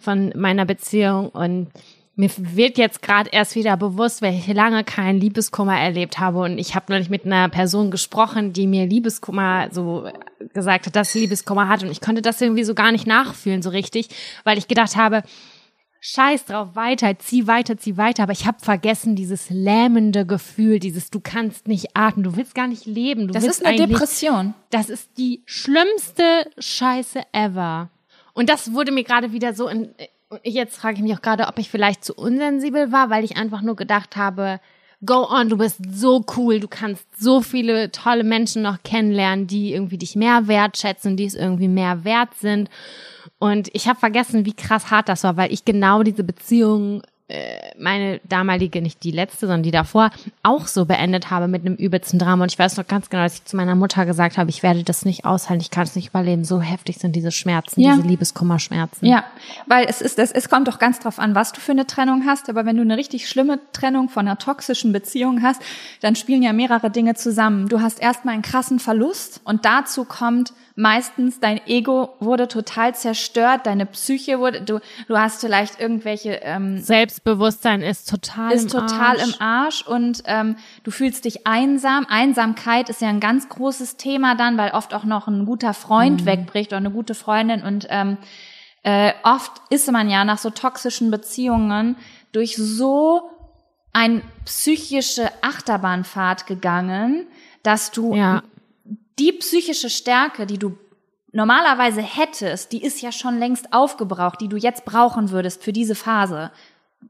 [0.00, 1.30] von meiner Beziehung.
[1.30, 1.70] Und
[2.14, 6.40] mir wird jetzt gerade erst wieder bewusst, weil ich lange keinen Liebeskummer erlebt habe.
[6.40, 10.08] Und ich habe neulich mit einer Person gesprochen, die mir Liebeskummer so
[10.52, 11.82] gesagt hat, dass sie Liebeskummer hat.
[11.82, 14.08] Und ich konnte das irgendwie so gar nicht nachfühlen, so richtig,
[14.44, 15.22] weil ich gedacht habe,
[16.04, 18.24] Scheiß drauf, weiter, zieh weiter, zieh weiter.
[18.24, 22.66] Aber ich habe vergessen, dieses lähmende Gefühl, dieses du kannst nicht atmen, du willst gar
[22.66, 23.28] nicht leben.
[23.28, 24.52] Du Das ist eine Depression.
[24.70, 27.88] Das ist die schlimmste Scheiße ever.
[28.34, 29.94] Und das wurde mir gerade wieder so in,
[30.32, 33.36] und jetzt frage ich mich auch gerade, ob ich vielleicht zu unsensibel war, weil ich
[33.36, 34.60] einfach nur gedacht habe,
[35.04, 39.74] go on, du bist so cool, du kannst so viele tolle Menschen noch kennenlernen, die
[39.74, 42.70] irgendwie dich mehr wertschätzen, die es irgendwie mehr wert sind.
[43.38, 47.06] Und ich habe vergessen, wie krass hart das war, weil ich genau diese Beziehung, äh,
[47.78, 50.10] meine damalige, nicht die letzte, sondern die davor,
[50.42, 52.44] auch so beendet habe mit einem übelsten Drama.
[52.44, 54.84] Und ich weiß noch ganz genau, dass ich zu meiner Mutter gesagt habe, ich werde
[54.84, 56.44] das nicht aushalten, ich kann es nicht überleben.
[56.44, 57.96] So heftig sind diese Schmerzen, Ja.
[57.96, 59.06] diese Liebeskummerschmerzen.
[59.06, 59.24] Ja,
[59.66, 62.24] weil es ist, es, es kommt doch ganz drauf an, was du für eine Trennung
[62.26, 62.48] hast.
[62.50, 65.62] Aber wenn du eine richtig schlimme Trennung von einer toxischen Beziehung hast,
[66.00, 67.68] dann spielen ja mehrere Dinge zusammen.
[67.68, 73.66] Du hast erstmal einen krassen Verlust und dazu kommt meistens dein Ego wurde total zerstört,
[73.66, 79.18] deine Psyche wurde, du, du hast vielleicht irgendwelche ähm, Selbstbewusstsein ist total ist im total
[79.18, 79.22] Arsch.
[79.22, 82.06] im Arsch und ähm, du fühlst dich einsam.
[82.08, 86.24] Einsamkeit ist ja ein ganz großes Thema dann, weil oft auch noch ein guter Freund
[86.26, 88.16] wegbricht oder eine gute Freundin und ähm,
[88.82, 91.96] äh, oft ist man ja nach so toxischen Beziehungen
[92.32, 93.30] durch so
[93.92, 97.26] eine psychische Achterbahnfahrt gegangen,
[97.62, 98.42] dass du Ja.
[99.18, 100.76] Die psychische Stärke, die du
[101.32, 105.94] normalerweise hättest, die ist ja schon längst aufgebraucht, die du jetzt brauchen würdest für diese
[105.94, 106.50] Phase.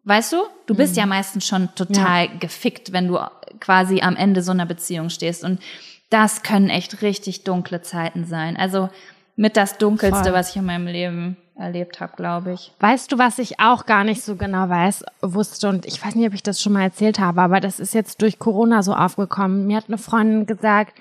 [0.04, 0.44] Weißt du?
[0.66, 3.18] Du bist ja meistens schon total gefickt, wenn du
[3.60, 5.44] quasi am Ende so einer Beziehung stehst.
[5.44, 5.60] Und
[6.08, 8.56] das können echt richtig dunkle Zeiten sein.
[8.56, 8.88] Also
[9.36, 10.32] mit das Dunkelste, Voll.
[10.32, 12.72] was ich in meinem Leben erlebt habe, glaube ich.
[12.80, 16.26] Weißt du, was ich auch gar nicht so genau weiß, wusste und ich weiß nicht,
[16.26, 19.66] ob ich das schon mal erzählt habe, aber das ist jetzt durch Corona so aufgekommen.
[19.66, 20.98] Mir hat eine Freundin gesagt,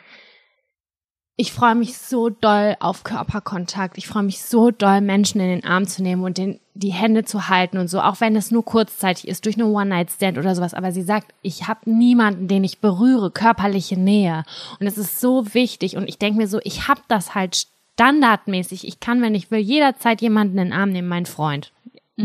[1.41, 3.97] ich freue mich so doll auf Körperkontakt.
[3.97, 7.25] Ich freue mich so doll, Menschen in den Arm zu nehmen und den, die Hände
[7.25, 10.75] zu halten und so, auch wenn es nur kurzzeitig ist, durch eine One-Night-Stand oder sowas.
[10.75, 14.43] Aber sie sagt, ich habe niemanden, den ich berühre, körperliche Nähe.
[14.79, 15.97] Und es ist so wichtig.
[15.97, 17.65] Und ich denke mir so, ich habe das halt
[17.95, 18.87] standardmäßig.
[18.87, 21.71] Ich kann, wenn ich will, jederzeit jemanden in den Arm nehmen, mein Freund.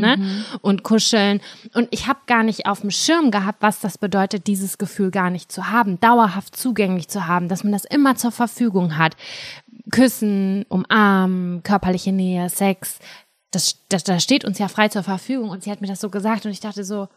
[0.01, 0.44] Ne?
[0.61, 1.40] Und kuscheln.
[1.74, 5.30] Und ich habe gar nicht auf dem Schirm gehabt, was das bedeutet, dieses Gefühl gar
[5.30, 9.16] nicht zu haben, dauerhaft zugänglich zu haben, dass man das immer zur Verfügung hat.
[9.91, 12.99] Küssen, umarmen, körperliche Nähe, Sex,
[13.50, 15.50] das, das, das steht uns ja frei zur Verfügung.
[15.50, 17.08] Und sie hat mir das so gesagt und ich dachte so,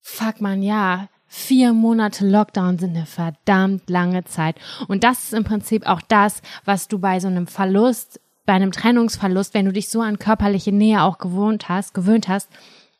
[0.00, 4.56] fuck man, ja, vier Monate Lockdown sind eine verdammt lange Zeit.
[4.88, 8.72] Und das ist im Prinzip auch das, was du bei so einem Verlust, bei einem
[8.72, 12.48] Trennungsverlust, wenn du dich so an körperliche Nähe auch gewohnt hast, gewöhnt hast,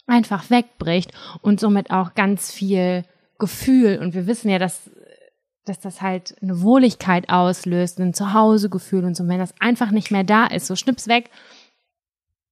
[0.07, 3.05] einfach wegbricht und somit auch ganz viel
[3.39, 3.99] Gefühl.
[3.99, 4.91] Und wir wissen ja, dass
[5.65, 9.23] dass das halt eine Wohligkeit auslöst, ein Zuhausegefühl und so.
[9.23, 11.31] Und wenn das einfach nicht mehr da ist, so schnips weg,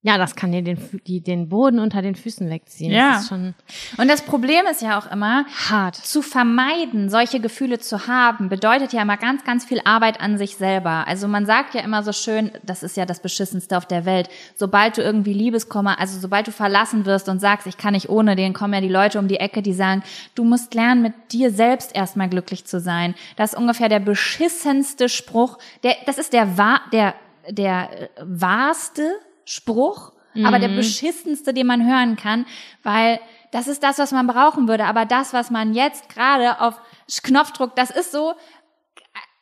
[0.02, 2.90] Ja, das kann dir den, die, den Boden unter den Füßen wegziehen.
[2.90, 3.16] Ja.
[3.16, 5.94] Das Und das Problem ist ja auch immer, hart.
[5.94, 10.56] zu vermeiden, solche Gefühle zu haben, bedeutet ja immer ganz, ganz viel Arbeit an sich
[10.56, 11.06] selber.
[11.06, 14.30] Also man sagt ja immer so schön, das ist ja das Beschissenste auf der Welt.
[14.56, 18.36] Sobald du irgendwie Liebeskummer, also sobald du verlassen wirst und sagst, ich kann nicht ohne
[18.36, 20.02] den, kommen ja die Leute um die Ecke, die sagen,
[20.34, 23.14] du musst lernen, mit dir selbst erstmal glücklich zu sein.
[23.36, 25.58] Das ist ungefähr der beschissenste Spruch.
[25.82, 27.14] Der, das ist der, wahr, der,
[27.50, 29.02] der äh, wahrste
[29.50, 30.12] Spruch,
[30.44, 32.46] aber der beschissenste, den man hören kann,
[32.84, 33.18] weil
[33.50, 34.84] das ist das, was man brauchen würde.
[34.84, 36.80] Aber das, was man jetzt gerade auf
[37.24, 38.34] Knopfdruck, das ist so,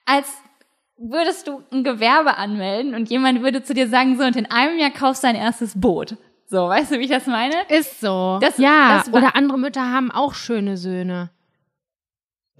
[0.06, 0.26] als
[0.96, 4.78] würdest du ein Gewerbe anmelden und jemand würde zu dir sagen, so, und in einem
[4.78, 6.16] Jahr kaufst du dein erstes Boot.
[6.46, 7.54] So, weißt du, wie ich das meine?
[7.68, 8.38] Ist so.
[8.40, 11.30] Das- ja, das oder andere Mütter haben auch schöne Söhne.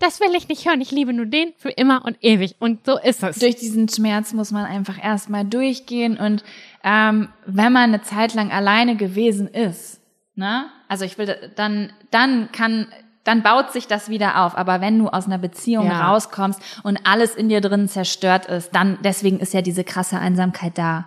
[0.00, 0.80] Das will ich nicht hören.
[0.80, 2.56] Ich liebe nur den für immer und ewig.
[2.58, 3.38] Und so ist es.
[3.38, 6.44] Durch diesen Schmerz muss man einfach erstmal durchgehen und
[6.84, 10.00] ähm, wenn man eine Zeit lang alleine gewesen ist,
[10.36, 10.66] ne?
[10.88, 12.86] Also ich will dann dann kann
[13.24, 14.56] dann baut sich das wieder auf.
[14.56, 16.08] Aber wenn du aus einer Beziehung Ja.
[16.08, 20.78] rauskommst und alles in dir drin zerstört ist, dann deswegen ist ja diese krasse Einsamkeit
[20.78, 21.06] da.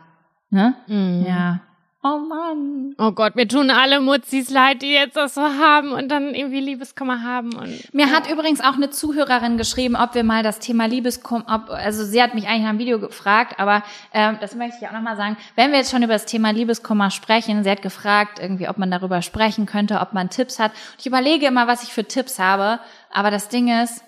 [0.52, 0.76] Ne?
[0.88, 1.26] Mhm.
[1.28, 1.62] Ja.
[2.03, 2.95] Oh Mann.
[2.98, 6.60] Oh Gott, mir tun alle Mutzis leid, die jetzt das so haben und dann irgendwie
[6.60, 10.88] Liebeskummer haben und Mir hat übrigens auch eine Zuhörerin geschrieben, ob wir mal das Thema
[10.88, 13.84] Liebeskummer, ob, also sie hat mich eigentlich nach dem Video gefragt, aber
[14.15, 15.38] ähm, das möchte ich auch nochmal sagen.
[15.56, 18.90] Wenn wir jetzt schon über das Thema Liebeskummer sprechen, sie hat gefragt, irgendwie, ob man
[18.90, 20.72] darüber sprechen könnte, ob man Tipps hat.
[20.72, 22.80] Und ich überlege immer, was ich für Tipps habe,
[23.14, 24.03] aber das Ding ist,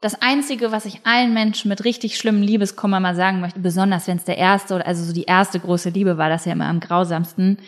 [0.00, 4.16] das Einzige, was ich allen Menschen mit richtig schlimmem Liebeskummer mal sagen möchte, besonders wenn
[4.16, 6.80] es der erste oder also so die erste große Liebe war, das ja immer am
[6.80, 7.58] grausamsten,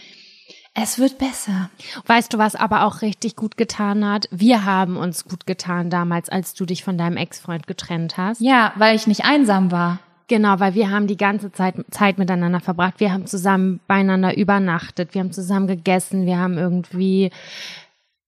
[0.74, 1.70] es wird besser.
[2.06, 4.28] Weißt du, was aber auch richtig gut getan hat?
[4.30, 8.40] Wir haben uns gut getan damals, als du dich von deinem Ex-Freund getrennt hast.
[8.40, 9.98] Ja, weil ich nicht einsam war.
[10.28, 13.00] Genau, weil wir haben die ganze Zeit Zeit miteinander verbracht.
[13.00, 15.12] Wir haben zusammen beieinander übernachtet.
[15.12, 16.24] Wir haben zusammen gegessen.
[16.24, 17.32] Wir haben irgendwie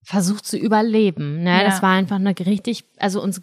[0.03, 1.43] versucht zu überleben.
[1.43, 1.59] Ne?
[1.59, 1.63] Ja.
[1.63, 3.39] Das war einfach eine richtig, also uns,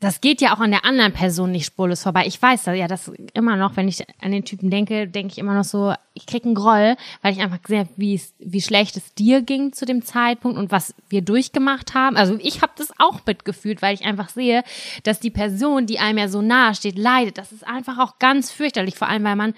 [0.00, 2.24] das geht ja auch an der anderen Person nicht spurlos vorbei.
[2.26, 5.38] Ich weiß das ja, das immer noch, wenn ich an den Typen denke, denke ich
[5.38, 8.98] immer noch so, ich krieg einen Groll, weil ich einfach sehe, wie es, wie schlecht
[8.98, 12.16] es dir ging zu dem Zeitpunkt und was wir durchgemacht haben.
[12.16, 14.64] Also ich habe das auch mitgefühlt, weil ich einfach sehe,
[15.04, 17.38] dass die Person, die einem ja so nahe steht, leidet.
[17.38, 19.54] Das ist einfach auch ganz fürchterlich, vor allem weil man,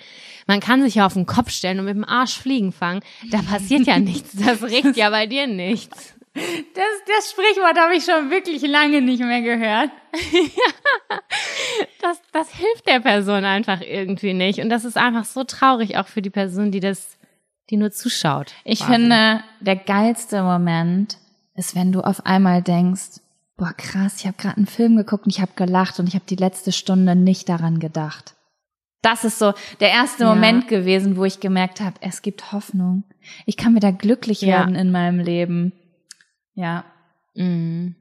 [0.46, 3.00] man kann sich ja auf den Kopf stellen und mit dem Arsch fliegen fangen.
[3.32, 4.34] Da passiert ja nichts.
[4.36, 6.17] Das regt ja bei dir nichts.
[6.34, 9.90] Das, das Sprichwort habe ich schon wirklich lange nicht mehr gehört.
[12.02, 14.60] das, das hilft der Person einfach irgendwie nicht.
[14.60, 17.18] Und das ist einfach so traurig auch für die Person, die das,
[17.70, 18.52] die nur zuschaut.
[18.64, 18.92] Ich quasi.
[18.92, 21.18] finde, der geilste Moment
[21.54, 23.20] ist, wenn du auf einmal denkst,
[23.56, 26.24] boah krass, ich habe gerade einen Film geguckt und ich habe gelacht und ich habe
[26.28, 28.34] die letzte Stunde nicht daran gedacht.
[29.02, 30.34] Das ist so der erste Ja.
[30.34, 33.04] Moment gewesen, wo ich gemerkt habe, es gibt Hoffnung.
[33.46, 34.58] Ich kann wieder glücklich Ja.
[34.58, 35.72] werden in meinem Leben.
[36.58, 36.84] Ja.
[37.34, 37.94] Mhm.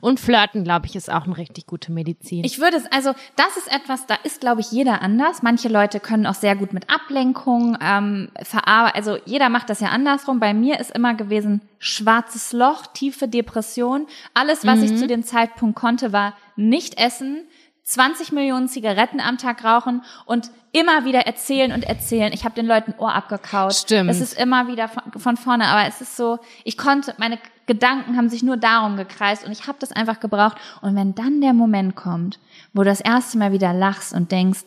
[0.00, 2.42] Und Flirten, glaube ich, ist auch eine richtig gute Medizin.
[2.42, 5.42] Ich würde es, also das ist etwas, da ist, glaube ich, jeder anders.
[5.42, 8.96] Manche Leute können auch sehr gut mit Ablenkung ähm, verarbeiten.
[8.96, 10.40] Also jeder macht das ja andersrum.
[10.40, 14.08] Bei mir ist immer gewesen schwarzes Loch, tiefe Depression.
[14.34, 17.46] Alles, was ich zu dem Zeitpunkt konnte, war nicht essen,
[17.88, 22.34] 20 Millionen Zigaretten am Tag rauchen und immer wieder erzählen und erzählen.
[22.34, 23.74] Ich habe den Leuten Ohr abgekaut.
[23.74, 24.10] Stimmt.
[24.10, 28.18] Es ist immer wieder von, von vorne, aber es ist so, ich konnte, meine Gedanken
[28.18, 30.58] haben sich nur darum gekreist und ich habe das einfach gebraucht.
[30.82, 32.38] Und wenn dann der Moment kommt,
[32.74, 34.64] wo du das erste Mal wieder lachst und denkst,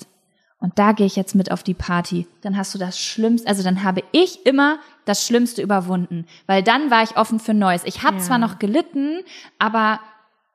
[0.60, 3.62] und da gehe ich jetzt mit auf die Party, dann hast du das Schlimmste, also
[3.64, 7.84] dann habe ich immer das Schlimmste überwunden, weil dann war ich offen für Neues.
[7.86, 8.22] Ich habe Ja.
[8.24, 9.20] zwar noch gelitten,
[9.60, 10.00] aber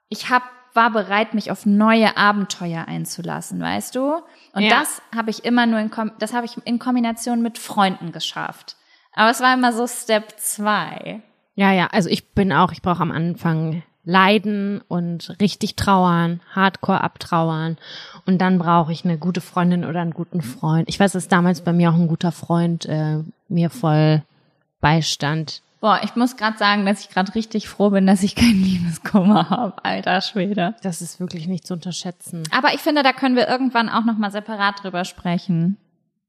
[0.09, 0.43] ich hab,
[0.77, 4.15] war bereit, mich auf neue Abenteuer einzulassen, weißt du?
[4.53, 4.78] Und Ja.
[4.78, 8.77] das habe ich immer nur in, das habe ich in Kombination mit Freunden geschafft.
[9.15, 11.20] Aber es war immer so Step zwei.
[11.55, 17.01] Ja, ja, also ich bin auch, ich brauche am Anfang Leiden und richtig trauern, hardcore
[17.03, 17.77] abtrauern.
[18.24, 20.89] Und dann brauche ich eine gute Freundin oder einen guten Freund.
[20.89, 24.23] Ich weiß, dass damals bei mir auch ein guter Freund äh, mir voll
[24.81, 25.62] beistand.
[25.81, 29.51] Boah, ich muss gerade sagen, dass ich gerade richtig froh bin, dass ich keinen Liebeskummer
[29.51, 30.74] habe, alter Schwede.
[30.82, 32.44] Das ist wirklich nicht zu unterschätzen.
[32.51, 35.77] Aber ich finde, da können wir irgendwann auch noch mal separat drüber sprechen.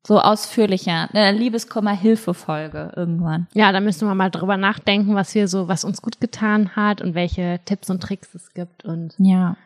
[0.06, 3.48] So ausführlicher, eine Liebeskummer-Hilfe-Folge irgendwann.
[3.54, 7.02] Ja, da müssen wir mal drüber nachdenken, was wir so, was uns gut getan hat
[7.02, 8.86] und welche Tipps und Tricks es gibt.
[8.86, 9.58] Und Ja.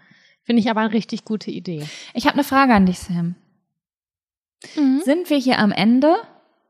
[0.43, 1.85] finde ich aber eine richtig gute Idee.
[2.13, 3.35] Ich habe eine Frage an dich, Sam.
[5.03, 6.15] Sind wir hier am Ende,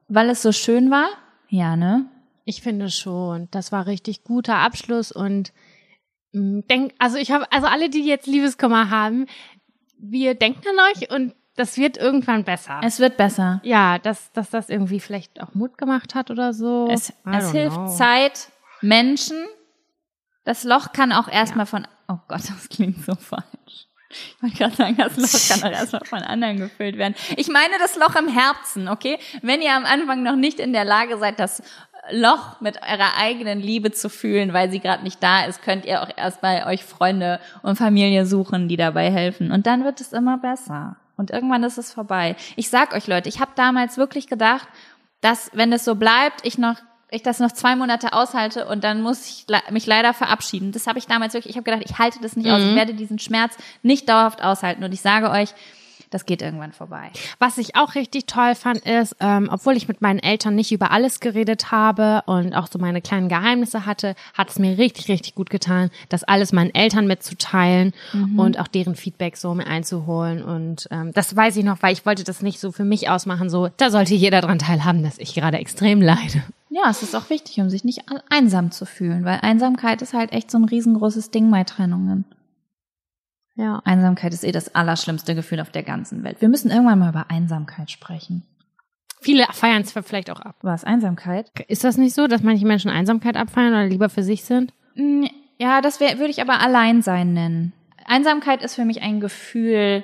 [0.07, 1.07] weil es so schön war?
[1.49, 2.05] Ja, ne?
[2.51, 5.53] Ich finde schon, das war richtig guter Abschluss und
[6.33, 9.25] mh, denk, also ich habe, also alle, die jetzt Liebeskummer haben,
[9.97, 12.81] wir denken an euch und das wird irgendwann besser.
[12.83, 13.61] Es wird besser.
[13.63, 16.89] ja, dass, dass das irgendwie vielleicht auch Mut gemacht hat oder so.
[16.91, 17.87] Es, es hilft know.
[17.87, 18.49] Zeit,
[18.81, 19.37] Menschen.
[20.43, 23.87] Das Loch kann auch erstmal von, oh Gott, das klingt so falsch.
[24.13, 27.15] Ich wollte gerade sagen, das Loch kann auch erstmal von anderen gefüllt werden.
[27.37, 29.17] Ich meine das Loch im Herzen, okay?
[29.41, 31.63] Wenn ihr am Anfang noch nicht in der Lage seid, das
[32.09, 36.01] Loch mit eurer eigenen Liebe zu fühlen, weil sie gerade nicht da ist, könnt ihr
[36.01, 39.51] auch erstmal euch Freunde und Familie suchen, die dabei helfen.
[39.51, 40.95] Und dann wird es immer besser.
[41.15, 42.35] Und irgendwann ist es vorbei.
[42.55, 44.67] Ich sag euch Leute, ich habe damals wirklich gedacht,
[45.21, 46.77] dass wenn es so bleibt, ich noch
[47.13, 50.71] ich das noch zwei Monate aushalte und dann muss ich mich leider verabschieden.
[50.71, 52.93] Das habe ich damals wirklich, ich habe gedacht, ich halte das nicht aus, ich werde
[52.93, 54.81] diesen Schmerz nicht dauerhaft aushalten.
[54.85, 55.49] Und ich sage euch,
[56.11, 57.09] das geht irgendwann vorbei.
[57.39, 60.91] Was ich auch richtig toll fand, ist, ähm, obwohl ich mit meinen Eltern nicht über
[60.91, 65.33] alles geredet habe und auch so meine kleinen Geheimnisse hatte, hat es mir richtig, richtig
[65.35, 67.93] gut getan, das alles meinen Eltern mitzuteilen
[68.38, 70.43] und auch deren Feedback so mir einzuholen.
[70.43, 73.49] Und ähm, das weiß ich noch, weil ich wollte das nicht so für mich ausmachen,
[73.49, 76.43] so, da sollte jeder dran teilhaben, dass ich gerade extrem leide.
[76.69, 80.31] Ja, es ist auch wichtig, um sich nicht einsam zu fühlen, weil Einsamkeit ist halt
[80.31, 82.25] echt so ein riesengroßes Ding bei Trennungen.
[83.55, 83.81] Ja.
[83.85, 86.41] Einsamkeit ist eh das allerschlimmste Gefühl auf der ganzen Welt.
[86.41, 88.43] Wir müssen irgendwann mal über Einsamkeit sprechen.
[89.19, 90.55] Viele feiern es vielleicht auch ab.
[90.61, 91.51] Was, Einsamkeit?
[91.67, 94.73] Ist das nicht so, dass manche Menschen Einsamkeit abfeiern oder lieber für sich sind?
[95.59, 97.73] Ja, das wär, würde ich aber Alleinsein nennen.
[98.05, 100.03] Einsamkeit ist für mich ein Gefühl,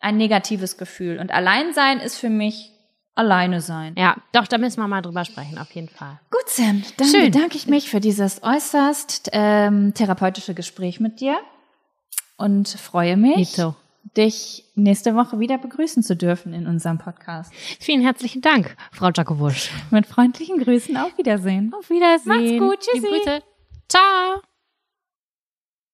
[0.00, 1.18] ein negatives Gefühl.
[1.18, 2.72] Und Alleinsein ist für mich
[3.14, 3.94] alleine sein.
[3.96, 6.20] Ja, doch, da müssen wir mal drüber sprechen, auf jeden Fall.
[6.30, 7.30] Gut, Sam, dann Schön.
[7.30, 11.38] bedanke ich mich für dieses äußerst ähm, therapeutische Gespräch mit dir
[12.36, 13.74] und freue mich, Nito.
[14.16, 17.52] dich nächste Woche wieder begrüßen zu dürfen in unserem Podcast.
[17.80, 19.70] Vielen herzlichen Dank, Frau Jacobowitsch.
[19.90, 21.72] Mit freundlichen Grüßen auf Wiedersehen.
[21.78, 22.58] Auf Wiedersehen.
[22.58, 22.94] Macht's gut.
[23.00, 23.40] Tschüssi.
[23.88, 24.51] Ciao.